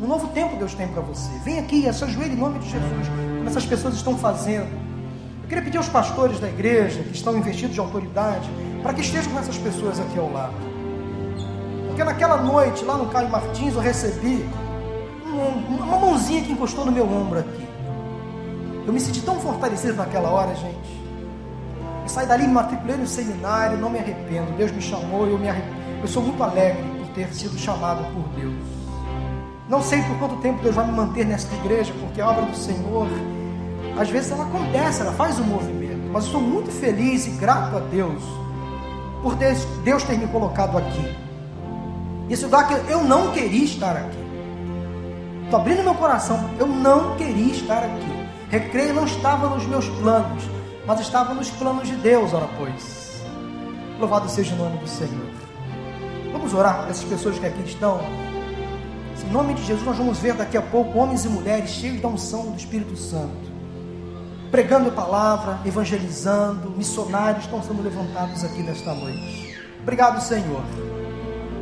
Um 0.00 0.06
novo 0.06 0.28
tempo 0.28 0.56
Deus 0.56 0.74
tem 0.74 0.86
para 0.86 1.02
você. 1.02 1.28
Vem 1.44 1.58
aqui, 1.58 1.92
se 1.92 2.04
ajoelhe 2.04 2.34
em 2.34 2.36
nome 2.36 2.60
de 2.60 2.70
Jesus, 2.70 3.08
como 3.08 3.48
essas 3.48 3.66
pessoas 3.66 3.94
estão 3.94 4.16
fazendo. 4.16 4.68
Eu 5.42 5.48
queria 5.48 5.64
pedir 5.64 5.76
aos 5.78 5.88
pastores 5.88 6.38
da 6.38 6.48
igreja, 6.48 7.02
que 7.02 7.16
estão 7.16 7.36
investidos 7.36 7.74
de 7.74 7.80
autoridade, 7.80 8.48
para 8.82 8.94
que 8.94 9.00
estejam 9.00 9.32
com 9.32 9.38
essas 9.40 9.58
pessoas 9.58 9.98
aqui 9.98 10.16
ao 10.18 10.30
lado. 10.30 10.54
Porque 11.88 12.04
naquela 12.04 12.36
noite, 12.36 12.84
lá 12.84 12.96
no 12.96 13.06
Caio 13.06 13.28
Martins, 13.28 13.74
eu 13.74 13.80
recebi 13.80 14.48
uma 15.26 15.98
mãozinha 15.98 16.42
que 16.42 16.52
encostou 16.52 16.84
no 16.84 16.92
meu 16.92 17.04
ombro 17.04 17.40
aqui. 17.40 17.68
Eu 18.86 18.92
me 18.92 19.00
senti 19.00 19.20
tão 19.22 19.40
fortalecido 19.40 19.94
naquela 19.94 20.30
hora, 20.30 20.54
gente. 20.54 20.98
Eu 22.02 22.08
saí 22.08 22.26
dali, 22.26 22.46
me 22.46 22.52
matriculei 22.52 22.96
no 22.96 23.06
seminário, 23.06 23.76
não 23.78 23.90
me 23.90 23.98
arrependo. 23.98 24.52
Deus 24.56 24.70
me 24.70 24.80
chamou 24.80 25.26
e 25.26 25.32
eu 25.32 25.38
me 25.38 25.48
arrependo. 25.48 25.76
Eu 26.02 26.08
sou 26.08 26.22
muito 26.22 26.40
alegre 26.42 26.82
por 26.98 27.08
ter 27.08 27.34
sido 27.34 27.58
chamado 27.58 28.04
por 28.14 28.28
Deus. 28.38 28.77
Não 29.68 29.82
sei 29.82 30.02
por 30.02 30.18
quanto 30.18 30.36
tempo 30.36 30.62
Deus 30.62 30.74
vai 30.74 30.86
me 30.86 30.92
manter 30.92 31.26
nesta 31.26 31.54
igreja, 31.56 31.92
porque 32.00 32.20
a 32.20 32.30
obra 32.30 32.46
do 32.46 32.56
Senhor, 32.56 33.06
às 33.98 34.08
vezes 34.08 34.30
ela 34.30 34.44
acontece, 34.44 35.02
ela 35.02 35.12
faz 35.12 35.38
um 35.38 35.44
movimento. 35.44 36.08
Mas 36.10 36.24
eu 36.24 36.32
sou 36.32 36.40
muito 36.40 36.70
feliz 36.70 37.26
e 37.26 37.30
grato 37.30 37.76
a 37.76 37.80
Deus 37.80 38.22
por 39.22 39.34
Deus 39.36 40.02
ter 40.04 40.16
me 40.16 40.26
colocado 40.28 40.78
aqui. 40.78 41.16
Esse 42.30 42.44
lugar 42.44 42.68
que 42.68 42.90
eu 42.90 43.02
não 43.04 43.32
queria 43.32 43.64
estar 43.64 43.96
aqui. 43.96 44.18
Estou 45.44 45.60
abrindo 45.60 45.82
meu 45.82 45.94
coração. 45.94 46.48
Eu 46.58 46.66
não 46.66 47.16
queria 47.16 47.52
estar 47.52 47.78
aqui. 47.78 48.28
Recreio 48.50 48.94
não 48.94 49.04
estava 49.04 49.48
nos 49.48 49.66
meus 49.66 49.88
planos, 49.88 50.44
mas 50.86 51.00
estava 51.00 51.34
nos 51.34 51.50
planos 51.50 51.88
de 51.88 51.96
Deus, 51.96 52.32
ora 52.32 52.48
pois. 52.56 53.22
Louvado 53.98 54.28
seja 54.30 54.54
o 54.54 54.58
nome 54.58 54.78
do 54.78 54.86
Senhor. 54.86 55.28
Vamos 56.32 56.54
orar 56.54 56.78
para 56.78 56.90
essas 56.90 57.04
pessoas 57.04 57.38
que 57.38 57.46
aqui 57.46 57.62
estão. 57.62 58.00
Em 59.28 59.30
nome 59.30 59.52
de 59.52 59.62
Jesus, 59.62 59.84
nós 59.84 59.98
vamos 59.98 60.18
ver 60.20 60.32
daqui 60.32 60.56
a 60.56 60.62
pouco 60.62 60.98
homens 60.98 61.26
e 61.26 61.28
mulheres 61.28 61.68
cheios 61.68 62.00
da 62.00 62.08
unção 62.08 62.46
do 62.46 62.56
Espírito 62.56 62.96
Santo. 62.96 63.46
pregando 64.50 64.88
a 64.88 64.92
palavra, 64.92 65.58
evangelizando, 65.66 66.70
missionários 66.70 67.44
estão 67.44 67.62
sendo 67.62 67.82
levantados 67.82 68.42
aqui 68.42 68.62
nesta 68.62 68.94
noite. 68.94 69.60
Obrigado, 69.82 70.22
Senhor, 70.22 70.62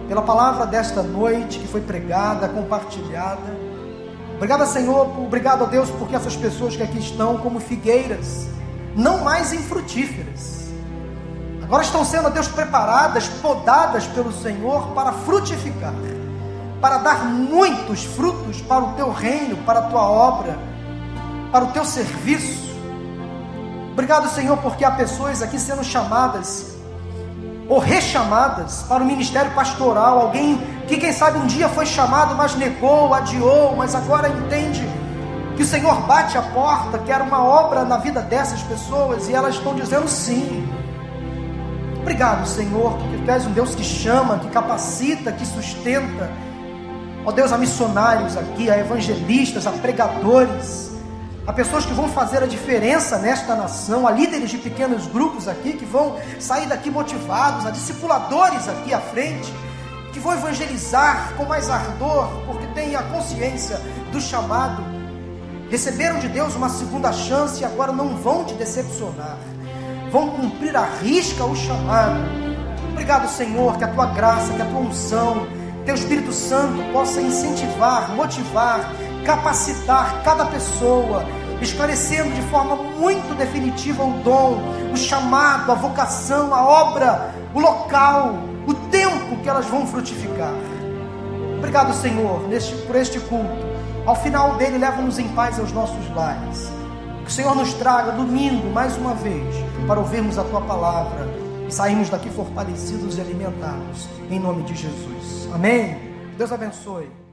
pela 0.07 0.23
palavra 0.23 0.65
desta 0.65 1.03
noite 1.03 1.59
que 1.59 1.67
foi 1.67 1.81
pregada, 1.81 2.49
compartilhada. 2.49 3.57
Obrigado, 4.37 4.65
Senhor, 4.67 5.19
obrigado 5.19 5.65
a 5.65 5.67
Deus, 5.67 5.91
porque 5.91 6.15
essas 6.15 6.37
pessoas 6.37 6.77
que 6.77 6.83
aqui 6.85 7.01
estão 7.01 7.39
como 7.39 7.59
figueiras, 7.59 8.47
não 8.95 9.25
mais 9.25 9.53
infrutíferas, 9.53 10.69
agora 11.65 11.83
estão 11.83 12.05
sendo, 12.05 12.29
a 12.29 12.31
Deus, 12.31 12.47
preparadas, 12.47 13.27
podadas 13.27 14.07
pelo 14.07 14.33
Senhor 14.33 14.93
para 14.95 15.11
frutificar, 15.11 15.95
para 16.81 16.99
dar 16.99 17.25
muitos 17.25 18.05
frutos 18.05 18.61
para 18.61 18.85
o 18.85 18.93
teu 18.93 19.11
reino, 19.11 19.57
para 19.65 19.81
a 19.81 19.83
tua 19.83 20.03
obra, 20.03 20.59
para 21.51 21.65
o 21.65 21.69
teu 21.69 21.85
serviço. 21.85 22.67
Obrigado, 23.93 24.29
Senhor, 24.29 24.57
porque 24.59 24.85
há 24.85 24.91
pessoas 24.91 25.43
aqui 25.43 25.59
sendo 25.59 25.83
chamadas 25.83 26.77
ou 27.69 27.79
rechamadas 27.79 28.83
para 28.83 29.03
o 29.03 29.07
ministério 29.07 29.51
pastoral, 29.53 30.21
alguém 30.21 30.61
que 30.87 30.97
quem 30.99 31.13
sabe 31.13 31.39
um 31.39 31.47
dia 31.47 31.69
foi 31.69 31.85
chamado, 31.85 32.35
mas 32.37 32.55
negou, 32.55 33.13
adiou, 33.13 33.75
mas 33.77 33.95
agora 33.95 34.29
entende 34.29 34.87
que 35.57 35.63
o 35.63 35.67
Senhor 35.67 36.03
bate 36.03 36.37
a 36.37 36.43
porta, 36.43 36.99
que 36.99 37.11
era 37.11 37.25
uma 37.25 37.43
obra 37.43 37.85
na 37.85 37.97
vida 37.97 38.21
dessas 38.21 38.63
pessoas 38.63 39.29
e 39.29 39.35
elas 39.35 39.57
estão 39.57 39.75
dizendo 39.75 40.07
sim. 40.07 40.69
Obrigado, 42.03 42.47
Senhor, 42.47 42.93
porque 42.93 43.17
tu 43.25 43.31
és 43.31 43.47
um 43.47 43.53
Deus 43.53 43.75
que 43.75 43.83
chama, 43.83 44.39
que 44.39 44.49
capacita, 44.51 45.33
que 45.33 45.45
sustenta. 45.45 46.31
Ó 47.27 47.33
Deus, 47.33 47.53
a 47.53 47.59
missionários 47.59 48.37
aqui, 48.37 48.71
a 48.71 48.79
evangelistas, 48.79 49.67
a 49.67 49.73
pregadores, 49.73 50.87
Há 51.47 51.53
pessoas 51.53 51.87
que 51.87 51.95
vão 51.95 52.09
fazer 52.09 52.43
a 52.43 52.47
diferença 52.47 53.19
nesta 53.19 53.55
nação, 53.55 54.05
há 54.05 54.11
líderes 54.11 54.51
de 54.51 54.59
pequenos 54.59 55.07
grupos 55.07 55.47
aqui 55.47 55.75
que 55.75 55.85
vão 55.85 56.17
sair 56.41 56.67
daqui 56.67 56.91
motivados, 56.91 57.65
há 57.65 57.71
discipuladores 57.71 58.69
aqui 58.69 58.93
à 58.93 58.99
frente, 58.99 59.53
que 60.13 60.19
vão 60.19 60.33
evangelizar 60.33 61.35
com 61.37 61.45
mais 61.45 61.71
ardor, 61.71 62.27
porque 62.47 62.67
têm 62.75 62.97
a 62.97 63.03
consciência 63.05 63.81
do 64.11 64.21
chamado, 64.21 64.83
receberam 65.71 66.19
de 66.19 66.27
Deus 66.27 66.57
uma 66.57 66.69
segunda 66.69 67.13
chance 67.13 67.63
e 67.63 67.65
agora 67.65 67.93
não 67.93 68.17
vão 68.17 68.45
te 68.45 68.55
decepcionar, 68.55 69.39
vão 70.11 70.31
cumprir 70.31 70.77
a 70.77 70.85
risca 71.01 71.45
o 71.45 71.55
chamado. 71.55 72.19
Obrigado, 72.91 73.29
Senhor, 73.29 73.77
que 73.79 73.85
a 73.85 73.89
tua 73.89 74.07
graça, 74.07 74.53
que 74.53 74.63
a 74.63 74.67
tua 74.67 74.81
unção, 74.81 75.47
teu 75.87 75.95
Espírito 75.95 76.33
Santo 76.33 76.83
possa 76.93 77.23
incentivar, 77.23 78.11
motivar, 78.11 78.93
capacitar 79.25 80.21
cada 80.25 80.45
pessoa, 80.47 81.25
esclarecendo 81.63 82.35
de 82.35 82.43
forma 82.49 82.75
muito 82.75 83.35
definitiva 83.37 84.03
o 84.03 84.19
dom, 84.25 84.61
o 84.93 84.97
chamado, 84.97 85.71
a 85.71 85.77
vocação, 85.77 86.53
a 86.53 86.67
obra, 86.67 87.33
o 87.55 87.61
local, 87.61 88.35
o 88.67 88.75
tempo 88.91 89.37
que 89.43 89.49
elas 89.49 89.67
vão 89.67 89.87
frutificar. 89.87 90.53
Obrigado, 91.57 91.95
Senhor, 91.95 92.49
neste, 92.49 92.75
por 92.83 92.97
este 92.97 93.21
culto. 93.21 93.65
Ao 94.05 94.17
final 94.17 94.57
dele, 94.57 94.79
leva-nos 94.79 95.21
em 95.21 95.29
paz 95.29 95.59
aos 95.59 95.73
nossos 95.73 96.15
lares. 96.15 96.69
Que 97.23 97.31
o 97.31 97.33
Senhor 97.33 97.55
nos 97.55 97.73
traga 97.75 98.13
domingo, 98.13 98.69
mais 98.71 98.97
uma 98.97 99.15
vez, 99.15 99.55
para 99.87 100.01
ouvirmos 100.01 100.37
a 100.37 100.45
tua 100.45 100.61
palavra 100.61 101.27
e 101.69 101.73
sairmos 101.73 102.09
daqui 102.09 102.31
fortalecidos 102.31 103.19
e 103.19 103.21
alimentados. 103.21 104.09
Em 104.31 104.39
nome 104.39 104.63
de 104.63 104.75
Jesus. 104.75 105.49
Amém. 105.53 105.97
Deus 106.37 106.53
abençoe. 106.53 107.26